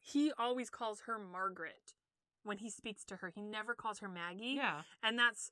He 0.00 0.32
always 0.32 0.70
calls 0.70 1.02
her 1.02 1.18
Margaret 1.18 1.94
when 2.42 2.58
he 2.58 2.70
speaks 2.70 3.04
to 3.04 3.16
her. 3.16 3.28
He 3.28 3.42
never 3.42 3.74
calls 3.74 3.98
her 3.98 4.08
Maggie. 4.08 4.54
Yeah, 4.56 4.82
And 5.02 5.18
that's 5.18 5.50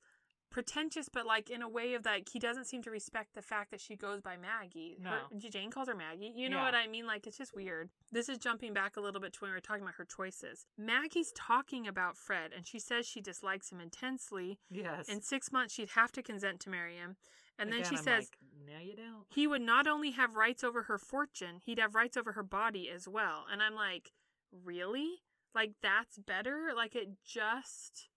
pretentious, 0.57 1.11
but 1.11 1.27
like 1.27 1.51
in 1.51 1.61
a 1.61 1.69
way 1.69 1.93
of 1.93 2.07
like 2.07 2.31
he 2.33 2.39
doesn't 2.39 2.65
seem 2.65 2.81
to 2.83 2.91
respect 2.91 3.35
the 3.35 3.43
fact 3.43 3.71
that 3.71 3.79
she 3.79 3.95
goes 3.95 4.23
by 4.23 4.39
Maggie. 4.39 4.97
Her- 5.05 5.21
Jane 5.51 5.71
calls 5.71 5.87
her 5.89 5.95
Maggie. 5.95 6.33
You 6.35 6.49
know 6.49 6.57
Yeah. 6.57 6.65
what 6.65 6.75
I 6.75 6.87
mean? 6.87 7.07
Like 7.07 7.27
it's 7.27 7.37
just 7.37 7.55
weird. 7.55 7.91
This 8.11 8.31
is 8.31 8.39
jumping 8.39 8.73
back 8.73 8.97
a 8.97 9.03
little 9.03 9.21
bit 9.21 9.35
to 9.35 9.41
when 9.41 9.51
we 9.51 9.55
were 9.55 9.61
talking 9.61 9.83
about 9.83 9.97
her 9.97 10.07
choices. 10.07 10.65
Maggie's 10.79 11.31
talking 11.37 11.87
about 11.87 12.17
Fred, 12.17 12.53
and 12.57 12.67
she 12.67 12.79
says 12.79 13.07
she 13.07 13.21
dislikes 13.21 13.71
him 13.71 13.83
intensely. 13.83 14.59
yes. 14.71 15.11
In 15.11 15.21
six 15.21 15.53
months, 15.53 15.75
she'd 15.75 15.91
have 15.91 16.11
to 16.13 16.23
consent 16.23 16.61
to 16.61 16.71
marry 16.71 16.97
him. 16.97 17.17
And 17.59 17.71
then 17.71 17.81
Again, 17.81 17.91
she 17.91 17.97
I'm 17.99 18.03
says 18.05 18.31
like, 18.31 18.39
"No, 18.67 18.79
you 18.81 18.97
don't." 18.97 19.27
he 19.29 19.47
would 19.47 19.61
not 19.63 19.87
only 19.87 20.13
have 20.13 20.37
rights 20.37 20.65
over 20.65 20.85
her 20.85 20.97
fortune, 20.97 21.61
he'd 21.67 21.79
have 21.79 21.95
rights 21.95 22.17
over 22.17 22.33
her 22.33 22.43
body 22.43 22.89
as 22.89 23.07
well. 23.07 23.45
And 23.53 23.63
I'm 23.63 23.75
like, 23.75 24.13
really? 24.51 25.23
Like 25.55 25.73
that's 25.83 26.17
better? 26.19 26.71
Like 26.75 26.95
it 26.97 27.09
just 27.27 28.09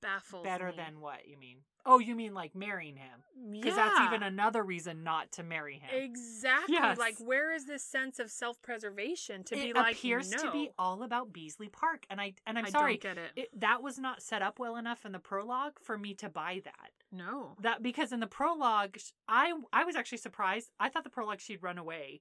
baffles 0.00 0.44
Better 0.44 0.68
me. 0.68 0.74
than 0.76 1.00
what 1.00 1.26
you 1.26 1.36
mean? 1.38 1.58
Oh, 1.86 1.98
you 1.98 2.14
mean 2.14 2.34
like 2.34 2.54
marrying 2.54 2.96
him? 2.96 3.22
Because 3.50 3.74
that's 3.76 4.00
even 4.02 4.22
another 4.22 4.62
reason 4.62 5.02
not 5.04 5.32
to 5.32 5.42
marry 5.42 5.74
him. 5.78 5.88
Exactly. 5.90 6.74
Yes. 6.74 6.98
Like, 6.98 7.16
where 7.18 7.54
is 7.54 7.64
this 7.64 7.82
sense 7.82 8.18
of 8.18 8.30
self-preservation 8.30 9.44
to 9.44 9.58
it 9.58 9.62
be 9.62 9.72
like? 9.72 9.96
appears 9.96 10.28
to 10.30 10.50
be 10.52 10.70
all 10.78 11.02
about 11.02 11.32
Beasley 11.32 11.68
Park, 11.68 12.04
and 12.10 12.20
I 12.20 12.34
and 12.46 12.58
I'm 12.58 12.66
I 12.66 12.70
sorry, 12.70 12.98
don't 12.98 13.16
get 13.16 13.18
it. 13.18 13.30
it, 13.36 13.60
that 13.60 13.82
was 13.82 13.98
not 13.98 14.22
set 14.22 14.42
up 14.42 14.58
well 14.58 14.76
enough 14.76 15.06
in 15.06 15.12
the 15.12 15.18
prologue 15.18 15.78
for 15.80 15.96
me 15.96 16.12
to 16.14 16.28
buy 16.28 16.60
that. 16.64 16.90
No. 17.10 17.56
That 17.62 17.82
because 17.82 18.12
in 18.12 18.20
the 18.20 18.26
prologue, 18.26 18.98
I 19.26 19.52
I 19.72 19.84
was 19.84 19.96
actually 19.96 20.18
surprised. 20.18 20.70
I 20.78 20.90
thought 20.90 21.04
the 21.04 21.10
prologue 21.10 21.40
she'd 21.40 21.62
run 21.62 21.78
away 21.78 22.20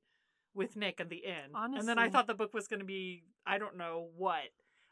with 0.54 0.76
Nick 0.78 1.02
at 1.02 1.10
the 1.10 1.26
end, 1.26 1.52
and 1.54 1.88
then 1.88 2.00
I 2.00 2.10
thought 2.10 2.28
the 2.28 2.34
book 2.34 2.54
was 2.54 2.68
going 2.68 2.80
to 2.80 2.86
be 2.86 3.24
I 3.46 3.58
don't 3.58 3.76
know 3.78 4.08
what. 4.16 4.44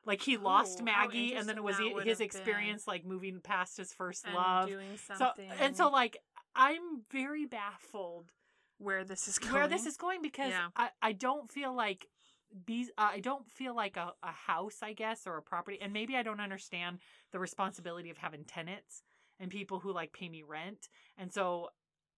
Like 0.06 0.22
he 0.22 0.38
lost 0.38 0.84
Maggie, 0.84 1.34
and 1.36 1.48
then 1.50 1.58
it 1.58 1.64
was 1.64 1.80
interesting 1.80 1.98
that 1.98 2.04
hi- 2.04 2.10
his 2.10 2.20
have 2.20 2.20
been. 2.20 2.26
experience 2.26 2.88
like 2.88 3.06
moving 3.06 3.40
past 3.42 3.78
his 3.78 3.92
first 3.94 4.26
And 4.26 4.36
love. 4.36 4.70
doing 4.70 4.98
So 4.98 5.32
and 5.60 5.76
so 5.76 5.90
like 5.90 6.18
I'm 6.56 7.02
very 7.12 7.46
baffled 7.46 8.32
where 8.78 9.04
this 9.04 9.28
is 9.28 9.40
going. 9.40 9.54
where 9.54 9.68
this 9.68 9.86
is 9.86 9.98
going 9.98 10.22
because 10.22 10.50
Yeah. 10.52 10.68
I, 10.76 10.90
I 11.02 11.12
don't 11.14 11.50
feel 11.52 11.74
like 11.76 12.08
these 12.68 12.90
uh, 12.98 13.10
I 13.14 13.20
don't 13.20 13.50
feel 13.52 13.76
like 13.76 13.98
a, 13.98 14.14
a 14.22 14.32
house 14.32 14.78
I 14.82 14.94
guess 14.94 15.26
or 15.26 15.38
a 15.38 15.42
property 15.42 15.80
and 15.82 15.92
maybe 15.92 16.16
I 16.16 16.24
don't 16.24 16.40
understand 16.40 17.00
the 17.32 17.40
responsibility 17.40 18.10
of 18.10 18.18
having 18.18 18.46
tenants 18.46 19.02
and 19.40 19.50
people 19.50 19.80
who 19.80 19.92
like 19.92 20.14
pay 20.14 20.30
me 20.30 20.44
rent 20.44 20.88
and 21.18 21.34
so 21.34 21.70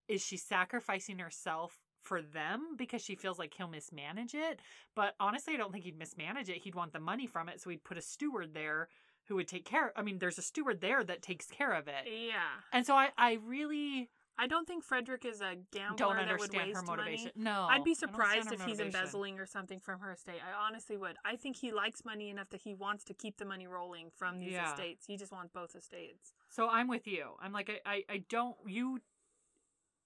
is 0.07 0.21
she 0.23 0.37
sacrificing 0.37 1.19
herself 1.19 1.79
for 2.07 2.21
them 2.21 2.75
because 2.77 3.01
she 3.01 3.15
feels 3.15 3.37
like 3.37 3.53
he'll 3.53 3.67
mismanage 3.67 4.33
it 4.33 4.59
but 4.95 5.13
honestly 5.19 5.53
I 5.53 5.57
don't 5.57 5.71
think 5.73 5.83
he'd 5.83 5.99
mismanage 5.99 6.49
it 6.49 6.57
he'd 6.63 6.75
want 6.75 6.93
the 6.93 6.99
money 7.11 7.27
from 7.27 7.49
it 7.49 7.59
so 7.61 7.69
he'd 7.69 7.83
put 7.83 7.97
a 7.97 8.01
steward 8.01 8.53
there 8.53 8.87
who 9.27 9.35
would 9.35 9.47
take 9.47 9.65
care 9.65 9.91
I 9.95 10.01
mean 10.01 10.19
there's 10.19 10.37
a 10.37 10.41
steward 10.41 10.79
there 10.81 11.03
that 11.03 11.21
takes 11.21 11.47
care 11.47 11.73
of 11.73 11.87
it 11.87 12.03
Yeah. 12.07 12.41
and 12.71 12.85
so 12.85 12.95
I 12.95 13.09
I 13.17 13.39
really 13.45 14.09
I 14.39 14.45
don't 14.45 14.67
think 14.67 14.83
Frederick 14.83 15.25
is 15.25 15.41
a 15.41 15.55
gambler 15.71 15.97
don't 15.97 16.15
that 16.17 16.25
would 16.27 16.31
understand 16.33 16.67
waste 16.67 16.75
her 16.79 16.83
motivation 16.83 17.31
money. 17.35 17.43
no 17.51 17.67
I'd 17.71 17.83
be 17.83 17.95
surprised 17.95 18.51
if 18.53 18.61
her 18.61 18.67
he's 18.67 18.79
embezzling 18.79 19.39
or 19.39 19.47
something 19.47 19.79
from 19.79 19.99
her 19.99 20.11
estate. 20.11 20.41
I 20.47 20.67
honestly 20.67 20.95
would. 20.95 21.15
I 21.25 21.35
think 21.37 21.55
he 21.57 21.71
likes 21.71 22.05
money 22.05 22.29
enough 22.29 22.49
that 22.51 22.61
he 22.61 22.75
wants 22.75 23.03
to 23.05 23.15
keep 23.15 23.37
the 23.37 23.45
money 23.45 23.65
rolling 23.65 24.11
from 24.15 24.37
these 24.39 24.51
Yeah. 24.51 24.71
estates. 24.71 25.07
He 25.07 25.17
just 25.17 25.31
wants 25.31 25.51
both 25.51 25.75
estates. 25.75 26.33
So 26.49 26.69
I'm 26.69 26.87
with 26.87 27.07
you. 27.07 27.31
I'm 27.41 27.51
like 27.51 27.71
I, 27.71 27.79
I, 27.95 28.03
I 28.15 28.17
don't 28.29 28.55
you 28.67 28.99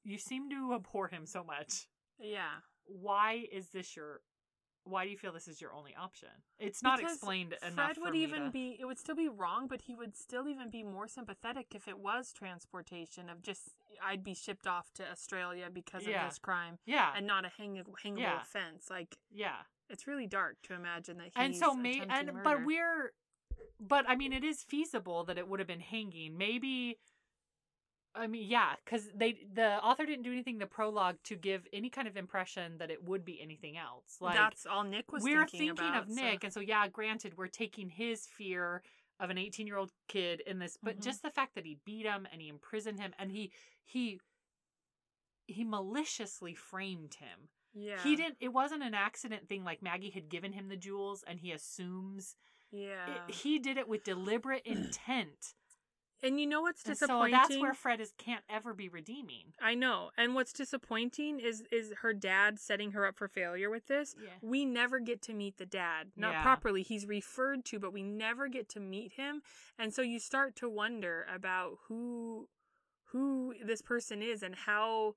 you 0.05 0.17
seem 0.17 0.49
to 0.49 0.73
abhor 0.75 1.09
him 1.09 1.25
so 1.25 1.43
much. 1.43 1.87
Yeah. 2.21 2.49
Why 2.85 3.47
is 3.51 3.67
this 3.69 3.95
your 3.95 4.21
why 4.83 5.03
do 5.05 5.11
you 5.11 5.17
feel 5.17 5.31
this 5.31 5.47
is 5.47 5.61
your 5.61 5.73
only 5.73 5.93
option? 5.95 6.29
It's 6.57 6.81
not 6.81 6.97
Because 6.97 7.13
explained 7.13 7.53
enough. 7.61 7.75
Fred 7.75 7.97
would 7.99 8.13
me 8.13 8.23
even 8.23 8.45
to- 8.45 8.49
be 8.49 8.77
it 8.79 8.85
would 8.85 8.97
still 8.97 9.15
be 9.15 9.27
wrong, 9.29 9.67
but 9.67 9.81
he 9.83 9.93
would 9.95 10.15
still 10.17 10.47
even 10.47 10.69
be 10.71 10.81
more 10.81 11.07
sympathetic 11.07 11.75
if 11.75 11.87
it 11.87 11.99
was 11.99 12.33
transportation 12.33 13.29
of 13.29 13.41
just 13.43 13.69
I'd 14.03 14.23
be 14.23 14.33
shipped 14.33 14.65
off 14.65 14.91
to 14.95 15.07
Australia 15.09 15.69
because 15.71 16.07
Yeah. 16.07 16.23
of 16.25 16.31
this 16.31 16.39
crime 16.39 16.79
Yeah. 16.85 17.13
and 17.15 17.27
not 17.27 17.45
a 17.45 17.49
hang- 17.49 17.75
hangable 18.03 18.19
Yeah. 18.19 18.41
offense. 18.41 18.89
Like 18.89 19.17
yeah. 19.29 19.57
it's 19.89 20.07
really 20.07 20.25
dark 20.27 20.61
to 20.63 20.73
imagine 20.73 21.17
that 21.17 21.25
he's 21.25 21.33
And 21.35 21.55
so 21.55 21.75
maybe 21.75 22.05
and 22.09 22.27
murder. 22.33 22.41
but 22.43 22.65
we're 22.65 23.13
but 23.79 24.09
I 24.09 24.15
mean 24.15 24.33
it 24.33 24.43
is 24.43 24.63
feasible 24.63 25.23
that 25.25 25.37
it 25.37 25.47
would 25.47 25.59
have 25.59 25.67
been 25.67 25.79
hanging. 25.79 26.37
Maybe 26.37 26.97
I 28.13 28.27
mean, 28.27 28.47
yeah, 28.49 28.73
because 28.83 29.09
they 29.15 29.37
the 29.53 29.77
author 29.83 30.05
didn't 30.05 30.23
do 30.23 30.31
anything 30.31 30.55
in 30.55 30.59
the 30.59 30.65
prologue 30.65 31.15
to 31.25 31.35
give 31.35 31.65
any 31.71 31.89
kind 31.89 32.07
of 32.07 32.17
impression 32.17 32.77
that 32.79 32.91
it 32.91 33.03
would 33.03 33.23
be 33.23 33.41
anything 33.41 33.77
else. 33.77 34.17
Like 34.19 34.35
that's 34.35 34.65
all 34.65 34.83
Nick 34.83 35.11
was 35.13 35.23
we're 35.23 35.45
thinking, 35.47 35.69
thinking 35.69 35.87
about, 35.87 36.03
of 36.03 36.09
so- 36.09 36.15
Nick, 36.21 36.43
and 36.43 36.51
so 36.53 36.59
yeah, 36.59 36.87
granted, 36.87 37.37
we're 37.37 37.47
taking 37.47 37.89
his 37.89 38.25
fear 38.27 38.81
of 39.19 39.29
an 39.29 39.37
18 39.37 39.65
year 39.67 39.77
old 39.77 39.91
kid 40.07 40.41
in 40.45 40.59
this, 40.59 40.77
but 40.81 40.97
Mhm. 40.99 41.03
just 41.03 41.21
the 41.21 41.29
fact 41.29 41.55
that 41.55 41.65
he 41.65 41.77
beat 41.85 42.05
him 42.05 42.27
and 42.31 42.41
he 42.41 42.49
imprisoned 42.49 42.99
him 42.99 43.13
and 43.17 43.31
he 43.31 43.51
he 43.83 44.19
he 45.47 45.63
maliciously 45.63 46.53
framed 46.53 47.15
him. 47.15 47.49
Yeah. 47.73 48.01
He 48.03 48.15
didn't. 48.15 48.37
It 48.39 48.49
wasn't 48.53 48.83
an 48.83 48.93
accident 48.93 49.47
thing 49.47 49.63
like 49.63 49.81
Maggie 49.81 50.09
had 50.09 50.27
given 50.29 50.53
him 50.53 50.67
the 50.69 50.75
jewels 50.75 51.23
and 51.25 51.39
he 51.39 51.51
assumes. 51.51 52.35
Yeah. 52.71 53.23
It, 53.27 53.35
he 53.35 53.59
did 53.59 53.77
it 53.77 53.87
with 53.87 54.03
deliberate 54.03 54.63
intent. 54.65 55.53
And 56.23 56.39
you 56.39 56.47
know 56.47 56.61
what's 56.61 56.83
disappointing? 56.83 57.33
And 57.33 57.43
so 57.43 57.53
that's 57.53 57.61
where 57.61 57.73
Fred 57.73 57.99
is 57.99 58.13
can't 58.17 58.43
ever 58.49 58.73
be 58.73 58.89
redeeming. 58.89 59.53
I 59.61 59.75
know. 59.75 60.11
And 60.17 60.35
what's 60.35 60.53
disappointing 60.53 61.39
is 61.39 61.63
is 61.71 61.93
her 62.01 62.13
dad 62.13 62.59
setting 62.59 62.91
her 62.91 63.05
up 63.05 63.17
for 63.17 63.27
failure 63.27 63.69
with 63.69 63.87
this. 63.87 64.15
Yeah. 64.21 64.29
We 64.41 64.65
never 64.65 64.99
get 64.99 65.21
to 65.23 65.33
meet 65.33 65.57
the 65.57 65.65
dad. 65.65 66.11
Not 66.15 66.33
Yeah. 66.33 66.43
properly. 66.43 66.83
He's 66.83 67.05
referred 67.05 67.65
to, 67.65 67.79
but 67.79 67.93
we 67.93 68.03
never 68.03 68.47
get 68.47 68.69
to 68.69 68.79
meet 68.79 69.13
him. 69.13 69.41
And 69.77 69.93
so 69.93 70.01
you 70.01 70.19
start 70.19 70.55
to 70.57 70.69
wonder 70.69 71.25
about 71.33 71.79
who 71.87 72.47
who 73.05 73.53
this 73.63 73.81
person 73.81 74.21
is 74.21 74.41
and 74.41 74.55
how 74.55 75.15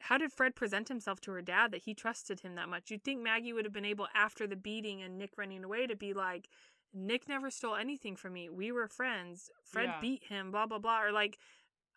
how 0.00 0.18
did 0.18 0.32
Fred 0.32 0.56
present 0.56 0.88
himself 0.88 1.20
to 1.20 1.30
her 1.30 1.42
dad 1.42 1.70
that 1.70 1.82
he 1.84 1.94
trusted 1.94 2.40
him 2.40 2.56
that 2.56 2.68
much? 2.68 2.90
You'd 2.90 3.04
think 3.04 3.22
Maggie 3.22 3.52
would 3.52 3.64
have 3.64 3.72
been 3.72 3.84
able 3.84 4.08
after 4.14 4.48
the 4.48 4.56
beating 4.56 5.00
and 5.00 5.16
Nick 5.16 5.34
running 5.36 5.62
away 5.62 5.86
to 5.86 5.94
be 5.94 6.12
like 6.12 6.48
Nick 6.94 7.28
never 7.28 7.50
stole 7.50 7.74
anything 7.76 8.16
from 8.16 8.34
me. 8.34 8.48
We 8.48 8.72
were 8.72 8.88
friends. 8.88 9.50
Fred 9.64 9.86
Yeah. 9.88 10.00
beat 10.00 10.24
him, 10.24 10.50
blah 10.50 10.66
blah 10.66 10.78
blah. 10.78 11.02
Or 11.02 11.12
like 11.12 11.38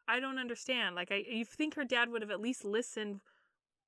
I 0.08 0.20
don't 0.20 0.38
understand. 0.40 0.96
Like 0.96 1.12
I 1.12 1.26
you 1.28 1.46
think 1.46 1.76
her 1.76 1.84
dad 1.86 2.10
would 2.10 2.22
have 2.22 2.32
at 2.32 2.40
least 2.42 2.64
listened 2.64 3.22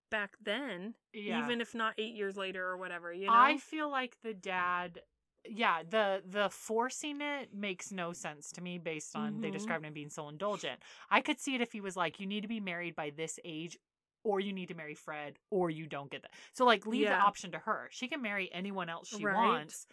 back 0.09 0.37
then, 0.41 0.95
Yeah. 1.13 1.43
even 1.43 1.61
if 1.61 1.75
not 1.75 1.93
eight 1.97 2.15
years 2.15 2.37
later 2.37 2.65
or 2.65 2.77
whatever, 2.77 3.13
you 3.13 3.27
know? 3.27 3.33
I 3.33 3.57
feel 3.57 3.89
like 3.89 4.17
the 4.21 4.33
dad 4.33 5.01
yeah, 5.49 5.81
the 5.83 6.21
the 6.25 6.49
forcing 6.49 7.21
it 7.21 7.53
makes 7.53 7.91
no 7.91 8.11
sense 8.11 8.51
to 8.51 8.61
me 8.61 8.77
based 8.79 9.15
on 9.15 9.39
they 9.39 9.49
Mhm. 9.49 9.53
described 9.53 9.85
him 9.85 9.93
being 9.93 10.09
so 10.09 10.27
indulgent. 10.27 10.81
I 11.09 11.21
could 11.21 11.39
see 11.39 11.55
it 11.55 11.61
if 11.61 11.71
he 11.71 11.79
was 11.81 11.95
like, 11.95 12.19
You 12.19 12.25
need 12.27 12.41
to 12.41 12.47
be 12.49 12.59
married 12.59 12.95
by 12.95 13.11
this 13.11 13.39
age 13.45 13.77
or 14.23 14.41
you 14.41 14.51
need 14.51 14.67
to 14.67 14.75
marry 14.75 14.93
Fred 14.95 15.39
or 15.49 15.69
you 15.69 15.85
don't 15.87 16.11
get 16.11 16.21
that. 16.23 16.33
So 16.53 16.65
like 16.65 16.85
leave 16.85 17.07
the 17.07 17.15
option 17.15 17.51
to 17.53 17.59
her. 17.59 17.87
She 17.91 18.09
can 18.09 18.21
marry 18.21 18.51
anyone 18.51 18.89
else 18.89 19.07
she 19.07 19.23
Right. 19.23 19.35
wants. 19.35 19.87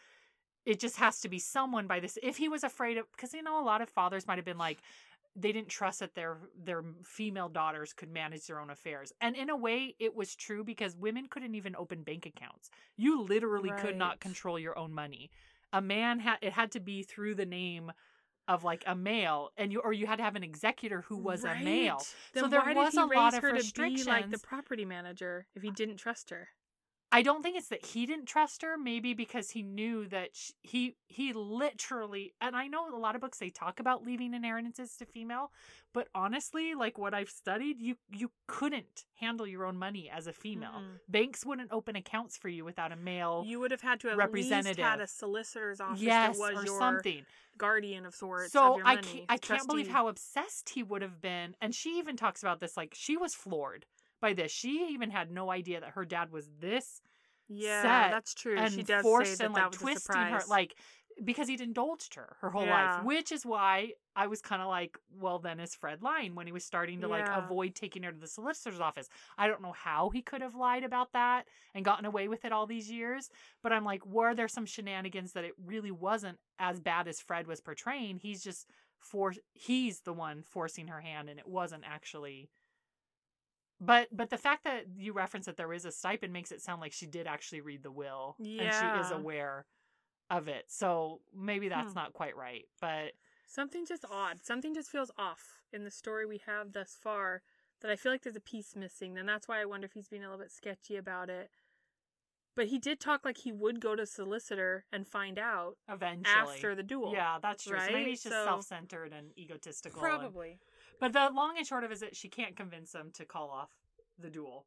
It 0.65 0.81
just 0.81 0.97
has 0.97 1.21
to 1.21 1.29
be 1.29 1.39
someone 1.39 1.87
by 1.87 2.01
this 2.01 2.19
if 2.23 2.37
he 2.37 2.49
was 2.49 2.65
afraid 2.65 2.97
of 2.99 3.11
because 3.13 3.35
you 3.35 3.43
know 3.43 3.61
a 3.61 3.65
lot 3.65 3.83
of 3.83 3.89
fathers 3.89 4.27
might 4.27 4.39
have 4.39 4.45
been 4.45 4.59
like 4.59 4.79
they 5.37 5.53
didn't 5.53 5.69
trust 5.69 6.01
that 6.01 6.15
their 6.15 6.39
their 6.57 6.85
female 7.03 7.49
daughters 7.49 7.93
could 7.93 8.11
manage 8.11 8.47
their 8.47 8.61
own 8.61 8.71
affairs. 8.71 9.13
And 9.21 9.37
in 9.37 9.51
a 9.51 9.57
way 9.57 9.95
it 9.99 10.15
was 10.15 10.35
true 10.35 10.65
because 10.65 10.97
women 10.97 11.27
couldn't 11.29 11.55
even 11.55 11.75
open 11.77 12.03
bank 12.03 12.27
accounts. 12.27 12.71
You 12.97 13.23
literally 13.23 13.73
could 13.79 13.97
not 13.97 14.21
control 14.21 14.59
your 14.59 14.79
own 14.79 14.93
money. 14.95 15.31
A 15.73 15.81
man 15.81 16.21
had 16.21 16.39
it 16.41 16.53
had 16.53 16.73
to 16.73 16.81
be 16.81 17.03
through 17.03 17.35
the 17.35 17.47
name 17.47 17.91
of 18.47 18.63
like 18.63 18.85
a 18.87 18.95
male 18.95 19.51
and 19.57 19.73
you 19.73 19.81
or 19.81 19.93
you 19.93 20.07
had 20.07 20.17
to 20.17 20.23
have 20.23 20.37
an 20.37 20.45
executor 20.45 21.03
who 21.09 21.17
was 21.17 21.45
a 21.45 21.55
male. 21.57 22.01
Then 22.33 22.45
so 22.45 22.49
there 22.49 22.61
why 22.61 22.75
was 22.75 22.93
did 22.93 23.01
he 23.01 23.05
a 23.05 23.07
raise 23.09 23.17
lot 23.17 23.35
of 23.35 23.43
her 23.43 23.53
restrictions. 23.53 24.01
to 24.01 24.05
be 24.07 24.11
like 24.11 24.31
the 24.31 24.39
property 24.39 24.85
manager 24.85 25.47
if 25.55 25.63
he 25.63 25.71
didn't 25.71 25.97
trust 25.97 26.31
her? 26.31 26.49
I 27.15 27.23
don't 27.23 27.45
think 27.45 27.57
it's 27.57 27.69
that 27.69 27.87
he 27.87 28.07
didn't 28.07 28.27
trust 28.27 28.63
her. 28.63 28.77
Maybe 28.77 29.15
because 29.15 29.51
he 29.51 29.63
knew 29.63 30.09
that 30.09 30.31
sh 30.35 30.51
he 30.63 30.97
he 31.07 31.33
literally. 31.33 32.35
And 32.41 32.57
I 32.57 32.67
know 32.67 32.93
a 32.93 32.99
lot 32.99 33.15
of 33.15 33.21
books 33.21 33.39
they 33.39 33.51
talk 33.51 33.79
about 33.79 34.05
leaving 34.05 34.35
inheritances 34.35 34.97
to 34.97 35.07
female, 35.07 35.53
but 35.93 36.09
honestly, 36.13 36.75
like 36.75 36.99
what 36.99 37.15
I've 37.15 37.31
studied, 37.31 37.81
you 37.81 37.95
you 38.11 38.33
couldn't 38.49 39.05
handle 39.21 39.47
your 39.47 39.65
own 39.65 39.77
money 39.77 40.11
as 40.13 40.27
a 40.27 40.33
female. 40.33 40.73
Mm-mm. 40.73 40.99
Banks 41.09 41.47
wouldn't 41.47 41.71
open 41.71 41.95
accounts 41.95 42.37
for 42.37 42.49
you 42.49 42.65
without 42.65 42.91
a 42.91 42.97
male. 42.97 43.45
You 43.47 43.61
would 43.61 43.71
have 43.71 43.81
had 43.81 44.01
to 44.01 44.09
have 44.09 44.33
least 44.33 44.51
had 44.51 45.01
a 45.01 45.07
solicitor's 45.07 45.81
office 45.81 46.01
yes, 46.01 46.37
that 46.37 46.41
was 46.41 46.65
or 46.65 46.67
your 46.67 46.79
something. 46.81 47.25
guardian 47.57 48.07
of 48.07 48.15
sorts. 48.17 48.51
So 48.51 48.73
of 48.73 48.79
your 48.79 48.87
I 48.89 48.97
can't, 48.97 49.25
I 49.29 49.37
can't 49.37 49.67
believe 49.69 49.87
how 49.87 50.09
obsessed 50.09 50.71
he 50.71 50.83
would 50.83 51.03
have 51.03 51.21
been. 51.21 51.55
And 51.61 51.73
she 51.73 51.99
even 51.99 52.17
talks 52.17 52.43
about 52.43 52.59
this 52.59 52.77
like 52.77 52.93
she 52.97 53.17
was 53.17 53.37
floored 53.37 53.87
by 54.21 54.33
this. 54.33 54.51
She 54.53 54.89
even 54.93 55.11
had 55.11 55.31
no 55.31 55.51
idea 55.51 55.81
that 55.81 55.91
her 55.91 56.05
dad 56.05 56.31
was 56.33 56.49
this 56.61 57.01
yeah, 57.49 57.83
set 57.83 58.11
that's 58.11 58.35
true. 58.35 58.57
and 58.57 58.73
she 58.73 58.83
does 58.83 59.03
forced 59.03 59.33
say 59.33 59.37
that 59.37 59.45
and 59.47 59.55
that 59.55 59.63
like 59.65 59.73
twisting 59.73 60.17
her 60.23 60.43
like 60.49 60.75
because 61.23 61.47
he'd 61.47 61.61
indulged 61.61 62.15
her 62.15 62.37
her 62.41 62.51
whole 62.51 62.65
Yeah. 62.65 62.97
life 62.97 63.05
which 63.05 63.31
is 63.31 63.45
why 63.47 63.93
i 64.17 64.27
was 64.27 64.41
kind 64.41 64.61
of 64.63 64.69
like 64.69 64.99
well 65.21 65.39
then 65.39 65.61
is 65.61 65.75
fred 65.75 66.03
lying 66.03 66.35
when 66.35 66.47
he 66.47 66.53
was 66.53 66.65
starting 66.65 67.01
to 67.03 67.09
like 67.09 67.29
avoid 67.31 67.75
taking 67.75 68.03
her 68.03 68.11
to 68.11 68.19
the 68.19 68.27
solicitor's 68.27 68.81
office 68.81 69.09
i 69.39 69.47
don't 69.47 69.63
know 69.63 69.73
how 69.73 70.09
he 70.09 70.23
could 70.23 70.41
have 70.41 70.55
lied 70.57 70.83
about 70.85 71.13
that 71.13 71.47
and 71.75 71.85
gotten 71.85 72.05
away 72.07 72.27
with 72.27 72.45
it 72.45 72.51
all 72.53 72.67
these 72.67 72.91
years 72.91 73.31
but 73.63 73.73
i'm 73.73 73.85
like 73.85 74.05
were 74.07 74.35
there 74.35 74.49
some 74.49 74.67
shenanigans 74.67 75.33
that 75.35 75.45
it 75.45 75.53
really 75.65 75.91
wasn't 75.93 76.39
as 76.59 76.81
bad 76.81 77.07
as 77.07 77.21
fred 77.21 77.47
was 77.47 77.61
portraying 77.61 78.19
he's 78.19 78.43
just 78.43 78.69
for 78.99 79.35
he's 79.53 80.01
the 80.01 80.13
one 80.15 80.43
forcing 80.43 80.89
her 80.89 81.01
hand 81.01 81.29
and 81.29 81.39
it 81.39 81.47
wasn't 81.47 81.85
actually 81.87 82.49
but 83.81 84.09
but 84.13 84.31
the 84.31 84.39
fact 84.39 84.65
that 84.65 84.85
you 84.97 85.13
reference 85.13 85.47
that 85.47 85.57
there 85.57 85.73
is 85.73 85.85
a 85.85 85.93
stipend 85.93 86.33
makes 86.33 86.53
it 86.53 86.61
sound 86.63 86.81
like 86.81 86.93
she 86.93 87.07
did 87.07 87.27
actually 87.27 87.61
read 87.61 87.83
the 87.83 87.91
will 87.91 88.37
and 88.39 88.49
she 88.61 89.01
is 89.01 89.11
aware 89.11 89.67
of 90.31 90.49
it. 90.49 90.65
So 90.69 91.21
maybe 91.35 91.69
that's 91.69 91.89
Hmm. 91.93 91.99
not 91.99 92.13
quite 92.13 92.37
right. 92.37 92.65
But 92.81 93.13
Something 93.47 93.85
just 93.87 94.05
odd. 94.11 94.43
Something 94.45 94.75
just 94.75 94.91
feels 94.91 95.11
off 95.19 95.61
in 95.73 95.85
the 95.85 95.91
story 95.91 96.25
we 96.27 96.39
have 96.47 96.73
thus 96.73 96.97
far 97.01 97.43
that 97.81 97.91
I 97.91 97.97
feel 97.97 98.11
like 98.11 98.23
there's 98.23 98.35
a 98.37 98.41
piece 98.41 98.75
missing. 98.75 99.19
And 99.19 99.29
that's 99.29 99.47
why 99.47 99.61
I 99.61 99.65
wonder 99.67 99.85
if 99.85 99.93
he's 99.93 100.09
being 100.09 100.25
a 100.25 100.31
little 100.31 100.43
bit 100.43 100.51
sketchy 100.51 100.97
about 100.97 101.29
it. 101.29 101.51
But 102.57 102.69
he 102.69 102.79
did 102.79 103.01
talk 103.01 103.25
like 103.25 103.39
he 103.39 103.53
would 103.53 103.81
go 103.81 103.95
to 103.97 104.07
solicitor 104.07 104.87
and 104.93 105.07
find 105.07 105.39
out 105.39 105.77
eventually 105.89 106.33
after 106.55 106.75
the 106.75 106.83
duel. 106.85 107.13
Yeah, 107.13 107.39
that's 107.43 107.65
true. 107.65 107.79
So 107.79 107.93
maybe 107.93 108.11
he's 108.11 108.23
just 108.23 108.35
So- 108.35 108.45
self-centered 108.45 109.13
and 109.13 109.37
egotistical. 109.37 110.01
and- 110.03 110.09
Probably. 110.09 110.59
But 111.01 111.13
the 111.13 111.31
long 111.33 111.57
and 111.57 111.67
short 111.67 111.85
of 111.85 111.91
it 111.91 111.95
is 111.95 112.01
that 112.01 112.17
she 112.17 112.29
can't 112.29 112.57
convince 112.57 112.95
him 112.95 113.11
to 113.15 113.25
call 113.25 113.51
off 113.51 113.71
the 114.19 114.31
duel. 114.31 114.67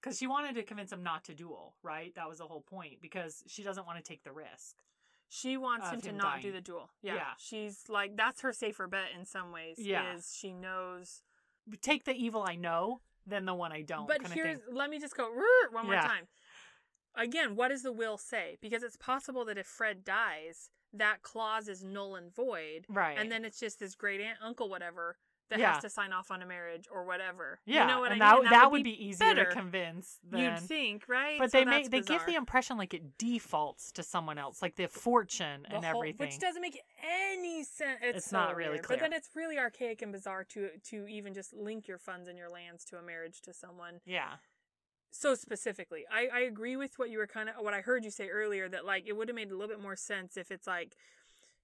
Because 0.00 0.18
she 0.18 0.26
wanted 0.26 0.56
to 0.56 0.62
convince 0.64 0.92
him 0.92 1.02
not 1.02 1.24
to 1.24 1.34
duel, 1.34 1.76
right? 1.82 2.12
That 2.16 2.28
was 2.28 2.38
the 2.38 2.44
whole 2.44 2.62
point. 2.62 3.00
Because 3.00 3.44
she 3.46 3.62
doesn't 3.62 3.86
want 3.86 3.98
to 3.98 4.04
take 4.04 4.24
the 4.24 4.32
risk. 4.32 4.76
She 5.28 5.56
wants 5.56 5.86
Of 5.86 5.94
him 5.94 6.00
to 6.02 6.08
him 6.10 6.16
not 6.18 6.42
do 6.42 6.52
the 6.52 6.60
duel. 6.60 6.90
Yeah. 7.02 7.14
Yeah. 7.14 7.22
She's 7.38 7.84
like 7.88 8.16
that's 8.16 8.42
her 8.42 8.52
safer 8.52 8.86
bet 8.86 9.06
in 9.18 9.24
some 9.24 9.50
ways. 9.52 9.76
Yeah. 9.78 10.14
Is 10.14 10.36
she 10.38 10.52
knows 10.52 11.22
Take 11.80 12.04
the 12.04 12.12
evil 12.12 12.44
I 12.46 12.56
know, 12.56 13.00
then 13.26 13.44
the 13.46 13.54
one 13.54 13.72
I 13.72 13.82
don't. 13.82 14.08
But 14.08 14.26
here's 14.26 14.58
let 14.70 14.90
me 14.90 14.98
just 14.98 15.16
go 15.16 15.30
one 15.70 15.86
more 15.86 15.94
Yeah. 15.94 16.06
time. 16.06 16.28
Again, 17.14 17.56
what 17.56 17.68
does 17.68 17.82
the 17.82 17.92
will 17.92 18.18
say? 18.18 18.58
Because 18.60 18.82
it's 18.82 18.96
possible 18.96 19.44
that 19.44 19.58
if 19.58 19.66
Fred 19.66 20.04
dies, 20.04 20.70
that 20.94 21.22
clause 21.22 21.68
is 21.68 21.82
null 21.84 22.16
and 22.16 22.34
void, 22.34 22.84
right, 22.88 23.18
and 23.18 23.30
then 23.30 23.44
it's 23.44 23.58
just 23.60 23.78
this 23.80 23.94
great 23.94 24.20
aunt, 24.20 24.38
uncle, 24.42 24.68
whatever, 24.68 25.16
that 25.50 25.58
Yeah. 25.58 25.74
has 25.74 25.82
to 25.82 25.90
sign 25.90 26.12
off 26.14 26.30
on 26.30 26.40
a 26.40 26.46
marriage 26.46 26.86
or 26.90 27.04
whatever. 27.04 27.60
yeah, 27.66 27.82
you 27.82 27.86
know 27.88 28.00
what 28.00 28.12
and 28.12 28.22
I 28.22 28.26
that 28.36 28.40
mean? 28.42 28.50
that, 28.50 28.70
would 28.70 28.84
be, 28.84 29.04
easier 29.06 29.26
better, 29.26 29.44
to 29.46 29.52
convince. 29.52 30.18
Than, 30.30 30.40
You'd 30.40 30.58
think, 30.60 31.04
right? 31.08 31.38
But 31.38 31.50
So 31.50 31.58
they 31.58 31.64
make 31.66 31.90
they 31.90 32.00
give 32.00 32.24
the 32.24 32.36
impression 32.36 32.78
like 32.78 32.94
it 32.94 33.18
defaults 33.18 33.92
to 33.92 34.02
someone 34.02 34.38
else, 34.38 34.62
like 34.62 34.76
the 34.76 34.86
fortune 34.88 35.62
The 35.68 35.76
and 35.76 35.84
whole- 35.84 35.96
everything. 35.96 36.26
which 36.26 36.38
doesn't 36.38 36.62
make 36.62 36.80
any 37.02 37.64
sense. 37.64 37.98
It's, 38.02 38.18
It's 38.18 38.26
so 38.30 38.38
not 38.38 38.56
really 38.56 38.72
weird. 38.76 38.86
But 38.88 39.00
then 39.00 39.12
it's 39.12 39.28
really 39.34 39.58
archaic 39.58 40.00
and 40.02 40.12
bizarre 40.12 40.44
to 40.44 40.70
to 40.90 41.06
even 41.06 41.34
just 41.34 41.52
link 41.52 41.86
your 41.88 41.98
funds 41.98 42.28
and 42.28 42.38
your 42.38 42.48
lands 42.48 42.84
to 42.86 42.96
a 42.98 43.02
marriage 43.02 43.42
to 43.42 43.52
someone. 43.52 44.00
yeah, 44.06 44.36
so 45.12 45.34
specifically 45.34 46.04
i 46.10 46.28
i 46.32 46.40
agree 46.40 46.76
with 46.76 46.98
what 46.98 47.10
you 47.10 47.18
were 47.18 47.26
kind 47.26 47.48
of 47.48 47.54
what 47.60 47.74
i 47.74 47.80
heard 47.80 48.04
you 48.04 48.10
say 48.10 48.28
earlier 48.28 48.68
that 48.68 48.84
like 48.84 49.04
it 49.06 49.16
would 49.16 49.28
have 49.28 49.36
made 49.36 49.50
a 49.50 49.54
little 49.54 49.68
bit 49.68 49.80
more 49.80 49.94
sense 49.94 50.36
if 50.36 50.50
it's 50.50 50.66
like 50.66 50.96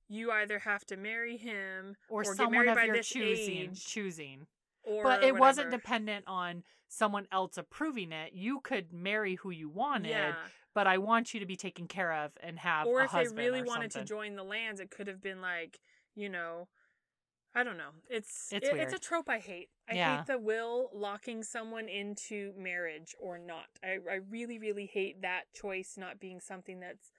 you 0.09 0.31
either 0.31 0.61
have 0.61 0.85
to 0.87 0.97
marry 0.97 1.37
him 1.37 1.97
or, 2.09 2.21
or 2.21 2.25
get 2.25 2.37
someone 2.37 2.53
married 2.53 2.69
of 2.71 2.77
by 2.77 2.85
your 2.85 2.97
this 2.97 3.09
choosing, 3.09 3.71
age, 3.71 3.85
choosing. 3.85 4.47
or 4.83 5.03
But 5.03 5.23
it 5.23 5.37
wasn't 5.37 5.71
dependent 5.71 6.25
on 6.27 6.63
someone 6.89 7.27
else 7.31 7.59
approving 7.59 8.13
it. 8.13 8.33
You 8.33 8.61
could 8.61 8.91
marry 8.91 9.35
who 9.35 9.51
you 9.51 9.69
wanted, 9.69 10.09
yeah 10.09 10.35
but 10.79 10.87
I 10.87 10.99
want 10.99 11.35
you 11.35 11.41
to 11.41 11.47
be 11.47 11.57
taken 11.57 11.89
care 11.89 12.13
of 12.13 12.31
and 12.41 12.57
have 12.61 12.87
a 12.87 12.91
husband. 12.91 13.19
or 13.19 13.21
if 13.23 13.35
they 13.35 13.43
really 13.43 13.63
wanted 13.63 13.91
to 13.93 14.05
join 14.05 14.37
the 14.37 14.45
lands 14.45 14.81
it 14.81 14.91
could 14.91 15.09
have 15.09 15.21
been 15.21 15.41
like 15.41 15.81
you 16.15 16.29
know 16.29 16.69
I 17.55 17.65
don't 17.65 17.77
know. 17.79 17.91
It's 18.09 18.53
It's 18.53 18.69
it- 18.69 18.77
it's 18.79 18.93
a 18.93 18.99
trope 18.99 19.29
I 19.29 19.39
hate. 19.39 19.71
I 19.89 19.95
Yeah. 19.95 20.19
hate 20.19 20.27
the 20.27 20.39
will 20.39 20.91
locking 20.93 21.43
someone 21.43 21.89
into 21.89 22.53
marriage 22.57 23.15
or 23.19 23.39
not. 23.39 23.69
I 23.83 23.99
I 24.11 24.15
really 24.29 24.59
really 24.59 24.87
hate 24.87 25.23
that 25.23 25.53
choice 25.55 25.97
not 25.97 26.21
being 26.21 26.41
something 26.41 26.81
that's 26.81 27.11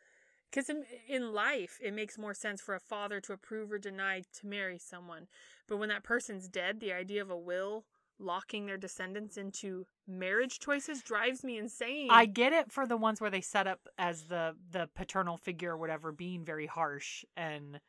because 0.50 0.70
in, 0.70 0.86
in 1.08 1.34
life 1.34 1.78
it 1.82 1.94
makes 1.94 2.18
more 2.18 2.34
sense 2.34 2.62
for 2.62 2.76
a 2.76 2.80
father 2.80 3.20
to 3.22 3.34
approve 3.34 3.72
or 3.72 3.78
deny 3.80 4.24
to 4.40 4.48
marry 4.48 4.78
someone, 4.78 5.28
but 5.68 5.78
when 5.78 5.90
that 5.90 6.04
person's 6.04 6.48
dead, 6.48 6.80
the 6.80 6.94
idea 6.94 7.22
of 7.22 7.30
a 7.30 7.38
will 7.38 7.86
locking 8.18 8.66
their 8.66 8.78
descendants 8.78 9.38
into 9.38 9.86
marriage 10.08 10.60
choices 10.60 11.02
drives 11.02 11.44
me 11.44 11.58
insane. 11.58 12.10
I 12.10 12.26
get 12.26 12.52
it 12.54 12.72
for 12.72 12.86
the 12.86 12.98
ones 12.98 13.22
where 13.22 13.30
they 13.30 13.42
set 13.42 13.68
up 13.68 13.88
as 13.98 14.24
the 14.24 14.56
the 14.72 14.90
paternal 14.96 15.38
figure 15.38 15.72
or 15.72 15.78
whatever 15.78 16.12
being 16.12 16.44
very 16.46 16.66
harsh 16.68 17.24
and 17.38 17.80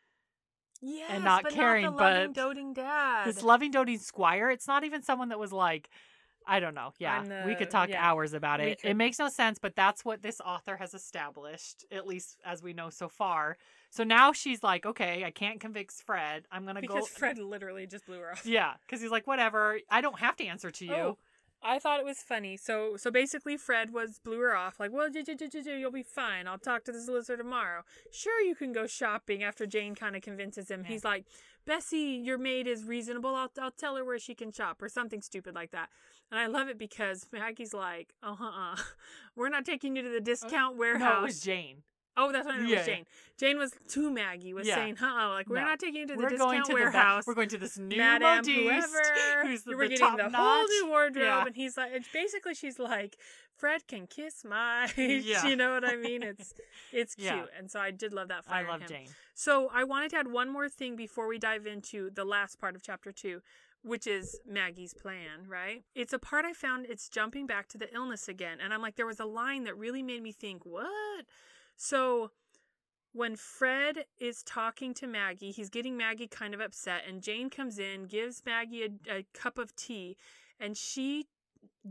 yes, 0.81 1.23
not 1.23 1.43
but 1.43 1.53
caring, 1.53 1.85
not 1.85 1.97
the 1.97 2.03
loving, 2.03 2.33
but 2.33 2.35
doting 2.35 2.73
dad. 2.75 3.27
this 3.27 3.43
loving 3.43 3.71
doting 3.71 3.99
squire. 3.99 4.51
It's 4.51 4.69
not 4.69 4.85
even 4.85 5.03
someone 5.03 5.29
that 5.31 5.39
was 5.39 5.53
like, 5.53 5.91
I 6.47 6.61
don't 6.61 6.75
know. 6.75 6.93
Yeah, 6.99 7.21
On 7.21 7.47
we 7.47 7.55
could 7.55 7.71
talk 7.71 7.91
yeah, 7.91 8.05
hours 8.05 8.33
about 8.33 8.61
it. 8.61 8.81
It 8.83 8.95
makes 8.95 9.19
no 9.19 9.29
sense, 9.29 9.59
but 9.59 9.77
that's 9.77 10.05
what 10.05 10.23
this 10.23 10.41
author 10.41 10.77
has 10.77 10.95
established, 10.95 11.85
at 11.93 12.07
least 12.07 12.39
as 12.45 12.63
we 12.63 12.73
know 12.73 12.91
so 12.91 13.09
far. 13.09 13.57
So 13.91 14.05
now 14.05 14.33
she's 14.33 14.63
like, 14.63 14.87
okay, 14.87 15.25
I 15.25 15.31
can't 15.31 15.61
convict 15.61 15.93
Fred. 15.93 16.45
I'm 16.51 16.65
gonna 16.65 16.81
because 16.81 16.95
go. 16.95 17.01
Because 17.01 17.09
Fred 17.11 17.39
literally 17.39 17.87
just 17.87 18.07
blew 18.07 18.19
her 18.19 18.33
off. 18.33 18.47
Yeah, 18.47 18.75
because 18.87 19.01
he's 19.01 19.11
like, 19.11 19.27
whatever. 19.27 19.79
I 19.91 20.01
don't 20.01 20.19
have 20.19 20.37
to 20.37 20.47
answer 20.47 20.71
to 20.71 20.89
oh, 20.89 20.97
you. 20.97 21.03
Oh, 21.03 21.19
I 21.63 21.79
thought 21.79 22.01
it 22.01 22.07
was 22.07 22.19
funny. 22.19 22.57
So 22.57 22.97
so 22.97 23.11
basically, 23.11 23.57
Fred 23.57 23.93
was 23.93 24.19
blew 24.19 24.39
her 24.41 24.57
off. 24.57 24.81
Like, 24.81 24.93
well, 24.93 25.11
j- 25.11 25.23
j- 25.23 25.35
j- 25.35 25.49
j- 25.49 25.63
j- 25.63 25.79
you'll 25.79 25.91
be 25.91 26.03
fine. 26.03 26.47
I'll 26.47 26.59
talk 26.59 26.85
to 26.85 26.93
the 26.93 27.01
solicitor 27.01 27.37
tomorrow. 27.37 27.83
Sure, 28.13 28.41
you 28.41 28.55
can 28.55 28.73
go 28.73 28.87
shopping. 28.87 29.43
After 29.43 29.67
Jane 29.67 29.95
kind 29.95 30.17
of 30.17 30.23
convinces 30.23 30.71
him, 30.71 30.83
Yeah. 30.83 30.89
he's 30.89 31.05
like, 31.05 31.27
Bessie, 31.67 32.21
your 32.25 32.39
maid 32.39 32.67
is 32.67 32.85
reasonable. 32.85 33.35
I'll 33.35 33.51
I'll 33.61 33.71
tell 33.71 33.97
her 33.97 34.05
where 34.05 34.19
she 34.19 34.35
can 34.35 34.51
shop 34.53 34.81
or 34.81 34.89
something 34.89 35.21
stupid 35.21 35.55
like 35.55 35.71
that. 35.73 35.91
And 36.31 36.41
I 36.41 36.47
love 36.47 36.69
it 36.69 36.79
because 36.79 37.27
Maggie's 37.33 37.75
like, 37.75 38.15
uh 38.23 38.37
uh, 38.41 38.77
we're 39.37 39.51
not 39.51 39.65
taking 39.67 39.97
you 39.97 40.03
to 40.03 40.09
the 40.09 40.21
discount 40.21 40.77
warehouse. 40.79 41.03
Uh, 41.11 41.15
No, 41.15 41.19
it 41.21 41.27
was 41.27 41.41
Jane. 41.41 41.83
Oh, 42.17 42.33
that's 42.33 42.45
what 42.45 42.55
I 42.55 42.59
meant. 42.59 42.71
Yeah. 42.71 42.79
was 42.79 42.87
Jane. 42.87 43.05
Jane 43.39 43.59
was 43.59 43.73
to 43.89 44.11
Maggie 44.11 44.53
was 44.53 44.67
Yeah. 44.67 44.75
saying, 44.75 44.97
"Huh, 44.97 45.29
like 45.31 45.49
we're 45.49 45.61
No. 45.61 45.67
not 45.67 45.79
taking 45.79 46.01
you 46.03 46.07
to 46.09 46.15
the 46.15 46.19
We're 46.19 46.29
discount 46.29 46.51
going 46.51 46.63
to 46.65 46.73
warehouse." 46.75 47.25
the 47.25 47.31
we're 47.31 47.35
going 47.35 47.49
to 47.51 47.59
this 47.59 47.79
new 47.79 47.97
Madame 47.97 48.45
modiste, 48.45 48.51
whoever. 48.51 49.43
who's 49.47 49.63
the, 49.63 49.77
we're 49.77 49.89
the 49.89 49.97
getting 49.97 50.17
the 50.17 50.31
whole 50.31 50.65
new 50.67 50.87
wardrobe, 50.89 51.47
and 51.47 51.57
he's 51.57 51.77
like, 51.77 51.93
it's 51.93 52.09
basically, 52.13 52.55
she's 52.55 52.79
like, 52.79 53.17
Fred 53.57 53.87
can 53.87 54.07
kiss 54.07 54.45
my. 54.45 54.91
You 54.97 55.57
know 55.57 55.73
what 55.73 55.85
I 55.85 55.97
mean? 55.97 56.23
It's 56.23 56.55
it's 56.93 57.15
cute, 57.15 57.49
and 57.57 57.71
so 57.71 57.81
I 57.81 57.91
did 57.91 58.13
love 58.13 58.29
that. 58.29 58.45
I 58.47 58.51
Fire 58.51 58.65
in 58.65 58.69
love 58.69 58.81
him. 58.83 58.89
Jane. 58.89 59.09
So 59.35 59.71
I 59.73 59.85
wanted 59.85 60.11
to 60.11 60.17
add 60.17 60.29
one 60.29 60.49
more 60.51 60.69
thing 60.69 60.97
before 60.97 61.27
we 61.29 61.39
dive 61.39 61.67
into 61.67 62.11
the 62.11 62.25
last 62.25 62.61
part 62.61 62.75
of 62.75 62.83
chapter 62.83 63.13
two, 63.13 63.41
which 63.83 64.07
is 64.07 64.41
Maggie's 64.47 64.93
plan, 64.95 65.47
right? 65.49 65.85
It's 65.95 66.13
a 66.13 66.19
part 66.19 66.45
I 66.45 66.53
found 66.53 66.87
it's 66.87 67.09
jumping 67.09 67.47
back 67.47 67.69
to 67.69 67.79
the 67.79 67.93
illness 67.95 68.29
again. 68.29 68.59
And 68.61 68.75
I'm 68.75 68.83
like, 68.83 68.97
there 68.97 69.07
was 69.07 69.21
a 69.21 69.25
line 69.25 69.65
that 69.65 69.77
really 69.79 70.03
made 70.03 70.23
me 70.23 70.33
think, 70.33 70.67
what? 70.67 71.25
So 71.83 72.31
when 73.15 73.37
Fred 73.37 74.05
is 74.19 74.43
talking 74.43 74.93
to 74.95 75.07
Maggie, 75.07 75.51
he's 75.51 75.71
getting 75.71 75.97
Maggie 75.97 76.29
kind 76.29 76.53
of 76.53 76.61
upset, 76.61 77.05
and 77.09 77.23
Jane 77.23 77.49
comes 77.49 77.79
in, 77.79 78.05
gives 78.05 78.43
Maggie 78.45 78.85
a, 78.85 79.11
a 79.11 79.27
cup 79.33 79.57
of 79.57 79.75
tea, 79.75 80.19
and 80.61 80.77
she 80.77 81.27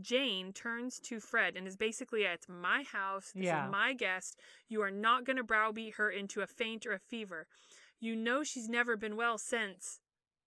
Jane 0.00 0.52
turns 0.52 1.00
to 1.00 1.18
Fred 1.18 1.56
and 1.56 1.66
is 1.66 1.76
basically, 1.76 2.22
it's 2.22 2.48
my 2.48 2.84
house. 2.84 3.32
This 3.34 3.46
Yeah. 3.46 3.66
is 3.66 3.72
my 3.72 3.92
guest. 3.92 4.38
You 4.68 4.80
are 4.82 4.92
not 4.92 5.24
going 5.24 5.36
to 5.38 5.42
browbeat 5.42 5.94
her 5.94 6.08
into 6.08 6.40
a 6.40 6.46
faint 6.46 6.86
or 6.86 6.92
a 6.92 6.98
fever. 7.00 7.48
You 7.98 8.14
know 8.14 8.44
she's 8.44 8.68
never 8.68 8.96
been 8.96 9.16
well 9.16 9.38
since 9.38 9.98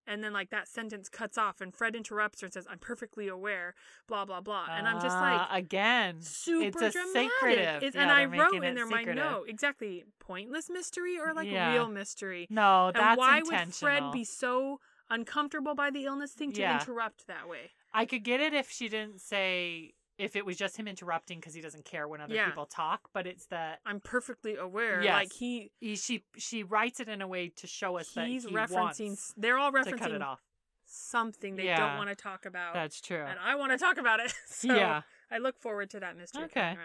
and 0.07 0.23
then 0.23 0.33
like 0.33 0.49
that 0.49 0.67
sentence 0.67 1.09
cuts 1.09 1.37
off 1.37 1.61
and 1.61 1.73
Fred 1.73 1.95
interrupts 1.95 2.41
her 2.41 2.45
and 2.47 2.53
says, 2.53 2.67
I'm 2.69 2.79
perfectly 2.79 3.27
aware, 3.27 3.75
blah 4.07 4.25
blah 4.25 4.41
blah. 4.41 4.67
And 4.71 4.87
I'm 4.87 5.01
just 5.01 5.15
like 5.15 5.39
Ah, 5.39 5.49
again, 5.51 6.21
super 6.21 6.67
it's 6.67 6.81
a 6.81 6.89
dramatic. 6.91 7.31
secretive. 7.39 7.75
It's- 7.83 7.95
Yeah, 7.95 8.01
and 8.03 8.11
I 8.11 8.25
wrote 8.25 8.63
in 8.63 8.75
there 8.75 8.85
my 8.87 9.03
no, 9.03 9.43
exactly. 9.47 10.03
Pointless 10.19 10.69
mystery 10.69 11.17
or 11.19 11.33
like 11.33 11.49
Yeah. 11.49 11.73
real 11.73 11.87
mystery. 11.89 12.47
No, 12.49 12.87
and 12.87 12.95
that's 12.95 13.17
why 13.17 13.41
would. 13.43 13.73
Fred 13.75 14.11
be 14.11 14.23
so 14.23 14.79
uncomfortable 15.09 15.75
by 15.75 15.89
the 15.89 16.05
illness 16.05 16.33
thing 16.33 16.51
to 16.53 16.61
Yeah. 16.61 16.79
interrupt 16.79 17.27
that 17.27 17.47
way? 17.47 17.71
I 17.93 18.05
could 18.05 18.23
get 18.23 18.39
it 18.39 18.53
if 18.53 18.71
she 18.71 18.89
didn't 18.89 19.21
say 19.21 19.93
if 20.17 20.35
it 20.35 20.45
was 20.45 20.57
just 20.57 20.77
him 20.77 20.87
interrupting 20.87 21.39
because 21.39 21.53
he 21.53 21.61
doesn't 21.61 21.85
care 21.85 22.07
when 22.07 22.21
other 22.21 22.35
Yeah. 22.35 22.45
people 22.47 22.65
talk, 22.65 23.09
but 23.13 23.25
it's 23.25 23.47
that 23.47 23.79
I'm 23.85 23.99
perfectly 23.99 24.55
aware. 24.55 25.01
Yes. 25.03 25.13
Like 25.13 25.33
he 25.33 25.71
he, 25.79 25.95
she 25.95 26.23
she 26.37 26.63
writes 26.63 26.99
it 26.99 27.09
in 27.09 27.21
a 27.21 27.27
way 27.27 27.49
to 27.49 27.67
show 27.67 27.97
us 27.97 28.09
that 28.13 28.27
he's 28.27 28.45
referencing 28.45 29.17
they're 29.37 29.57
all 29.57 29.71
to 29.71 29.83
cut 29.83 30.11
it 30.11 30.19
referencing 30.19 30.21
off. 30.21 30.41
something 30.85 31.55
they 31.55 31.65
Yeah. 31.65 31.79
don't 31.79 31.97
want 31.97 32.09
to 32.09 32.15
talk 32.15 32.45
about. 32.45 32.73
That's 32.73 33.01
true. 33.01 33.23
and 33.23 33.39
I 33.39 33.55
want 33.55 33.71
to 33.71 33.77
talk 33.77 33.97
about 33.97 34.19
it. 34.19 34.33
So 34.47 34.73
yeah, 34.75 35.01
I 35.31 35.39
look 35.39 35.59
forward 35.59 35.89
to 35.91 35.99
that 36.01 36.15
mystery. 36.17 36.43
Okay. 36.43 36.75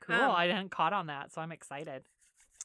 cool. 0.00 0.14
um, 0.16 0.30
I 0.30 0.46
hadn't 0.46 0.70
caught 0.70 0.92
on 0.92 1.06
that, 1.08 1.32
so 1.32 1.40
I'm 1.40 1.52
excited. 1.52 2.04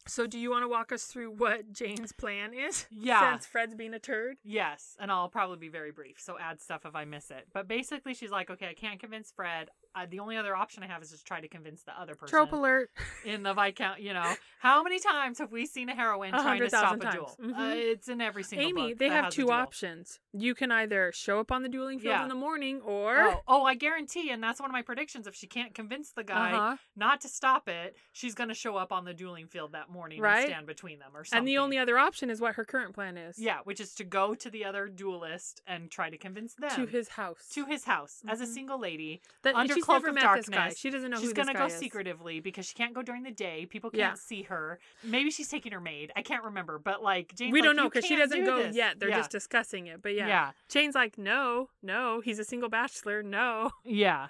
So 0.08 0.26
do 0.26 0.39
you 0.39 0.49
want 0.49 0.64
to 0.64 0.68
walk 0.68 0.91
us 0.91 1.03
through 1.03 1.30
what 1.32 1.72
Jane's 1.72 2.12
plan 2.12 2.53
is? 2.55 2.88
Yeah. 2.89 3.34
Since 3.34 3.45
Fred's 3.45 3.76
being 3.76 3.93
a 3.93 3.99
turd? 3.99 4.38
Yes, 4.43 4.95
and 4.99 5.12
I'll 5.12 5.30
probably 5.30 5.58
be 5.58 5.70
very 5.70 5.91
brief, 5.91 6.20
so 6.20 6.38
add 6.39 6.60
stuff 6.60 6.86
if 6.86 6.95
I 6.95 7.05
miss 7.05 7.30
it. 7.30 7.47
But 7.53 7.68
basically, 7.68 8.16
she's 8.16 8.32
like, 8.32 8.49
okay, 8.49 8.70
I 8.70 8.74
can't 8.74 8.99
convince 8.99 9.32
Fred. 9.32 9.70
Uh, 9.94 10.06
the 10.10 10.20
only 10.20 10.38
other 10.38 10.56
option 10.56 10.84
I 10.84 10.88
have 10.88 11.02
is 11.02 11.12
just 11.12 11.26
try 11.28 11.42
to 11.42 11.48
convince 11.50 11.84
the 11.84 11.92
other 12.00 12.16
person 12.16 12.30
Trope 12.30 12.54
alert. 12.54 12.89
in 13.26 13.44
the 13.44 13.54
Viscount. 13.54 14.00
You 14.00 14.14
know, 14.14 14.34
how 14.60 14.82
many 14.84 15.00
times 15.00 15.38
have 15.39 15.52
we 15.52 15.66
seen 15.66 15.89
a 15.89 15.96
heroine 15.96 16.32
trying 16.32 16.62
to 16.62 16.70
stop 16.70 16.96
a 16.96 17.12
duel? 17.12 17.26
times. 17.26 17.36
Uh, 17.39 17.60
Mhm. 17.60 17.76
it's 17.76 18.08
in 18.08 18.22
every 18.22 18.44
single 18.44 18.68
Amy, 18.70 18.94
they 18.94 19.10
have 19.10 19.30
two 19.32 19.52
options. 19.52 20.20
You 20.32 20.56
can 20.56 20.72
either 20.72 21.12
show 21.14 21.39
up 21.42 21.52
on 21.52 21.62
the 21.64 21.68
dueling 21.70 22.00
field 22.00 22.12
Yeah. 22.12 22.24
in 22.24 22.30
the 22.30 22.36
morning 22.36 22.80
or 22.82 23.22
Oh, 23.22 23.42
oh, 23.48 23.64
I 23.66 23.76
guarantee, 23.76 24.30
and 24.30 24.42
that's 24.42 24.62
one 24.62 24.70
of 24.70 24.74
my 24.74 24.82
predictions. 24.82 25.28
If 25.28 25.36
she 25.36 25.46
can't 25.48 25.74
convince 25.76 26.12
the 26.14 26.24
guy 26.24 26.54
Uh-huh. 26.54 26.78
not 26.96 27.20
to 27.22 27.28
stop 27.28 27.68
it, 27.68 27.98
she's 28.14 28.34
going 28.34 28.48
to 28.50 28.56
show 28.56 28.78
up 28.78 28.92
on 28.94 29.04
the 29.04 29.14
dueling 29.14 29.48
field 29.48 29.74
that 29.74 29.89
morning 29.89 30.22
Right. 30.22 30.39
and 30.44 30.48
stand 30.48 30.68
between 30.68 31.00
them 31.00 31.12
or 31.16 31.26
something. 31.26 31.39
And 31.39 31.48
the 31.48 31.58
only 31.58 31.78
other 31.78 31.98
option 31.98 32.30
is 32.30 32.39
what 32.39 32.56
her 32.56 32.64
current 32.64 32.94
plan 32.94 33.18
is. 33.18 33.38
yeah, 33.38 33.60
which 33.66 33.82
is 33.82 33.94
to 33.96 34.06
go 34.06 34.36
to 34.36 34.50
the 34.50 34.64
other 34.64 34.88
duelist 34.88 35.62
and 35.68 35.92
try 35.92 36.10
to 36.10 36.18
convince 36.18 36.54
them 36.56 36.70
To 36.76 36.86
his 36.86 37.10
house. 37.10 37.50
to 37.50 37.66
his 37.66 37.84
house 37.86 38.22
as 38.28 38.39
a 38.39 38.46
Mhm. 38.46 38.54
single 38.54 38.80
lady. 38.80 39.22
that, 39.44 39.56
under 39.56 39.74
she's 39.82 39.86
cloak 39.86 40.03
never 40.03 40.09
of 40.09 40.15
met 40.15 40.36
this 40.38 40.49
guy. 40.49 40.55
darkness. 40.55 40.79
She 40.79 40.89
doesn't 40.89 41.09
know 41.11 41.19
she's 41.19 41.34
gonna 41.34 41.53
go 41.53 41.65
is. 41.65 41.73
secretively 41.75 42.39
because 42.39 42.65
she 42.65 42.73
can't 42.73 42.93
go 42.93 43.01
during 43.01 43.23
the 43.23 43.32
day. 43.32 43.65
People 43.65 43.89
can't 43.89 43.99
Yeah. 43.99 44.13
see 44.15 44.43
her. 44.43 44.79
Maybe 45.03 45.32
she's 45.32 45.49
taking 45.49 45.71
her 45.71 45.82
maid. 45.82 46.11
I 46.15 46.21
can't 46.21 46.43
remember, 46.43 46.79
but 46.79 47.03
like 47.03 47.36
Jane's 47.36 47.51
we 47.53 47.59
like, 47.59 47.67
don't 47.67 47.75
know 47.75 47.89
because 47.89 48.05
she 48.05 48.15
doesn't 48.15 48.39
do 48.39 48.45
go 48.45 48.57
this." 48.63 48.75
yet. 48.75 48.99
They're 48.99 49.09
yeah. 49.09 49.17
just 49.17 49.32
discussing 49.32 49.88
it. 49.88 50.01
But 50.01 50.15
yeah. 50.15 50.27
yeah, 50.27 50.51
Jane's 50.69 50.95
like, 50.95 51.17
no, 51.17 51.69
no, 51.82 52.21
he's 52.21 52.39
a 52.39 52.43
single 52.45 52.69
bachelor. 52.69 53.21
No. 53.23 53.71
yeah. 53.84 54.27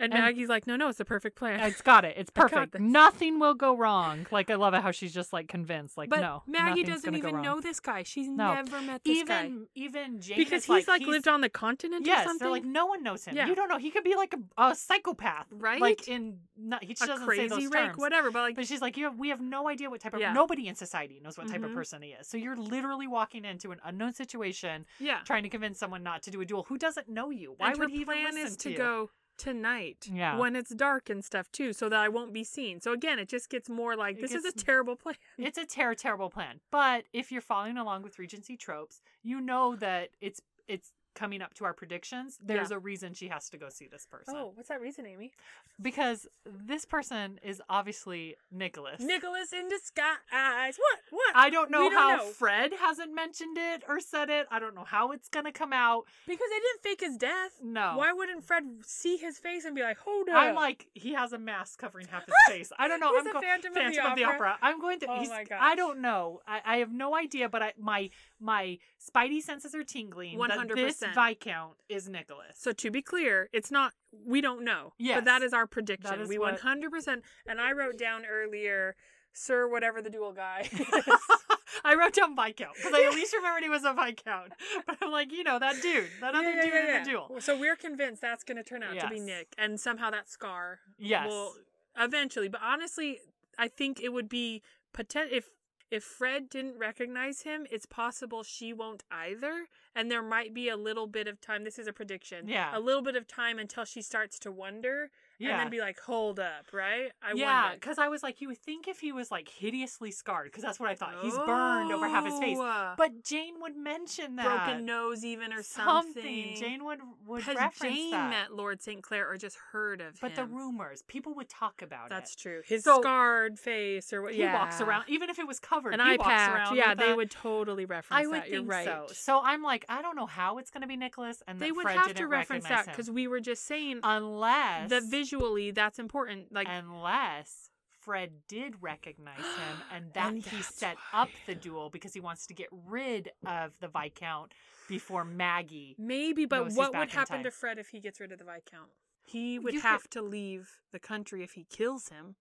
And, 0.00 0.12
And- 0.12 0.22
Maggie's 0.22 0.48
like, 0.48 0.66
no, 0.66 0.74
no, 0.76 0.88
it's 0.88 0.98
the 0.98 1.04
perfect 1.04 1.36
plan. 1.36 1.60
It's 1.60 1.80
got 1.80 2.04
it. 2.04 2.14
It's 2.16 2.30
perfect. 2.34 2.78
Nothing 2.80 3.38
will 3.38 3.54
go 3.54 3.76
wrong. 3.76 4.26
Like 4.32 4.50
I 4.50 4.56
love 4.56 4.74
it 4.74 4.82
how 4.82 4.90
she's 4.90 5.14
just 5.14 5.32
like 5.32 5.46
convinced. 5.48 5.96
Like 5.96 6.10
but 6.10 6.20
no, 6.20 6.42
Maggie 6.46 6.82
doesn't 6.82 7.14
even 7.14 7.42
know 7.42 7.60
this 7.60 7.78
guy. 7.80 8.02
She's 8.02 8.28
No. 8.28 8.54
never 8.54 8.80
met 8.82 9.02
this 9.04 9.22
guy. 9.22 9.44
even 9.46 9.66
even 9.74 10.20
Jane 10.20 10.36
Because 10.36 10.64
he's 10.64 10.88
like, 10.88 11.00
he's- 11.00 11.10
lived 11.10 11.28
on 11.28 11.40
the 11.42 11.48
continent 11.48 12.08
or 12.08 12.14
something. 12.16 12.38
they're 12.38 12.50
like 12.50 12.64
no 12.64 12.86
one 12.86 13.02
knows 13.02 13.24
him. 13.24 13.36
Yeah. 13.36 13.46
You 13.46 13.54
don't 13.54 13.68
know. 13.68 13.78
He 13.78 13.90
could 13.90 14.04
be 14.04 14.16
like 14.16 14.34
a, 14.58 14.62
a 14.70 14.74
psychopath, 14.74 15.46
Right? 15.52 15.80
Like 15.80 16.08
in 16.08 16.38
not, 16.56 16.82
he 16.82 16.94
just 16.94 17.06
doesn't 17.08 17.26
crazy 17.26 17.48
say 17.48 17.48
those 17.48 17.64
rake, 17.72 17.86
terms. 17.86 17.98
whatever. 17.98 18.30
But 18.30 18.40
like, 18.40 18.56
But 18.56 18.66
she's 18.66 18.80
like, 18.80 18.96
you 18.96 19.04
have, 19.04 19.18
we 19.18 19.28
have 19.28 19.40
no 19.40 19.68
idea 19.68 19.90
what 19.90 20.00
type 20.00 20.14
of 20.14 20.20
Yeah. 20.20 20.32
nobody 20.32 20.66
in 20.68 20.74
society 20.74 21.20
knows 21.22 21.36
what 21.38 21.48
type 21.48 21.60
Mhm. 21.60 21.66
of 21.66 21.74
person 21.74 22.02
he 22.02 22.10
is. 22.10 22.26
So 22.28 22.36
you're 22.36 22.56
literally 22.56 23.06
walking 23.06 23.44
into 23.44 23.70
an 23.72 23.78
unknown 23.84 24.12
situation, 24.14 24.86
yeah. 24.98 25.20
trying 25.24 25.42
to 25.44 25.48
convince 25.48 25.78
someone 25.78 26.02
not 26.02 26.22
to 26.24 26.30
do 26.30 26.40
a 26.40 26.44
duel 26.44 26.64
who 26.64 26.78
doesn't 26.78 27.08
know 27.08 27.30
you. 27.30 27.54
Why 27.58 27.70
and 27.70 27.78
would 27.78 27.90
he 27.90 27.98
even 28.00 28.22
listen 28.24 28.40
is 28.46 28.56
to 28.58 28.70
you? 28.72 28.76
go 28.76 29.10
tonight 29.36 30.06
Yeah. 30.10 30.36
when 30.38 30.54
it's 30.56 30.74
dark 30.74 31.10
and 31.10 31.24
stuff 31.24 31.50
too 31.52 31.72
so 31.72 31.88
that 31.88 31.98
i 32.00 32.08
won't 32.08 32.32
be 32.32 32.44
seen 32.44 32.80
so 32.80 32.92
again 32.92 33.18
it 33.18 33.28
just 33.28 33.50
gets 33.50 33.68
more 33.68 33.96
like 33.96 34.16
It 34.18 34.22
this 34.22 34.32
is 34.34 34.44
a 34.44 34.52
terrible 34.52 34.96
plan 35.02 35.16
It's 35.38 35.58
a 35.58 35.66
ter- 35.66 35.94
terrible 35.94 36.30
plan. 36.30 36.60
But 36.70 37.04
if 37.12 37.30
you're 37.32 37.40
following 37.42 37.76
along 37.76 38.02
with 38.02 38.18
Regency 38.18 38.56
tropes, 38.56 39.00
you 39.22 39.40
know 39.40 39.76
that 39.76 40.10
it's 40.20 40.40
it's 40.68 40.92
coming 41.14 41.42
up 41.42 41.54
to 41.54 41.64
our 41.64 41.72
predictions, 41.72 42.38
there's 42.42 42.70
yeah. 42.70 42.76
a 42.76 42.78
reason 42.78 43.14
she 43.14 43.28
has 43.28 43.48
to 43.50 43.56
go 43.56 43.68
see 43.68 43.86
this 43.86 44.06
person. 44.06 44.34
Oh, 44.36 44.52
what's 44.54 44.68
that 44.68 44.80
reason, 44.80 45.06
Amy? 45.06 45.32
Because 45.80 46.26
this 46.46 46.84
person 46.84 47.38
is 47.42 47.62
obviously 47.68 48.36
Nicholas. 48.52 49.00
Nicholas 49.00 49.52
in 49.52 49.68
disguise. 49.68 50.76
What? 50.76 50.98
What? 51.10 51.36
I 51.36 51.50
don't 51.50 51.70
know 51.70 51.90
don't 51.90 51.92
how 51.92 52.16
know. 52.16 52.24
Fred 52.26 52.72
hasn't 52.80 53.14
mentioned 53.14 53.56
it 53.58 53.82
or 53.88 54.00
said 54.00 54.30
it. 54.30 54.46
I 54.50 54.58
don't 54.58 54.74
know 54.74 54.84
how 54.84 55.12
it's 55.12 55.28
going 55.28 55.46
to 55.46 55.52
come 55.52 55.72
out. 55.72 56.04
Because 56.26 56.48
they 56.50 56.58
didn't 56.58 56.82
fake 56.82 57.00
his 57.00 57.16
death. 57.16 57.52
No. 57.62 57.94
Why 57.96 58.12
wouldn't 58.12 58.44
Fred 58.44 58.64
see 58.84 59.16
his 59.16 59.38
face 59.38 59.64
and 59.64 59.74
be 59.74 59.82
like, 59.82 59.98
hold 59.98 60.28
up? 60.28 60.36
I'm 60.36 60.54
like, 60.54 60.86
he 60.94 61.14
has 61.14 61.32
a 61.32 61.38
mask 61.38 61.78
covering 61.78 62.06
half 62.08 62.26
his 62.26 62.34
face. 62.48 62.72
I 62.78 62.88
don't 62.88 63.00
know. 63.00 63.12
He's 63.12 63.20
I'm 63.20 63.26
a 63.28 63.32
go- 63.32 63.40
Phantom, 63.40 63.72
of, 63.72 63.76
Phantom 63.76 64.04
the, 64.04 64.10
of 64.10 64.16
the 64.16 64.24
opera. 64.24 64.58
I'm 64.62 64.80
going 64.80 65.00
to. 65.00 65.06
Oh 65.08 65.24
my 65.28 65.44
gosh. 65.44 65.58
I 65.60 65.74
don't 65.74 66.00
know. 66.00 66.40
I, 66.46 66.60
I 66.64 66.76
have 66.78 66.92
no 66.92 67.16
idea, 67.16 67.48
but 67.48 67.62
I, 67.62 67.72
my 67.78 68.10
my 68.40 68.78
spidey 69.00 69.40
senses 69.40 69.74
are 69.74 69.84
tingling. 69.84 70.38
100% 70.38 71.03
percent 71.08 71.28
Viscount 71.28 71.74
is 71.88 72.08
Nicholas. 72.08 72.56
So 72.56 72.72
to 72.72 72.90
be 72.90 73.02
clear, 73.02 73.48
it's 73.52 73.70
not. 73.70 73.92
We 74.26 74.40
don't 74.40 74.64
know. 74.64 74.92
Yes. 74.98 75.18
But 75.18 75.24
that 75.26 75.42
is 75.42 75.52
our 75.52 75.66
prediction. 75.66 76.10
That 76.10 76.20
is 76.20 76.28
we 76.28 76.38
one 76.38 76.56
hundred 76.56 76.90
percent. 76.90 77.22
And 77.46 77.60
I 77.60 77.72
wrote 77.72 77.98
down 77.98 78.24
earlier, 78.24 78.96
Sir, 79.32 79.68
whatever 79.68 80.00
the 80.00 80.10
dual 80.10 80.32
guy. 80.32 80.68
I 81.84 81.94
wrote 81.94 82.14
down 82.14 82.36
Viscount 82.36 82.76
because 82.76 82.92
I 82.94 83.04
at 83.04 83.14
least 83.14 83.34
remembered 83.34 83.62
he 83.62 83.68
was 83.68 83.84
a 83.84 83.92
Viscount. 83.92 84.52
But 84.86 84.96
I'm 85.02 85.10
like, 85.10 85.32
you 85.32 85.44
know, 85.44 85.58
that 85.58 85.80
dude, 85.82 86.08
that 86.20 86.34
other 86.34 86.52
yeah, 86.52 86.62
dude 86.62 86.72
yeah, 86.72 86.96
in 86.96 87.04
the 87.04 87.10
duel. 87.10 87.40
So 87.40 87.58
we're 87.58 87.76
convinced 87.76 88.20
that's 88.22 88.44
going 88.44 88.56
to 88.56 88.62
turn 88.62 88.82
out 88.82 88.94
yes. 88.94 89.04
to 89.04 89.10
be 89.10 89.20
Nick, 89.20 89.54
and 89.58 89.80
somehow 89.80 90.10
that 90.10 90.28
scar 90.28 90.78
yes. 90.98 91.28
will 91.28 91.54
eventually. 91.98 92.48
But 92.48 92.60
honestly, 92.62 93.18
I 93.58 93.68
think 93.68 94.00
it 94.00 94.12
would 94.12 94.28
be 94.28 94.62
potent 94.92 95.32
if 95.32 95.48
if 95.90 96.02
Fred 96.02 96.48
didn't 96.48 96.78
recognize 96.78 97.42
him, 97.42 97.66
it's 97.70 97.86
possible 97.86 98.42
she 98.42 98.72
won't 98.72 99.04
either 99.10 99.66
and 99.94 100.10
there 100.10 100.22
might 100.22 100.54
be 100.54 100.68
a 100.68 100.76
little 100.76 101.06
bit 101.06 101.26
of 101.26 101.40
time. 101.40 101.64
This 101.64 101.78
is 101.78 101.86
a 101.86 101.92
prediction. 101.92 102.48
Yeah. 102.48 102.76
a 102.76 102.80
little 102.80 103.02
bit 103.02 103.16
of 103.16 103.26
time 103.26 103.58
until 103.58 103.84
she 103.84 104.02
starts 104.02 104.38
to 104.40 104.52
wonder, 104.52 105.10
and 105.40 105.48
then 105.60 105.70
be 105.70 105.80
like, 105.80 105.98
"Hold 106.00 106.38
up, 106.40 106.66
right? 106.72 107.10
I 107.22 107.32
yeah, 107.34 107.62
wonder." 107.64 107.76
because 107.80 107.98
I 107.98 108.08
was 108.08 108.22
like, 108.22 108.40
you 108.40 108.48
would 108.48 108.58
think 108.58 108.88
if 108.88 109.00
he 109.00 109.12
was 109.12 109.30
like 109.30 109.48
hideously 109.48 110.10
scarred, 110.10 110.46
because 110.46 110.62
that's 110.62 110.78
what 110.80 110.88
I 110.90 110.94
thought. 110.94 111.14
He's 111.22 111.36
burned 111.38 111.92
over 111.92 112.08
half 112.08 112.24
his 112.24 112.38
face. 112.38 112.58
Oh, 112.60 112.94
But 112.96 113.22
Jane 113.24 113.54
would 113.60 113.76
mention 113.76 114.36
that. 114.36 114.44
broken 114.66 114.84
nose, 114.86 115.24
even 115.24 115.52
or 115.52 115.62
something. 115.62 116.56
Jane 116.58 116.84
would 116.84 117.00
would 117.26 117.46
reference 117.46 117.80
Jane 117.80 118.10
that. 118.12 118.30
met 118.30 118.54
Lord 118.54 118.82
St. 118.82 119.02
Clare 119.02 119.28
or 119.30 119.36
just 119.36 119.56
heard 119.72 120.00
of 120.00 120.20
but 120.20 120.32
him? 120.32 120.36
the 120.36 120.54
rumors, 120.54 121.02
people 121.02 121.34
would 121.34 121.48
talk 121.48 121.82
about 121.82 122.10
That's 122.10 122.32
it. 122.32 122.34
That's 122.34 122.36
true. 122.36 122.60
His 122.66 122.84
So- 122.84 123.00
scarred 123.00 123.58
face 123.58 124.12
or 124.12 124.22
what? 124.22 124.34
He 124.34 124.44
walks 124.44 124.80
around, 124.80 125.04
even 125.08 125.30
if 125.30 125.38
it 125.38 125.46
was 125.46 125.60
covered. 125.60 125.94
An 125.94 126.00
he 126.00 126.06
eye 126.12 126.16
walks 126.16 126.28
patch. 126.30 126.50
around 126.54 126.76
Yeah, 126.76 126.94
they 126.94 127.08
that. 127.08 127.16
would 127.16 127.30
totally 127.30 127.84
reference 127.84 128.24
I 128.24 128.26
would 128.26 128.42
that. 128.42 128.50
Think 128.50 128.70
right. 128.70 128.84
so. 128.84 129.06
So 129.12 129.40
I'm 129.42 129.62
like, 129.62 129.84
I 129.88 130.02
don't 130.02 130.16
know 130.16 130.26
how 130.26 130.58
it's 130.58 130.70
going 130.70 130.82
to 130.82 130.86
be 130.86 130.96
Nicholas, 130.96 131.42
and 131.46 131.58
They 131.58 131.72
would 131.72 131.82
Fred 131.82 131.96
have 131.96 132.14
to 132.14 132.26
reference 132.26 132.64
that 132.68 132.86
because 132.86 133.10
we 133.10 133.26
were 133.28 133.40
just 133.40 133.64
saying 133.66 134.00
unless 134.02 134.90
that 134.90 135.10
visually 135.24 135.70
that's 135.70 135.98
important. 135.98 136.52
Like 136.52 136.68
unless 136.70 137.70
Fred 138.00 138.30
did 138.48 138.74
recognize 138.80 139.38
him 139.38 139.76
and 139.94 140.12
that 140.14 140.32
And 140.32 140.44
he 140.44 140.62
set 140.62 140.96
why. 141.12 141.22
up 141.22 141.28
the 141.46 141.54
duel 141.54 141.90
because 141.90 142.12
he 142.14 142.20
wants 142.20 142.46
to 142.48 142.54
get 142.54 142.68
rid 142.86 143.30
of 143.46 143.72
the 143.80 143.88
Viscount 143.88 144.52
before 144.88 145.24
Maggie. 145.24 145.96
maybe, 145.98 146.44
but 146.44 146.72
what 146.72 146.94
would 146.94 147.10
happen 147.10 147.42
to 147.44 147.50
Fred 147.50 147.78
if 147.78 147.88
he 147.88 148.00
gets 148.00 148.20
rid 148.20 148.32
of 148.32 148.38
the 148.38 148.44
Viscount? 148.44 148.90
He 149.22 149.58
would 149.58 149.72
You 149.72 149.80
could- 149.80 149.88
have 149.88 150.10
to 150.10 150.20
leave 150.22 150.80
the 150.92 150.98
country 150.98 151.42
if 151.42 151.52
he 151.52 151.64
kills 151.64 152.08
him. 152.10 152.36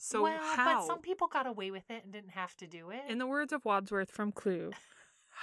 So 0.00 0.22
well, 0.22 0.38
how? 0.56 0.78
but 0.80 0.86
some 0.86 1.00
people 1.00 1.26
got 1.26 1.46
away 1.46 1.70
with 1.70 1.90
it 1.90 2.04
and 2.04 2.12
didn't 2.12 2.30
have 2.30 2.56
to 2.58 2.66
do 2.68 2.90
it. 2.90 3.02
In 3.08 3.18
the 3.18 3.26
words 3.26 3.52
of 3.52 3.64
Wadsworth 3.64 4.10
from 4.12 4.30
Clue, 4.32 4.70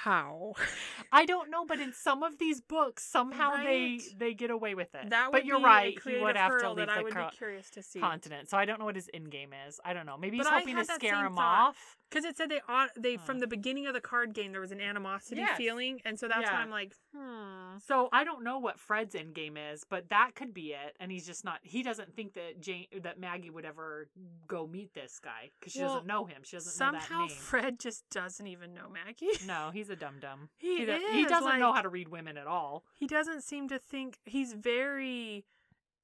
how? 0.04 0.54
I 1.12 1.26
don't 1.26 1.50
know, 1.50 1.66
but 1.66 1.80
in 1.80 1.94
some 1.94 2.22
of 2.24 2.38
these 2.38 2.62
books, 2.62 3.04
somehow 3.06 3.52
Right. 3.52 3.66
they 3.66 4.28
they 4.28 4.34
get 4.34 4.50
away 4.52 4.76
with 4.76 4.94
it. 4.94 5.10
That 5.10 5.28
would 5.28 5.32
but 5.40 5.46
you're 5.46 5.58
be 5.60 5.64
a 5.64 5.68
right. 5.68 5.98
He 6.04 6.18
would 6.20 6.36
have 6.36 6.60
to 6.60 6.70
leave 6.72 6.78
that 6.88 6.90
I 6.90 6.98
the 6.98 7.04
would 7.06 7.14
co- 7.14 7.30
be 7.30 7.36
curious 7.38 7.70
to 7.72 7.82
see. 7.84 8.00
continent. 8.00 8.50
So 8.50 8.58
I 8.58 8.66
don't 8.66 8.80
know 8.80 8.86
what 8.86 8.96
his 8.96 9.10
end 9.14 9.32
game 9.32 9.52
is. 9.68 9.80
I 9.86 9.94
don't 9.94 10.06
know. 10.06 10.18
Maybe 10.18 10.38
he's 10.38 10.46
But 10.46 10.54
I 10.54 10.60
hoping 10.60 10.76
to 10.76 10.86
scare 10.86 11.26
him 11.26 11.36
thought. 11.36 11.70
off. 11.70 11.98
Because 12.10 12.26
it 12.26 12.38
said 12.38 12.50
they 12.50 12.62
ought 12.70 12.90
they 12.98 13.16
hmm. 13.16 13.24
from 13.24 13.40
the 13.40 13.48
beginning 13.48 13.88
of 13.88 13.94
the 13.94 14.02
card 14.02 14.34
game 14.34 14.52
there 14.52 14.62
was 14.62 14.72
an 14.72 14.82
animosity 14.82 15.42
Yes. 15.42 15.58
feeling, 15.58 16.02
and 16.06 16.20
so 16.20 16.28
that's 16.28 16.50
why 16.50 16.58
I'm 16.58 16.70
like, 16.70 16.94
hmm. 17.16 17.78
So 17.88 18.10
I 18.12 18.24
don't 18.24 18.44
know 18.44 18.60
what 18.60 18.80
Fred's 18.80 19.16
end 19.16 19.34
game 19.34 19.58
is, 19.58 19.84
but 19.90 20.10
that 20.10 20.32
could 20.36 20.54
be 20.54 20.72
it. 20.74 20.96
And 21.00 21.12
he's 21.12 21.26
just 21.26 21.44
not. 21.46 21.60
He 21.64 21.84
doesn't 21.84 22.16
think 22.16 22.34
that 22.34 22.60
Jane, 22.62 22.88
that 23.04 23.20
Maggie 23.20 23.50
would 23.50 23.66
ever 23.66 24.08
go 24.48 24.68
meet 24.68 24.94
this 24.94 25.20
guy 25.24 25.52
because 25.60 25.74
she 25.74 25.80
Well, 25.82 25.96
doesn't 25.96 26.08
know 26.08 26.26
him. 26.26 26.42
She 26.44 26.56
doesn't 26.58 26.72
Somehow. 26.72 27.28
Fred 27.28 27.80
just 27.80 28.10
doesn't 28.10 28.48
even 28.48 28.74
know 28.74 28.90
Maggie. 28.92 29.28
no, 29.46 29.70
he's 29.74 29.90
a 29.90 29.96
dum 29.96 30.16
dum. 30.20 30.50
He 30.58 30.86
do- 30.86 30.92
is, 30.92 31.02
he 31.14 31.26
doesn't 31.26 31.60
know 31.60 31.74
how 31.74 31.82
to 31.82 31.90
read 31.90 32.10
women 32.10 32.38
at 32.38 32.48
all. 32.48 32.84
He 32.94 33.08
doesn't 33.08 33.42
seem 33.44 33.68
to 33.70 33.80
think 33.80 34.18
he's 34.26 34.54
very 34.54 35.46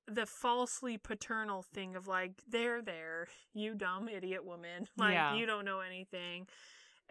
the 0.08 0.26
falsely 0.26 0.98
paternal 0.98 1.62
thing 1.62 1.96
of 1.96 2.08
like, 2.08 2.32
there, 2.50 2.82
there, 2.82 3.28
you 3.54 3.74
dumb 3.76 4.10
idiot 4.10 4.44
woman, 4.46 4.88
like 4.98 5.14
Yeah. 5.14 5.36
you 5.36 5.46
don't 5.46 5.64
know 5.64 5.80
anything. 5.80 6.48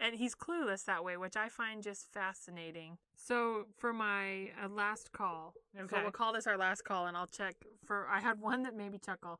And 0.01 0.15
he's 0.15 0.35
clueless 0.35 0.83
that 0.85 1.03
way, 1.03 1.15
which 1.15 1.37
I 1.37 1.47
find 1.47 1.81
just 1.83 2.11
fascinating. 2.11 2.97
So 3.15 3.67
for 3.77 3.93
my 3.93 4.49
uh, 4.61 4.67
last 4.67 5.11
call, 5.11 5.53
so 5.77 5.83
Okay. 5.83 6.01
we'll 6.01 6.11
call 6.11 6.33
this 6.33 6.47
our 6.47 6.57
last 6.57 6.83
call, 6.83 7.05
and 7.05 7.15
I'll 7.15 7.27
check 7.27 7.55
for. 7.85 8.07
I 8.09 8.19
had 8.19 8.41
one 8.41 8.63
that 8.63 8.75
made 8.75 8.91
me 8.91 8.97
chuckle. 8.97 9.39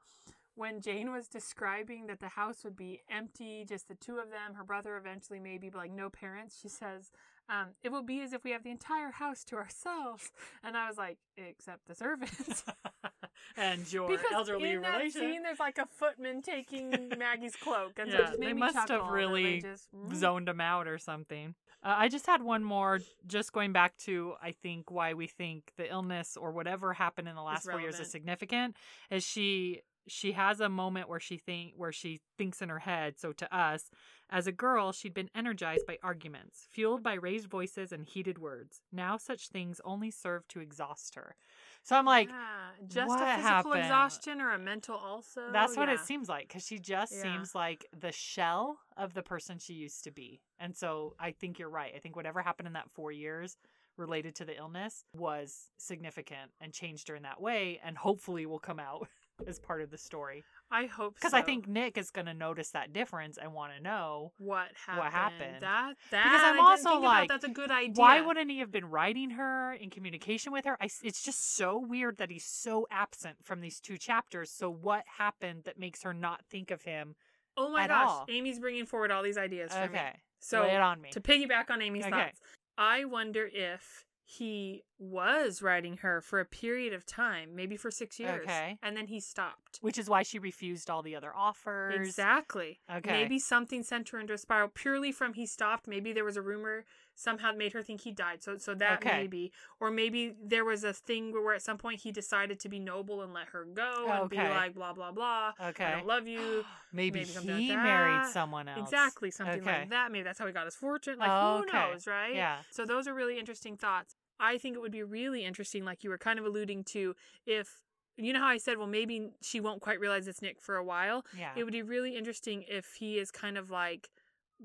When 0.55 0.81
Jane 0.81 1.11
was 1.11 1.27
describing 1.27 2.07
that 2.07 2.19
the 2.19 2.27
house 2.27 2.63
would 2.63 2.75
be 2.75 3.01
empty, 3.09 3.65
just 3.67 3.87
the 3.87 3.95
two 3.95 4.17
of 4.19 4.29
them, 4.29 4.53
her 4.55 4.63
brother 4.65 4.97
eventually 4.97 5.39
maybe, 5.39 5.69
but 5.69 5.79
like 5.79 5.91
no 5.91 6.09
parents, 6.09 6.59
she 6.61 6.67
says, 6.67 7.09
um, 7.51 7.67
"It 7.83 7.91
will 7.91 8.03
be 8.03 8.21
as 8.21 8.33
if 8.33 8.43
we 8.43 8.51
have 8.51 8.63
the 8.63 8.71
entire 8.71 9.11
house 9.11 9.43
to 9.45 9.57
ourselves." 9.57 10.31
And 10.63 10.75
I 10.77 10.87
was 10.87 10.97
like, 10.97 11.17
"Except 11.37 11.87
the 11.87 11.95
servants." 11.95 12.63
and 13.57 13.91
your 13.91 14.09
because 14.09 14.31
elderly 14.33 14.71
in 14.71 14.81
that 14.81 14.97
relation 14.97 15.21
scene, 15.21 15.43
there's 15.43 15.59
like 15.59 15.77
a 15.77 15.85
footman 15.85 16.41
taking 16.41 17.11
Maggie's 17.17 17.55
cloak, 17.55 17.99
and 17.99 18.11
so 18.11 18.17
Yeah, 18.17 18.25
just 18.25 18.39
made 18.39 18.49
they 18.49 18.53
must 18.53 18.75
have 18.75 18.87
chuckle, 18.87 19.07
and 19.07 19.13
then 19.13 19.15
really 19.15 19.61
just, 19.61 19.87
mm. 19.93 20.15
zoned 20.15 20.49
him 20.49 20.61
out 20.61 20.87
or 20.87 20.97
something. 20.97 21.55
Uh, 21.83 21.95
I 21.97 22.09
just 22.09 22.27
had 22.27 22.43
one 22.43 22.63
more, 22.63 22.99
just 23.25 23.53
going 23.53 23.73
back 23.73 23.97
to 23.99 24.35
I 24.41 24.51
think 24.51 24.91
why 24.91 25.15
we 25.15 25.25
think 25.25 25.71
the 25.77 25.89
illness 25.89 26.37
or 26.37 26.51
whatever 26.51 26.93
happened 26.93 27.27
in 27.27 27.35
the 27.35 27.41
last 27.41 27.69
four 27.69 27.81
years 27.81 27.99
is 27.99 28.11
significant. 28.11 28.75
Is 29.09 29.23
she 29.23 29.81
she 30.07 30.31
has 30.33 30.59
a 30.59 30.69
moment 30.69 31.09
where 31.09 31.19
she 31.19 31.37
think 31.37 31.73
where 31.75 31.91
she 31.91 32.21
thinks 32.37 32.61
in 32.61 32.69
her 32.69 32.79
head. 32.79 33.19
So 33.19 33.31
to 33.33 33.55
us, 33.55 33.89
as 34.29 34.47
a 34.47 34.51
girl, 34.51 34.91
she'd 34.91 35.13
been 35.13 35.29
energized 35.35 35.85
by 35.85 35.97
arguments, 36.03 36.67
fueled 36.71 37.03
by 37.03 37.13
raised 37.13 37.47
voices 37.49 37.91
and 37.91 38.05
heated 38.05 38.37
words. 38.39 38.81
Now 38.91 39.17
such 39.17 39.49
things 39.49 39.81
only 39.83 40.11
serve 40.11 40.47
to 40.49 40.59
exhaust 40.59 41.15
her. 41.15 41.35
So 41.83 41.95
I'm 41.95 42.05
like, 42.05 42.29
Yeah, 42.29 42.69
just 42.87 43.09
what 43.09 43.21
a 43.21 43.25
physical 43.35 43.73
happened? 43.73 43.83
exhaustion 43.83 44.41
or 44.41 44.51
a 44.53 44.59
mental 44.59 44.95
also. 44.95 45.41
That's 45.51 45.75
what 45.77 45.89
it 45.89 45.99
seems 45.99 46.29
like 46.29 46.47
because 46.47 46.65
she 46.65 46.79
just 46.79 47.13
Yeah. 47.13 47.21
seems 47.21 47.53
like 47.55 47.85
the 47.99 48.11
shell 48.11 48.79
of 48.97 49.13
the 49.13 49.23
person 49.23 49.59
she 49.59 49.73
used 49.73 50.03
to 50.05 50.11
be. 50.11 50.41
And 50.59 50.75
so 50.75 51.15
I 51.19 51.31
think 51.31 51.59
you're 51.59 51.69
right. 51.69 51.93
I 51.95 51.99
think 51.99 52.15
whatever 52.15 52.41
happened 52.41 52.67
in 52.67 52.73
that 52.73 52.89
four 52.91 53.11
years 53.11 53.57
related 53.97 54.35
to 54.35 54.45
the 54.45 54.55
illness 54.57 55.03
was 55.15 55.69
significant 55.77 56.51
and 56.61 56.73
changed 56.73 57.07
her 57.09 57.15
in 57.15 57.23
that 57.23 57.41
way 57.41 57.79
and 57.83 57.97
hopefully 57.97 58.45
will 58.45 58.59
come 58.59 58.79
out 58.79 59.07
as 59.47 59.59
part 59.59 59.81
of 59.81 59.89
the 59.91 59.97
story. 59.97 60.43
I 60.71 60.85
hope 60.85 61.15
Because 61.15 61.31
so. 61.31 61.37
I 61.37 61.41
think 61.41 61.67
Nick 61.67 61.97
is 61.97 62.11
going 62.11 62.27
to 62.27 62.33
notice 62.33 62.69
that 62.71 62.93
difference 62.93 63.37
and 63.37 63.53
want 63.53 63.73
to 63.75 63.83
know 63.83 64.31
what 64.37 64.67
happened. 64.85 65.13
happened. 65.13 65.61
That 65.61 65.93
that 66.11 66.23
Because 66.23 66.43
I'm 66.43 66.59
I 66.59 66.71
also 66.73 66.99
like, 66.99 67.29
that's 67.29 67.43
a 67.43 67.49
good 67.49 67.71
idea. 67.71 67.93
why 67.95 68.21
wouldn't 68.21 68.49
he 68.49 68.59
have 68.59 68.71
been 68.71 68.85
writing 68.85 69.31
her 69.31 69.73
in 69.73 69.89
communication 69.89 70.51
with 70.51 70.65
her? 70.65 70.77
I, 70.81 70.89
it's 71.03 71.23
just 71.23 71.55
so 71.55 71.77
weird 71.77 72.17
that 72.17 72.29
he's 72.31 72.45
so 72.45 72.87
absent 72.89 73.37
from 73.43 73.61
these 73.61 73.79
two 73.79 73.97
chapters. 73.97 74.49
So 74.51 74.69
what 74.69 75.03
happened 75.17 75.63
that 75.65 75.77
makes 75.79 76.03
her 76.03 76.13
not 76.13 76.41
think 76.49 76.71
of 76.71 76.83
him? 76.83 77.15
Oh 77.57 77.69
my 77.71 77.87
gosh, 77.87 78.07
all? 78.09 78.25
Amy's 78.29 78.59
bringing 78.59 78.85
forward 78.85 79.11
all 79.11 79.23
these 79.23 79.37
ideas 79.37 79.71
for 79.71 79.89
me. 79.89 79.99
So 80.39 80.63
Lay 80.63 80.75
it 80.75 80.81
on 80.81 81.01
me. 81.01 81.09
to 81.11 81.21
piggyback 81.21 81.69
on 81.69 81.81
Amy's 81.81 82.05
Okay. 82.05 82.11
thoughts, 82.11 82.39
I 82.77 83.05
wonder 83.05 83.49
if 83.51 84.05
he 84.37 84.83
was 84.97 85.61
writing 85.61 85.97
her 85.97 86.21
for 86.21 86.39
a 86.39 86.45
period 86.45 86.93
of 86.93 87.05
time, 87.05 87.53
maybe 87.53 87.75
for 87.75 87.91
six 87.91 88.17
years, 88.17 88.43
Okay. 88.45 88.77
and 88.81 88.95
then 88.95 89.07
he 89.07 89.19
stopped. 89.19 89.79
Which 89.81 89.97
is 89.97 90.09
why 90.09 90.23
she 90.23 90.39
refused 90.39 90.89
all 90.89 91.01
the 91.01 91.15
other 91.17 91.35
offers. 91.35 92.07
Exactly. 92.07 92.79
Okay. 92.89 93.11
Maybe 93.11 93.39
something 93.39 93.83
sent 93.83 94.09
her 94.09 94.19
into 94.19 94.33
a 94.33 94.37
spiral 94.37 94.69
purely 94.69 95.11
from 95.11 95.33
he 95.33 95.45
stopped. 95.45 95.85
Maybe 95.87 96.13
there 96.13 96.23
was 96.23 96.37
a 96.37 96.41
rumor 96.41 96.85
somehow 97.13 97.51
made 97.51 97.73
her 97.73 97.81
think 97.83 98.01
he 98.01 98.11
died. 98.11 98.41
So 98.41 98.57
so 98.57 98.73
that 98.75 99.03
Okay. 99.03 99.17
maybe, 99.17 99.51
or 99.81 99.91
maybe 99.91 100.33
there 100.41 100.63
was 100.63 100.83
a 100.85 100.93
thing 100.93 101.33
where 101.33 101.55
at 101.55 101.61
some 101.61 101.77
point 101.77 101.99
he 102.01 102.11
decided 102.11 102.59
to 102.61 102.69
be 102.69 102.79
noble 102.79 103.21
and 103.21 103.33
let 103.33 103.47
her 103.49 103.65
go 103.65 104.07
and 104.11 104.29
be 104.29 104.37
like 104.37 104.73
blah 104.75 104.93
blah 104.93 105.11
blah. 105.11 105.51
Okay. 105.59 105.83
I 105.85 105.91
don't 105.91 106.07
love 106.07 106.27
you. 106.27 106.63
maybe, 106.93 107.19
maybe 107.19 107.31
something 107.31 107.53
like 107.55 107.63
he 107.63 107.75
married 107.75 108.25
someone 108.31 108.67
else. 108.69 108.79
Exactly, 108.87 109.29
something 109.31 109.61
Okay. 109.61 109.79
like 109.79 109.89
that. 109.89 110.11
Maybe 110.11 110.23
that's 110.23 110.39
how 110.39 110.45
he 110.47 110.53
got 110.53 110.65
his 110.65 110.75
fortune. 110.75 111.19
Like 111.19 111.31
Oh, 111.31 111.57
who 111.57 111.63
okay. 111.63 111.91
knows, 111.91 112.07
right? 112.07 112.33
Yeah. 112.35 112.59
So 112.69 112.85
those 112.85 113.07
are 113.07 113.13
really 113.13 113.37
interesting 113.39 113.75
thoughts. 113.77 114.15
I 114.41 114.57
think 114.57 114.75
it 114.75 114.79
would 114.79 114.91
be 114.91 115.03
really 115.03 115.45
interesting, 115.45 115.85
like 115.85 116.03
you 116.03 116.09
were 116.09 116.17
kind 116.17 116.39
of 116.39 116.45
alluding 116.45 116.83
to, 116.85 117.15
if 117.45 117.83
you 118.17 118.33
know 118.33 118.39
how 118.39 118.47
I 118.47 118.57
said, 118.57 118.77
well, 118.77 118.87
maybe 118.87 119.29
she 119.41 119.59
won't 119.59 119.81
quite 119.81 119.99
realize 119.99 120.27
it's 120.27 120.41
Nick 120.41 120.59
for 120.59 120.75
a 120.75 120.83
while. 120.83 121.23
Yeah. 121.37 121.51
It 121.55 121.63
would 121.63 121.73
be 121.73 121.83
really 121.83 122.17
interesting 122.17 122.65
if 122.67 122.95
he 122.99 123.19
is 123.19 123.31
kind 123.31 123.57
of 123.57 123.69
like 123.69 124.09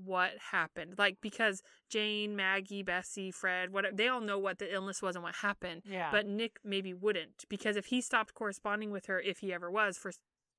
what 0.04 0.32
happened, 0.50 0.94
like 0.98 1.18
because 1.20 1.62
Jane, 1.88 2.36
Maggie, 2.36 2.82
Bessie, 2.82 3.30
Fred, 3.30 3.72
what 3.72 3.84
they 3.96 4.08
all 4.08 4.20
know 4.20 4.38
what 4.38 4.58
the 4.58 4.72
illness 4.72 5.00
was 5.00 5.14
and 5.16 5.22
what 5.22 5.36
happened, 5.36 5.82
yeah. 5.86 6.10
but 6.10 6.26
Nick 6.26 6.58
maybe 6.64 6.92
wouldn't 6.92 7.44
because 7.48 7.76
if 7.76 7.86
he 7.86 8.00
stopped 8.00 8.34
corresponding 8.34 8.90
with 8.90 9.06
her, 9.06 9.20
if 9.20 9.38
he 9.38 9.52
ever 9.54 9.70
was, 9.70 9.96
for 9.96 10.12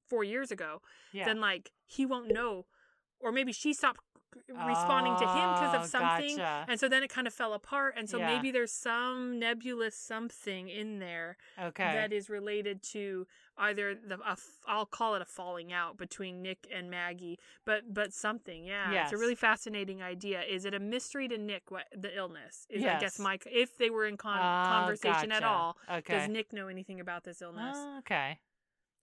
four 0.08 0.24
years 0.24 0.50
ago, 0.52 0.82
yeah. 1.12 1.26
then 1.26 1.40
like 1.40 1.72
he 1.86 2.06
won't 2.06 2.32
know 2.34 2.66
or 3.20 3.32
maybe 3.32 3.52
she 3.52 3.74
stopped 3.74 4.00
responding 4.68 5.16
to 5.18 5.26
him 5.26 5.54
because 5.54 5.74
Oh, 5.74 5.80
of 5.80 5.86
something 5.86 6.38
gotcha. 6.38 6.66
and 6.68 6.80
so 6.80 6.88
then 6.88 7.02
it 7.02 7.10
kind 7.10 7.28
of 7.28 7.34
fell 7.34 7.54
apart 7.54 7.96
and 7.98 8.10
so 8.10 8.18
Yeah. 8.20 8.28
maybe 8.36 8.52
there's 8.52 8.72
some 8.72 9.40
nebulous 9.40 9.96
something 9.96 10.70
in 10.70 11.00
there 11.00 11.38
okay. 11.60 11.92
that 11.94 12.14
is 12.14 12.30
related 12.30 12.84
to 12.92 13.26
either 13.58 13.96
the 13.96 14.18
I'll 14.68 14.86
call 14.86 15.16
it 15.16 15.22
a 15.22 15.26
falling 15.26 15.74
out 15.74 15.98
between 15.98 16.42
Nick 16.42 16.68
and 16.72 16.90
Maggie 16.92 17.40
but 17.66 17.94
but 17.94 18.14
something 18.14 18.66
yeah 18.66 19.04
it's 19.04 19.14
a 19.14 19.18
really 19.18 19.36
fascinating 19.36 20.04
idea 20.04 20.42
is 20.44 20.66
it 20.66 20.74
a 20.74 20.80
mystery 20.80 21.28
to 21.30 21.38
Nick 21.38 21.72
what 21.72 21.86
the 21.96 22.16
illness 22.16 22.68
is 22.70 22.84
I 22.84 23.00
guess 23.00 23.18
Mike 23.18 23.48
if 23.50 23.78
they 23.78 23.90
were 23.90 24.06
in 24.06 24.18
con- 24.18 24.40
Ah, 24.42 24.68
conversation 24.68 25.32
at 25.32 25.44
all 25.44 25.78
Okay. 25.92 26.20
does 26.20 26.30
Nick 26.30 26.54
know 26.54 26.68
anything 26.68 27.00
about 27.00 27.24
this 27.24 27.42
illness 27.42 27.76
Oh, 27.78 27.98
okay. 28.00 28.40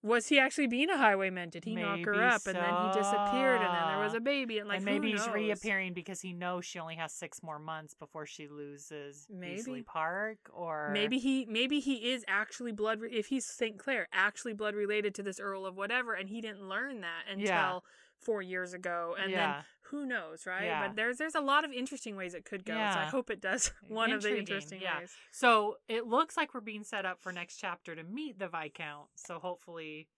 Was 0.04 0.26
he 0.26 0.38
actually 0.38 0.66
being 0.66 0.90
a 0.90 0.98
highwayman? 0.98 1.48
Did 1.48 1.64
he 1.64 1.74
knock 1.74 1.98
her 2.04 2.12
Maybe 2.12 2.24
up 2.24 2.46
and 2.46 2.56
then 2.56 2.74
he 2.82 2.92
disappeared 2.92 3.62
and 3.62 3.74
then 3.74 3.88
there 3.88 3.98
was 3.98 4.12
a 4.12 4.20
baby 4.20 4.58
and 4.58 4.68
like 4.68 4.76
and 4.76 4.84
maybe 4.84 5.10
he's 5.10 5.26
reappearing 5.26 5.94
because 5.94 6.20
he 6.20 6.34
knows 6.34 6.66
she 6.66 6.78
only 6.78 6.96
has 6.96 7.10
six 7.10 7.42
more 7.42 7.58
months 7.58 7.94
before 7.94 8.26
she 8.26 8.46
loses 8.46 9.26
Beasley 9.40 9.72
Maybe. 9.72 9.82
Park, 9.84 10.36
or 10.52 10.90
Maybe 10.92 11.18
he 11.18 11.46
maybe 11.48 11.80
he 11.80 12.12
is 12.12 12.22
actually 12.28 12.72
blood 12.72 13.00
re- 13.00 13.10
if 13.12 13.28
he's 13.28 13.46
St. 13.46 13.78
Clare 13.78 14.06
actually 14.12 14.52
blood 14.52 14.74
related 14.74 15.14
to 15.14 15.22
this 15.22 15.40
Earl 15.40 15.64
of 15.64 15.74
whatever 15.74 16.12
and 16.12 16.28
he 16.28 16.42
didn't 16.42 16.68
learn 16.68 17.00
that 17.00 17.22
until 17.30 17.46
Yeah. 17.46 17.78
4 18.18 18.42
years 18.42 18.74
ago 18.74 19.16
and 19.18 19.30
yeah. 19.30 19.36
then 19.54 19.64
who 19.90 20.06
knows, 20.06 20.46
right? 20.46 20.64
Yeah. 20.64 20.86
But 20.86 20.96
there's 20.96 21.18
there's 21.18 21.34
a 21.34 21.40
lot 21.40 21.64
of 21.64 21.72
interesting 21.72 22.16
ways 22.16 22.34
it 22.34 22.44
could 22.44 22.64
go. 22.64 22.74
So 22.74 22.78
I 22.98 23.04
hope 23.04 23.30
it 23.30 23.40
does 23.40 23.72
one 23.88 24.12
of 24.12 24.22
the 24.22 24.36
interesting 24.36 24.80
yeah. 24.80 25.00
ways. 25.00 25.12
So 25.30 25.76
it 25.88 26.06
looks 26.06 26.36
like 26.36 26.54
we're 26.54 26.60
being 26.60 26.84
set 26.84 27.04
up 27.04 27.20
for 27.20 27.32
next 27.32 27.56
chapter 27.56 27.94
to 27.94 28.02
meet 28.02 28.38
the 28.38 28.48
Viscount. 28.48 29.08
So 29.14 29.38
hopefully 29.38 30.08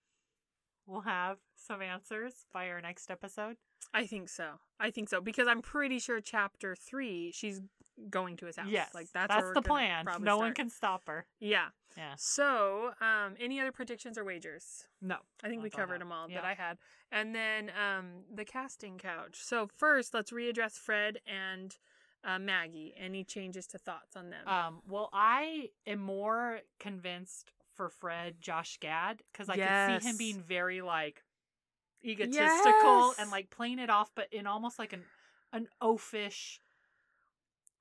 we'll 0.87 1.03
have 1.03 1.39
some 1.57 1.83
answers 1.83 2.47
by 2.53 2.69
our 2.69 2.81
next 2.81 3.11
episode. 3.11 3.57
I 3.93 4.07
think 4.07 4.29
so. 4.29 4.61
I 4.79 4.91
think 4.91 5.09
so 5.09 5.21
because 5.21 5.49
I'm 5.49 5.63
pretty 5.63 5.99
sure 5.99 6.21
chapter 6.21 6.75
3 6.75 7.33
she's 7.33 7.61
going 8.11 8.37
to 8.39 8.47
his 8.47 8.57
house. 8.57 8.69
Yes, 8.69 8.95
like 8.95 9.11
that's, 9.13 9.35
we're 9.35 9.55
the 9.55 9.63
plan. 9.63 10.07
No 10.21 10.39
one 10.39 10.55
can 10.55 10.71
stop 10.71 11.03
her. 11.07 11.27
Yeah. 11.41 11.67
Yeah. 11.97 12.13
So, 12.19 12.91
um, 13.01 13.35
any 13.41 13.59
other 13.59 13.73
predictions 13.73 14.19
or 14.19 14.25
wagers? 14.25 14.85
No. 15.01 15.17
I 15.43 15.49
think 15.49 15.63
we 15.63 15.71
That's 15.71 15.81
covered 15.81 16.01
them 16.01 16.13
all 16.13 16.29
that 16.29 16.45
I 16.45 16.53
had. 16.55 16.77
And 17.11 17.35
then 17.35 17.71
um, 17.71 18.25
the 18.35 18.45
casting 18.45 18.99
couch. 18.99 19.39
So 19.41 19.67
first, 19.67 20.13
let's 20.13 20.31
readdress 20.31 20.73
Fred 20.73 21.21
and 21.27 21.75
uh, 22.23 22.39
Maggie. 22.39 22.95
Any 22.99 23.25
changes 23.25 23.67
to 23.69 23.79
thoughts 23.79 24.15
on 24.15 24.29
them? 24.29 24.47
Um, 24.47 24.83
well, 24.87 25.09
I 25.13 25.71
am 25.87 26.01
more 26.01 26.61
convinced 26.79 27.53
for 27.75 27.89
Fred 27.89 28.41
Josh 28.41 28.79
Gad 28.79 29.23
because 29.33 29.49
I 29.49 29.57
could 29.57 30.03
see 30.03 30.09
him 30.09 30.17
being 30.17 30.43
very 30.43 30.83
like 30.83 31.23
egotistical 32.05 32.43
Yes. 32.43 33.15
and 33.19 33.31
like 33.31 33.51
playing 33.51 33.79
it 33.79 33.91
off, 33.91 34.11
but 34.15 34.33
in 34.33 34.47
almost 34.47 34.79
like 34.79 34.93
an 34.93 35.03
an 35.53 35.69
oafish, 35.81 36.59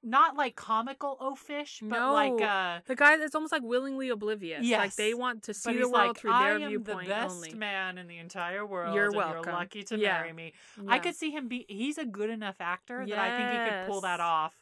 not 0.06 0.38
like 0.38 0.56
comical 0.56 1.18
oafish, 1.20 1.80
but 1.82 2.00
like 2.14 2.42
uh. 2.42 2.80
the 2.86 2.96
guy 2.96 3.18
that's 3.18 3.36
almost 3.36 3.52
like 3.52 3.64
willingly 3.64 4.10
oblivious. 4.10 4.60
Like 4.60 4.70
Yes. 4.70 4.96
they 4.96 5.14
want 5.14 5.44
to 5.44 5.54
see 5.54 5.74
the 5.74 5.90
world 5.90 5.94
like, 6.10 6.18
through 6.18 6.32
I 6.32 6.44
their 6.54 6.60
am 6.60 6.70
viewpoint 6.70 7.08
the 7.08 7.14
best 7.14 7.36
only. 7.36 7.54
man 7.56 7.98
in 7.98 8.08
the 8.08 8.18
entire 8.20 8.66
world. 8.66 8.94
You're 8.96 9.08
and 9.08 9.16
welcome. 9.16 9.44
You're 9.46 9.54
lucky 9.54 9.84
to 9.84 9.98
Yeah. 9.98 10.14
marry 10.20 10.34
me. 10.34 10.54
I 10.88 11.00
could 11.00 11.16
see 11.16 11.32
him 11.32 11.48
be. 11.48 11.66
He's 11.68 11.98
a 11.98 12.06
good 12.06 12.30
enough 12.30 12.58
actor 12.60 13.06
that 13.06 13.18
I 13.18 13.38
think 13.38 13.50
he 13.52 13.70
could 13.70 13.88
pull 13.92 14.02
that 14.02 14.20
off. 14.20 14.54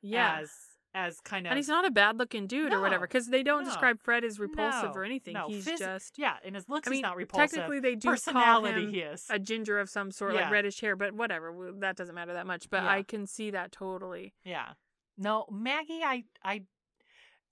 yeah. 0.00 0.38
As 0.40 0.50
as 0.94 1.20
kind 1.20 1.46
of. 1.46 1.50
and 1.52 1.56
he's 1.56 1.68
not 1.68 1.86
a 1.86 1.90
bad 1.90 2.18
looking 2.18 2.46
dude 2.46 2.70
or 2.70 2.78
whatever 2.82 3.06
because 3.06 3.28
they 3.28 3.42
don't 3.42 3.62
No. 3.62 3.70
describe 3.70 3.98
Fred 4.02 4.24
as 4.24 4.38
repulsive 4.38 4.90
No. 4.90 5.00
or 5.00 5.04
anything. 5.04 5.32
No, 5.32 5.48
he's 5.48 5.66
phys- 5.66 5.78
just 5.78 6.18
yeah, 6.18 6.36
in 6.44 6.52
his 6.52 6.68
looks 6.68 6.86
I 6.86 6.90
mean, 6.90 6.98
he's 6.98 7.02
not 7.02 7.16
repulsive. 7.16 7.50
technically 7.50 7.80
they 7.80 7.94
do 7.94 8.08
call 8.08 8.12
Personality 8.12 8.84
him 8.84 8.90
he 8.92 9.00
is. 9.00 9.26
a 9.30 9.38
ginger 9.38 9.80
of 9.80 9.88
some 9.88 10.10
sort, 10.10 10.34
Yeah. 10.34 10.42
like 10.42 10.50
reddish 10.52 10.78
hair, 10.82 10.94
but 10.94 11.14
whatever. 11.14 11.72
That 11.78 11.96
doesn't 11.96 12.14
matter 12.14 12.34
that 12.34 12.46
much. 12.46 12.68
But 12.68 12.82
Yeah. 12.82 12.90
I 12.90 13.02
can 13.04 13.26
see 13.26 13.50
that 13.52 13.72
totally. 13.72 14.34
Yeah. 14.44 14.74
No, 15.18 15.46
Maggie, 15.50 16.02
I, 16.04 16.24
I, 16.44 16.62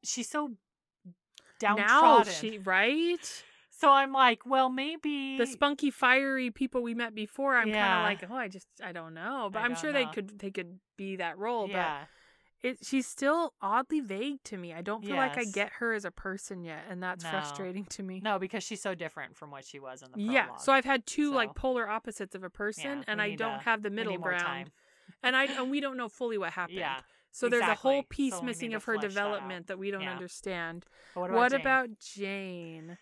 she's 0.02 0.28
so 0.30 0.52
Now 1.62 1.76
downtrodden. 1.76 2.32
she 2.32 2.58
right 2.58 3.44
So 3.70 3.90
I'm 3.90 4.12
like, 4.12 4.44
well, 4.46 4.68
maybe 4.68 5.36
the 5.38 5.46
spunky, 5.46 5.90
fiery 5.90 6.50
people 6.50 6.82
we 6.82 6.94
met 6.94 7.14
before. 7.14 7.56
I'm 7.56 7.68
Yeah. 7.68 7.86
kind 7.86 7.98
of 7.98 8.30
like, 8.30 8.30
oh, 8.30 8.36
I 8.36 8.48
just 8.48 8.66
I 8.84 8.92
don't 8.92 9.14
know, 9.14 9.48
but 9.52 9.60
I 9.60 9.64
I'm 9.64 9.74
sure 9.76 9.92
know. 9.92 9.98
they 10.04 10.06
could 10.12 10.38
they 10.38 10.50
could 10.50 10.78
be 10.96 11.16
that 11.16 11.38
role. 11.38 11.68
Yeah. 11.68 12.00
But 12.00 12.08
it 12.62 12.78
she's 12.84 13.06
still 13.06 13.54
oddly 13.62 14.00
vague 14.00 14.42
to 14.44 14.58
me. 14.58 14.74
I 14.74 14.82
don't 14.82 15.02
feel 15.02 15.16
like 15.16 15.38
I 15.38 15.44
get 15.44 15.72
her 15.78 15.94
as 15.94 16.04
a 16.04 16.10
person 16.10 16.62
yet, 16.62 16.82
and 16.90 17.02
that's 17.02 17.24
No. 17.24 17.30
frustrating 17.30 17.86
to 17.86 18.02
me. 18.02 18.20
No, 18.22 18.38
because 18.38 18.62
she's 18.62 18.82
so 18.82 18.94
different 18.94 19.34
from 19.38 19.50
what 19.50 19.64
she 19.64 19.80
was 19.80 20.02
in 20.02 20.08
the 20.10 20.16
prologue. 20.18 20.34
Yeah, 20.34 20.56
so 20.56 20.70
I've 20.74 20.84
had 20.84 21.06
two 21.06 21.30
So- 21.30 21.36
like 21.36 21.54
polar 21.54 21.88
opposites 21.88 22.34
of 22.34 22.44
a 22.44 22.50
person, 22.50 22.98
Yeah, 22.98 23.04
and 23.08 23.22
I 23.22 23.34
don't 23.34 23.60
have 23.62 23.82
the 23.82 23.88
middle 23.88 24.18
ground. 24.18 24.70
and 25.22 25.34
I 25.34 25.44
and 25.44 25.70
we 25.70 25.80
don't 25.84 25.96
know 25.96 26.10
fully 26.10 26.36
what 26.36 26.52
happened. 26.52 26.76
Yeah. 26.78 27.00
So 27.32 27.48
there's 27.48 27.62
a 27.62 27.74
whole 27.74 28.02
piece 28.02 28.34
So 28.34 28.42
missing 28.42 28.74
of 28.74 28.84
her 28.84 28.94
flesh 28.94 29.02
that 29.02 29.08
development 29.08 29.66
that, 29.68 29.78
we 29.78 29.90
don't 29.90 30.02
Yeah. 30.02 30.12
understand. 30.12 30.84
But 31.14 31.20
what 31.22 31.30
What 31.32 31.52
about? 31.52 31.88
Jane? 32.00 32.84
about 32.84 32.90
Jane? 32.90 32.98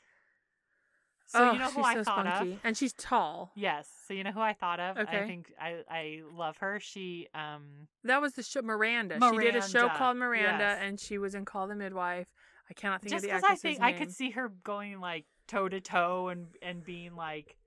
So 1.27 1.51
oh, 1.51 1.53
you 1.53 1.59
know 1.59 1.67
who 1.67 1.71
she's 1.81 1.85
I 1.87 1.95
so 1.95 2.05
thought 2.05 2.27
spunky. 2.27 2.53
of? 2.55 2.61
and 2.65 2.77
she's 2.77 2.93
tall. 2.95 3.53
Yes. 3.55 3.87
So 4.07 4.15
you 4.15 4.25
know 4.25 4.33
who 4.33 4.41
I 4.41 4.55
thought 4.55 4.81
of? 4.81 4.97
Okay. 4.97 5.19
I 5.25 5.27
think 5.27 5.53
I 5.61 5.83
I 5.91 6.21
love 6.33 6.57
her. 6.59 6.81
She 6.81 7.29
um 7.35 7.89
That 8.05 8.23
was 8.23 8.33
the 8.33 8.43
show 8.43 8.63
Miranda. 8.63 9.19
She 9.21 9.37
did 9.39 9.55
a 9.57 9.61
show 9.69 9.89
called 9.91 10.17
Miranda, 10.17 10.65
yes. 10.65 10.79
and 10.81 10.99
she 10.99 11.19
was 11.19 11.35
in 11.35 11.45
Call 11.45 11.69
the 11.69 11.75
Midwife. 11.75 12.29
I 12.71 12.75
cannot 12.75 13.03
think 13.03 13.11
just 13.11 13.25
of 13.25 13.31
the 13.31 13.37
because 13.37 13.51
I 13.51 13.55
think 13.57 13.81
name. 13.81 13.89
I 13.89 13.93
could 13.93 14.11
see 14.11 14.31
her 14.31 14.49
going 14.65 15.01
like 15.01 15.27
toe 15.47 15.69
to 15.69 15.81
toe 15.83 16.29
and 16.29 16.47
and 16.63 16.83
being 16.83 17.15
like, 17.15 17.59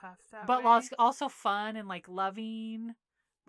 tough 0.00 0.18
but 0.46 0.64
way. 0.64 0.82
also 0.98 1.28
fun 1.28 1.76
and 1.76 1.86
like 1.86 2.08
loving. 2.08 2.94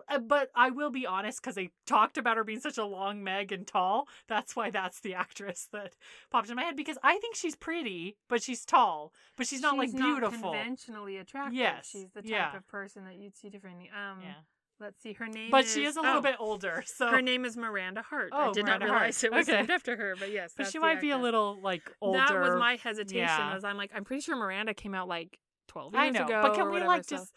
Uh, 0.08 0.18
But 0.18 0.50
I 0.54 0.70
will 0.70 0.90
be 0.90 1.06
honest, 1.06 1.40
because 1.40 1.54
they 1.54 1.70
talked 1.86 2.18
about 2.18 2.36
her 2.36 2.44
being 2.44 2.60
such 2.60 2.78
a 2.78 2.84
long 2.84 3.22
Meg 3.22 3.52
and 3.52 3.66
tall. 3.66 4.08
That's 4.28 4.54
why 4.56 4.70
that's 4.70 5.00
the 5.00 5.14
actress 5.24 5.68
that 5.72 5.94
popped 6.30 6.48
in 6.50 6.56
my 6.56 6.62
head. 6.64 6.76
Because 6.76 6.98
I 7.02 7.18
think 7.18 7.34
she's 7.34 7.56
pretty, 7.56 8.16
but 8.28 8.42
she's 8.42 8.64
tall, 8.64 9.12
but 9.36 9.46
she's 9.46 9.60
not 9.60 9.76
like 9.76 9.94
beautiful. 9.94 10.52
conventionally 10.52 11.16
attractive. 11.16 11.54
Yes, 11.54 11.88
she's 11.90 12.06
the 12.14 12.22
type 12.22 12.30
yeah. 12.30 12.56
of 12.56 12.66
person 12.68 13.04
that 13.04 13.16
you'd 13.16 13.36
see 13.36 13.48
differently. 13.48 13.90
Um, 13.94 14.20
yeah, 14.22 14.34
let's 14.80 15.00
see, 15.02 15.12
her 15.14 15.26
name. 15.26 15.50
but 15.50 15.64
is, 15.64 15.72
she 15.74 15.84
is 15.84 15.96
a 15.96 16.00
little 16.00 16.18
oh, 16.18 16.22
bit 16.22 16.36
older, 16.38 16.82
so 16.86 17.08
Her 17.08 17.22
name 17.22 17.44
is 17.44 17.56
Miranda 17.56 18.02
Hart. 18.02 18.30
Oh, 18.32 18.50
I 18.50 18.52
did 18.52 18.64
Miranda 18.66 18.86
not 18.86 18.92
realize 18.92 19.20
Hart. 19.20 19.32
it 19.32 19.36
was 19.36 19.48
Okay. 19.48 19.56
named 19.58 19.70
after 19.70 19.96
her, 19.96 20.14
but 20.18 20.30
yes, 20.32 20.52
but 20.56 20.64
that's 20.64 20.72
she 20.72 20.78
might 20.78 21.00
be 21.00 21.10
a 21.10 21.18
little 21.18 21.58
like 21.62 21.90
older. 22.00 22.18
That 22.18 22.38
was 22.40 22.58
my 22.58 22.76
hesitation. 22.76 23.18
Yeah. 23.26 23.54
Was 23.54 23.64
I'm 23.64 23.76
like, 23.76 23.90
I'm 23.94 24.04
pretty 24.04 24.20
sure 24.22 24.36
Miranda 24.36 24.74
came 24.74 24.94
out 24.94 25.08
like 25.08 25.38
12 25.68 25.94
years 25.94 26.02
I 26.02 26.10
know, 26.10 26.24
ago. 26.24 26.42
but 26.42 26.54
can 26.54 26.66
we 26.66 26.72
whatever, 26.72 26.88
like 26.88 27.04
so- 27.04 27.16
just? 27.16 27.32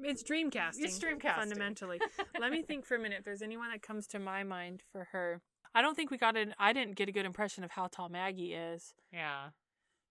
It's 0.00 0.22
dreamcasting. 0.22 0.80
It's 0.80 0.98
dreamcasting. 0.98 1.34
fundamentally. 1.36 2.00
Let 2.40 2.52
me 2.52 2.62
think 2.62 2.84
for 2.86 2.94
a 2.96 2.98
minute. 2.98 3.18
If 3.20 3.24
there's 3.24 3.42
anyone 3.42 3.70
that 3.70 3.82
comes 3.82 4.06
to 4.08 4.18
my 4.18 4.44
mind 4.44 4.82
for 4.92 5.08
her, 5.12 5.40
I 5.74 5.82
don't 5.82 5.94
think 5.94 6.10
we 6.10 6.18
got 6.18 6.36
an. 6.36 6.54
I 6.58 6.72
didn't 6.72 6.94
get 6.96 7.08
a 7.08 7.12
good 7.12 7.26
impression 7.26 7.64
of 7.64 7.70
how 7.72 7.88
tall 7.88 8.08
Maggie 8.08 8.54
is, 8.54 8.94
Yeah, 9.12 9.48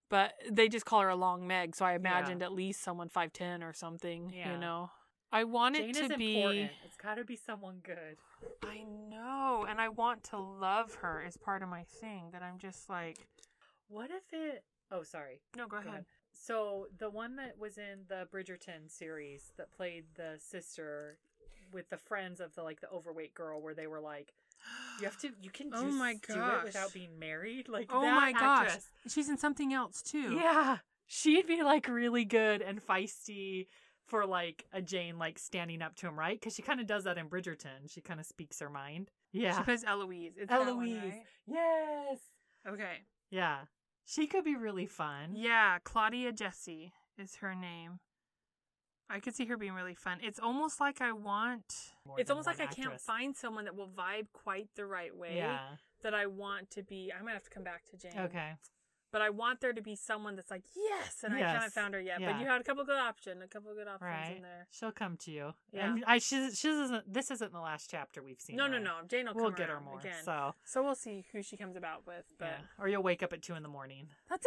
but 0.10 0.34
they 0.50 0.68
just 0.70 0.86
call 0.86 1.02
her 1.02 1.10
a 1.10 1.16
long 1.16 1.48
Meg, 1.48 1.76
so 1.76 1.86
I 1.86 1.94
imagined 1.96 2.44
at 2.44 2.52
least 2.52 2.82
someone 2.84 3.10
five 3.10 3.34
ten 3.34 3.64
or 3.64 3.74
something. 3.74 4.32
Yeah. 4.36 4.54
You 4.54 4.58
know, 4.60 4.92
I 5.32 5.44
want 5.46 5.76
Jane 5.76 5.90
it 5.90 5.96
to 5.96 6.04
is 6.06 6.18
be. 6.18 6.38
important. 6.38 6.72
It's 6.86 6.98
got 6.98 7.16
to 7.16 7.24
be 7.26 7.36
someone 7.36 7.80
good. 7.84 8.18
I 8.64 8.84
know, 9.10 9.66
and 9.68 9.80
I 9.82 9.90
want 9.90 10.24
to 10.26 10.38
love 10.38 10.96
her 11.02 11.24
as 11.26 11.38
part 11.38 11.64
of 11.64 11.70
my 11.70 11.84
thing. 11.84 12.30
That 12.34 12.44
I'm 12.44 12.58
just 12.60 12.90
like, 12.90 13.28
What 13.88 14.10
if 14.12 14.24
it? 14.32 14.64
Oh, 14.92 15.04
sorry. 15.04 15.42
no, 15.58 15.64
go 15.68 15.72
Go 15.72 15.78
ahead. 15.78 15.88
ahead. 15.92 16.06
So 16.40 16.88
the 16.98 17.10
one 17.10 17.36
that 17.38 17.58
was 17.60 17.78
in 17.78 18.06
the 18.08 18.28
Bridgerton 18.34 18.90
series 18.90 19.52
that 19.58 19.72
played 19.72 20.06
the 20.16 20.36
sister 20.38 21.18
with 21.72 21.90
the 21.90 21.98
friends 21.98 22.40
of 22.40 22.56
the 22.56 22.64
like 22.64 22.80
the 22.82 22.90
overweight 22.90 23.34
girl, 23.34 23.62
where 23.62 23.74
they 23.74 23.88
were 23.88 24.00
like, 24.00 24.34
you 25.00 25.06
have 25.06 25.18
to, 25.20 25.30
you 25.42 25.50
can 25.50 25.68
oh 25.74 25.84
just 25.84 25.86
Oh 25.86 25.92
my 25.92 26.14
do 26.14 26.34
it 26.34 26.64
without 26.64 26.94
being 26.94 27.20
married. 27.20 27.68
Like, 27.70 27.90
Oh 27.92 28.02
that 28.02 28.16
my 28.16 28.32
gosh, 28.34 28.78
she's 29.08 29.30
in 29.30 29.38
something 29.38 29.74
else 29.74 30.02
too. 30.02 30.40
Yeah, 30.42 30.78
she'd 31.08 31.48
be 31.48 31.64
like 31.64 31.88
really 31.88 32.26
good 32.26 32.62
and 32.62 32.86
feisty 32.86 33.68
for 34.06 34.26
like 34.26 34.66
a 34.72 34.82
Jane 34.82 35.18
like 35.20 35.38
standing 35.38 35.82
up 35.82 35.96
to 35.98 36.08
him, 36.08 36.18
right? 36.18 36.40
Because 36.40 36.56
she 36.56 36.62
kind 36.62 36.80
of 36.80 36.88
does 36.88 37.04
that 37.04 37.18
in 37.18 37.28
Bridgerton. 37.28 37.92
She 37.92 38.00
kind 38.02 38.20
of 38.20 38.26
speaks 38.26 38.60
her 38.62 38.70
mind. 38.70 39.12
Yeah, 39.34 39.58
She 39.58 39.64
plays 39.64 39.84
Eloise. 39.84 40.34
It's 40.38 40.50
that 40.50 40.60
one, 40.62 40.70
Eloise. 40.70 41.04
right? 41.04 41.24
Yes. 41.46 42.20
Okay. 42.68 43.04
Yeah, 43.30 43.60
she 44.08 44.26
could 44.26 44.46
be 44.46 44.56
really 44.56 44.86
fun. 44.86 45.34
Yeah, 45.36 45.80
Claudia 45.84 46.32
Jessie 46.32 46.94
is 47.18 47.36
her 47.36 47.54
name. 47.54 48.00
I 49.10 49.20
could 49.20 49.36
see 49.36 49.46
her 49.46 49.58
being 49.58 49.74
really 49.74 49.96
fun. 49.96 50.20
It's 50.22 50.40
almost 50.40 50.80
like 50.80 51.02
I 51.02 51.12
want. 51.12 51.94
More 52.06 52.20
it's 52.20 52.30
almost 52.30 52.48
like 52.48 52.60
one 52.60 52.68
I 52.70 52.72
can't 52.72 53.00
find 53.00 53.36
someone 53.36 53.66
that 53.66 53.76
will 53.76 53.90
vibe 53.90 54.28
quite 54.34 54.68
the 54.76 54.86
right 54.86 55.16
way. 55.16 55.36
Yeah. 55.36 55.60
That 56.04 56.14
I 56.14 56.26
want 56.28 56.70
to 56.72 56.84
be. 56.84 57.12
I 57.18 57.22
might 57.22 57.34
have 57.34 57.44
to 57.44 57.50
come 57.50 57.64
back 57.64 57.84
to 57.92 57.98
Jane. 57.98 58.18
Okay. 58.18 58.54
But 59.12 59.22
I 59.22 59.30
want 59.30 59.62
there 59.62 59.72
to 59.74 59.82
be 59.82 59.96
someone 59.96 60.36
that's 60.36 60.52
like, 60.52 60.64
yes, 60.76 61.24
and 61.24 61.34
I 61.34 61.40
haven't 61.40 61.72
found 61.72 61.94
her 61.94 62.02
yet. 62.02 62.20
Yeah. 62.20 62.34
But 62.34 62.42
you 62.42 62.48
had 62.48 62.60
a 62.60 62.64
couple 62.64 62.84
good 62.84 63.00
options, 63.00 63.42
a 63.42 63.48
couple 63.48 63.74
good 63.74 63.88
options 63.88 64.02
Right. 64.02 64.34
in 64.36 64.42
there. 64.42 64.68
She'll 64.72 64.92
come 64.92 65.16
to 65.18 65.32
you. 65.32 65.54
Yeah. 65.72 65.92
And 65.94 66.04
I 66.06 66.18
she 66.18 66.52
she 66.52 66.68
isn't 66.70 67.14
this 67.14 67.32
isn't 67.32 67.54
the 67.54 67.60
last 67.62 67.90
chapter 67.90 68.22
we've 68.22 68.42
seen. 68.42 68.58
No, 68.58 68.68
no, 68.68 68.74
her. 68.74 68.80
no. 68.84 68.94
Jane 69.08 69.28
will 69.28 69.36
We'll 69.36 69.52
get 69.52 69.70
her 69.70 69.80
more. 69.80 70.00
again. 70.00 70.24
So 70.26 70.56
So 70.66 70.84
we'll 70.84 70.96
see 70.96 71.26
who 71.32 71.42
she 71.42 71.56
comes 71.56 71.76
about 71.78 72.06
with. 72.06 72.26
But 72.38 72.46
yeah. 72.48 72.84
Or 72.84 72.88
you'll 72.90 73.04
wake 73.04 73.24
up 73.24 73.32
at 73.34 73.42
two 73.42 73.54
in 73.56 73.64
the 73.64 73.70
morning. 73.70 74.08
that's 74.30 74.46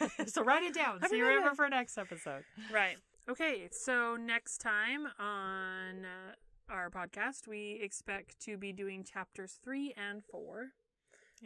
it. 0.00 0.28
so 0.30 0.42
write 0.42 0.64
it 0.64 0.74
down 0.74 1.00
so 1.08 1.14
you 1.14 1.24
remember 1.24 1.54
for 1.54 1.68
next 1.68 1.96
episode. 1.96 2.42
Right. 2.72 2.96
Okay. 3.28 3.68
So 3.70 4.16
next 4.16 4.58
time 4.58 5.06
on 5.20 6.04
uh, 6.04 6.72
our 6.72 6.90
podcast, 6.90 7.46
we 7.46 7.78
expect 7.82 8.40
to 8.40 8.56
be 8.56 8.72
doing 8.72 9.04
chapters 9.04 9.60
three 9.62 9.94
and 9.96 10.24
four. 10.24 10.72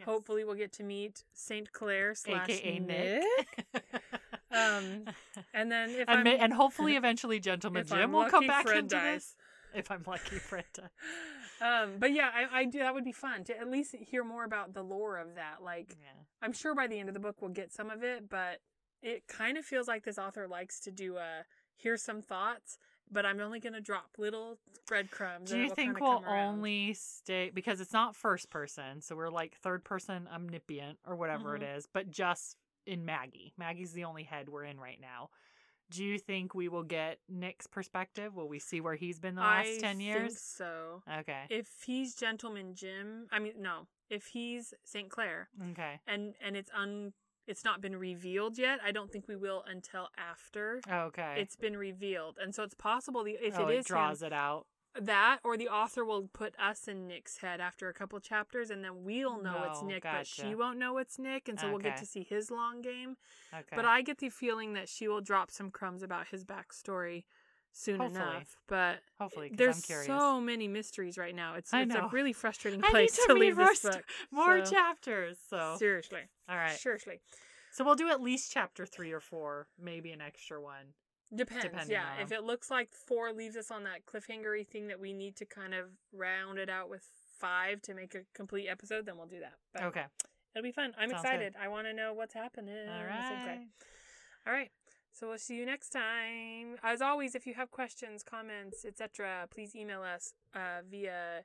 Hopefully, 0.05 0.43
we'll 0.43 0.55
get 0.55 0.71
to 0.73 0.83
meet 0.83 1.23
Saint 1.33 1.71
Clare 1.71 2.13
slash 2.15 2.49
AKA 2.49 2.79
Nick. 2.79 3.23
Nick. 3.73 3.83
Um, 4.49 5.03
And 5.53 5.69
then 5.69 5.89
if 5.89 6.07
and, 6.07 6.25
and 6.27 6.53
hopefully 6.53 6.95
eventually 6.95 7.37
Gentleman 7.39 7.85
Jim 7.85 7.97
I'm 7.99 8.11
will 8.13 8.29
come 8.29 8.47
back 8.47 8.65
Fred 8.65 8.77
into 8.79 8.95
dies. 8.95 9.15
this. 9.15 9.35
If 9.75 9.91
I'm 9.91 10.03
lucky, 10.07 10.37
Fred 10.37 10.63
um, 11.61 11.95
but 11.99 12.13
yeah, 12.13 12.29
I, 12.33 12.61
I 12.61 12.65
do. 12.65 12.79
That 12.79 12.93
would 12.93 13.03
be 13.03 13.11
fun 13.11 13.43
to 13.43 13.57
at 13.59 13.69
least 13.69 13.93
hear 13.99 14.23
more 14.23 14.45
about 14.45 14.73
the 14.73 14.81
lore 14.83 15.17
of 15.17 15.35
that. 15.35 15.57
Like, 15.61 15.97
Yeah. 15.99 16.07
I'm 16.41 16.53
sure 16.53 16.73
by 16.73 16.87
the 16.87 16.97
end 16.97 17.09
of 17.09 17.13
the 17.13 17.19
book 17.19 17.41
we'll 17.41 17.51
get 17.51 17.73
some 17.73 17.89
of 17.89 18.03
it, 18.03 18.29
but 18.29 18.59
it 19.03 19.27
kind 19.27 19.57
of 19.57 19.65
feels 19.65 19.87
like 19.87 20.05
this 20.05 20.17
author 20.17 20.47
likes 20.47 20.79
to 20.81 20.91
do 20.91 21.17
a 21.17 21.43
here's 21.75 22.01
some 22.01 22.21
thoughts, 22.21 22.79
but 23.11 23.25
I'm 23.25 23.39
only 23.39 23.59
going 23.59 23.73
to 23.73 23.81
drop 23.81 24.09
little 24.17 24.57
breadcrumbs. 24.87 25.49
Do 25.49 25.57
you 25.59 25.69
think 25.69 25.99
we'll 25.99 26.23
only 26.27 26.93
stay 26.93 27.51
because 27.53 27.81
it's 27.81 27.93
not 27.93 28.15
first 28.15 28.49
person, 28.49 29.01
so 29.01 29.15
we're 29.15 29.29
like 29.29 29.55
third 29.57 29.83
person 29.83 30.27
omniscient 30.33 30.97
or 31.05 31.15
whatever 31.15 31.55
it 31.55 31.61
Mm-hmm. 31.61 31.77
is, 31.77 31.87
but 31.91 32.09
just 32.09 32.57
in 32.85 33.03
Maggie. 33.05 33.53
Maggie's 33.57 33.91
the 33.91 34.05
only 34.05 34.23
head 34.23 34.47
we're 34.49 34.63
in 34.63 34.79
right 34.79 34.99
now. 35.01 35.29
Do 35.89 36.03
you 36.03 36.19
think 36.19 36.53
we 36.53 36.67
will 36.67 36.83
get 36.83 37.19
Nick's 37.29 37.65
perspective? 37.67 38.35
Will 38.35 38.47
we 38.49 38.59
see 38.59 38.81
where 38.81 38.95
he's 38.95 39.19
been 39.19 39.35
the 39.35 39.41
last 39.41 39.67
I 39.67 39.77
ten 39.79 39.97
think 39.97 40.01
years? 40.09 40.37
so. 40.39 41.01
Okay. 41.19 41.43
If 41.49 41.69
he's 41.85 42.13
Gentleman 42.15 42.75
Jim, 42.75 43.27
I 43.31 43.39
mean 43.39 43.53
no. 43.59 43.87
If 44.09 44.27
he's 44.27 44.73
St. 44.83 45.09
Clare 45.09 45.47
okay. 45.71 45.99
and 46.07 46.33
and 46.45 46.55
it's 46.57 46.71
un 46.77 47.13
it's 47.47 47.63
not 47.63 47.81
been 47.81 47.95
revealed 47.95 48.57
yet, 48.57 48.79
I 48.85 48.91
don't 48.91 49.11
think 49.11 49.27
we 49.27 49.35
will 49.35 49.63
until 49.67 50.09
after 50.17 50.81
oh, 50.91 50.99
Okay. 51.07 51.35
it's 51.37 51.55
been 51.55 51.77
revealed. 51.77 52.37
And 52.41 52.53
so 52.53 52.63
it's 52.63 52.75
possible 52.75 53.23
the 53.23 53.37
if 53.41 53.57
oh, 53.57 53.67
it 53.67 53.73
it 53.75 53.77
is 53.79 53.85
draws 53.85 54.21
him, 54.21 54.27
it 54.27 54.33
out. 54.33 54.65
that 54.99 55.39
or 55.43 55.57
the 55.57 55.67
author 55.69 56.03
will 56.03 56.27
put 56.33 56.53
us 56.59 56.87
in 56.87 57.07
Nick's 57.07 57.37
head 57.37 57.59
after 57.61 57.87
a 57.87 57.93
couple 57.93 58.19
chapters 58.19 58.69
and 58.71 58.83
then 58.83 59.03
we'll 59.03 59.41
know 59.41 59.63
it's 59.69 59.81
No, 59.81 59.87
Nick, 59.87 60.03
but 60.03 60.25
she 60.27 60.55
won't 60.55 60.79
know 60.79 60.97
it's 60.97 61.19
Nick 61.19 61.47
and 61.47 61.59
so 61.59 61.69
we'll 61.69 61.77
get 61.79 61.97
to 61.97 62.05
see 62.05 62.23
his 62.27 62.49
long 62.49 62.81
game. 62.81 63.15
Okay. 63.53 63.75
But 63.75 63.85
I 63.85 64.01
get 64.01 64.17
the 64.17 64.29
feeling 64.29 64.73
that 64.73 64.89
she 64.89 65.07
will 65.07 65.21
drop 65.21 65.51
some 65.51 65.69
crumbs 65.71 66.01
about 66.03 66.27
his 66.29 66.43
backstory 66.43 67.25
soon 67.73 67.99
Hopefully. 67.99 68.21
enough. 68.23 68.55
But 68.67 68.99
hopefully 69.19 69.51
there's 69.53 69.83
so 70.05 70.39
many 70.41 70.67
mysteries 70.67 71.17
right 71.17 71.35
now. 71.35 71.55
It's 71.55 71.71
it's 71.73 71.95
a 71.95 72.09
really 72.11 72.33
frustrating 72.33 72.81
place 72.89 73.15
to 73.15 73.27
to 73.27 73.33
read 73.33 73.39
leave 73.39 73.57
more, 73.57 73.67
this 73.67 73.81
book. 73.81 74.03
more 74.31 74.65
so- 74.65 74.71
chapters. 74.71 75.37
So 75.49 75.75
Seriously. 75.77 76.21
all 76.49 76.55
right. 76.57 76.77
Seriously. 76.77 77.19
So 77.71 77.83
we'll 77.83 77.95
do 77.95 78.09
at 78.09 78.21
least 78.21 78.51
chapter 78.51 78.85
three 78.85 79.11
or 79.11 79.19
four, 79.19 79.67
maybe 79.79 80.11
an 80.11 80.21
extra 80.21 80.59
one. 80.61 80.93
Depends. 81.35 81.63
Depending 81.65 81.91
yeah. 81.91 82.05
on- 82.17 82.21
If 82.23 82.31
it 82.31 82.43
looks 82.43 82.71
like 82.71 82.91
four 82.93 83.31
leaves 83.33 83.55
us 83.57 83.69
on 83.69 83.83
that 83.83 84.05
cliffhangery 84.05 84.65
thing 84.67 84.87
that 84.87 84.99
we 84.99 85.13
need 85.13 85.35
to 85.35 85.45
kind 85.45 85.73
of 85.73 85.85
round 86.13 86.57
it 86.57 86.69
out 86.69 86.89
with 86.89 87.03
five 87.37 87.81
to 87.83 87.93
make 87.93 88.15
a 88.15 88.21
complete 88.33 88.67
episode, 88.67 89.05
then 89.05 89.17
we'll 89.17 89.27
do 89.27 89.39
that. 89.41 89.53
But 89.73 89.83
Okay. 89.83 90.05
It'll 90.55 90.63
be 90.63 90.71
fun. 90.71 90.93
I'm 90.97 91.09
Sounds 91.09 91.21
excited. 91.23 91.53
I 91.61 91.67
want 91.67 91.85
to 91.85 91.93
know 91.93 92.13
what's 92.13 92.33
happening. 92.33 92.73
All 92.87 92.93
I'm 92.95 93.27
so 93.27 93.33
excited. 93.35 93.47
right. 93.47 93.67
All 94.47 94.53
right. 94.53 94.71
So 95.17 95.29
we'll 95.29 95.39
see 95.39 95.55
you 95.55 95.65
next 95.65 95.89
time. 95.89 96.77
As 96.83 97.01
always, 97.01 97.33
if 97.33 97.47
you 97.47 97.55
have 97.55 97.71
questions, 97.71 98.21
comments, 98.21 98.85
etc., 98.85 99.47
please 99.49 99.75
email 99.75 100.03
us 100.03 100.35
uh, 100.53 100.81
via 100.87 101.43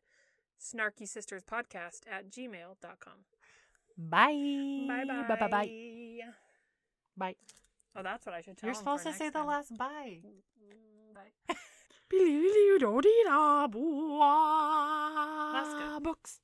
snarky 0.61 1.09
sisters 1.09 1.43
podcast 1.43 2.01
at 2.11 2.31
gmail.com. 2.31 3.25
Bye. 3.97 4.85
Bye 4.87 5.05
bye. 5.09 5.25
Bye 5.27 5.37
bye 5.37 5.49
bye. 5.49 5.71
Bye. 7.17 7.37
Oh, 7.97 8.03
that's 8.03 8.27
what 8.27 8.35
I 8.35 8.43
should 8.43 8.59
tell 8.59 8.69
You're 8.69 8.75
supposed 8.75 9.05
to 9.05 9.13
say 9.15 9.25
next 9.25 9.35
the 9.39 9.45
last 9.45 9.79
bye. 9.79 10.21
Bye. 11.15 11.55
That's 15.55 15.75
good. 15.75 16.03
Books. 16.03 16.41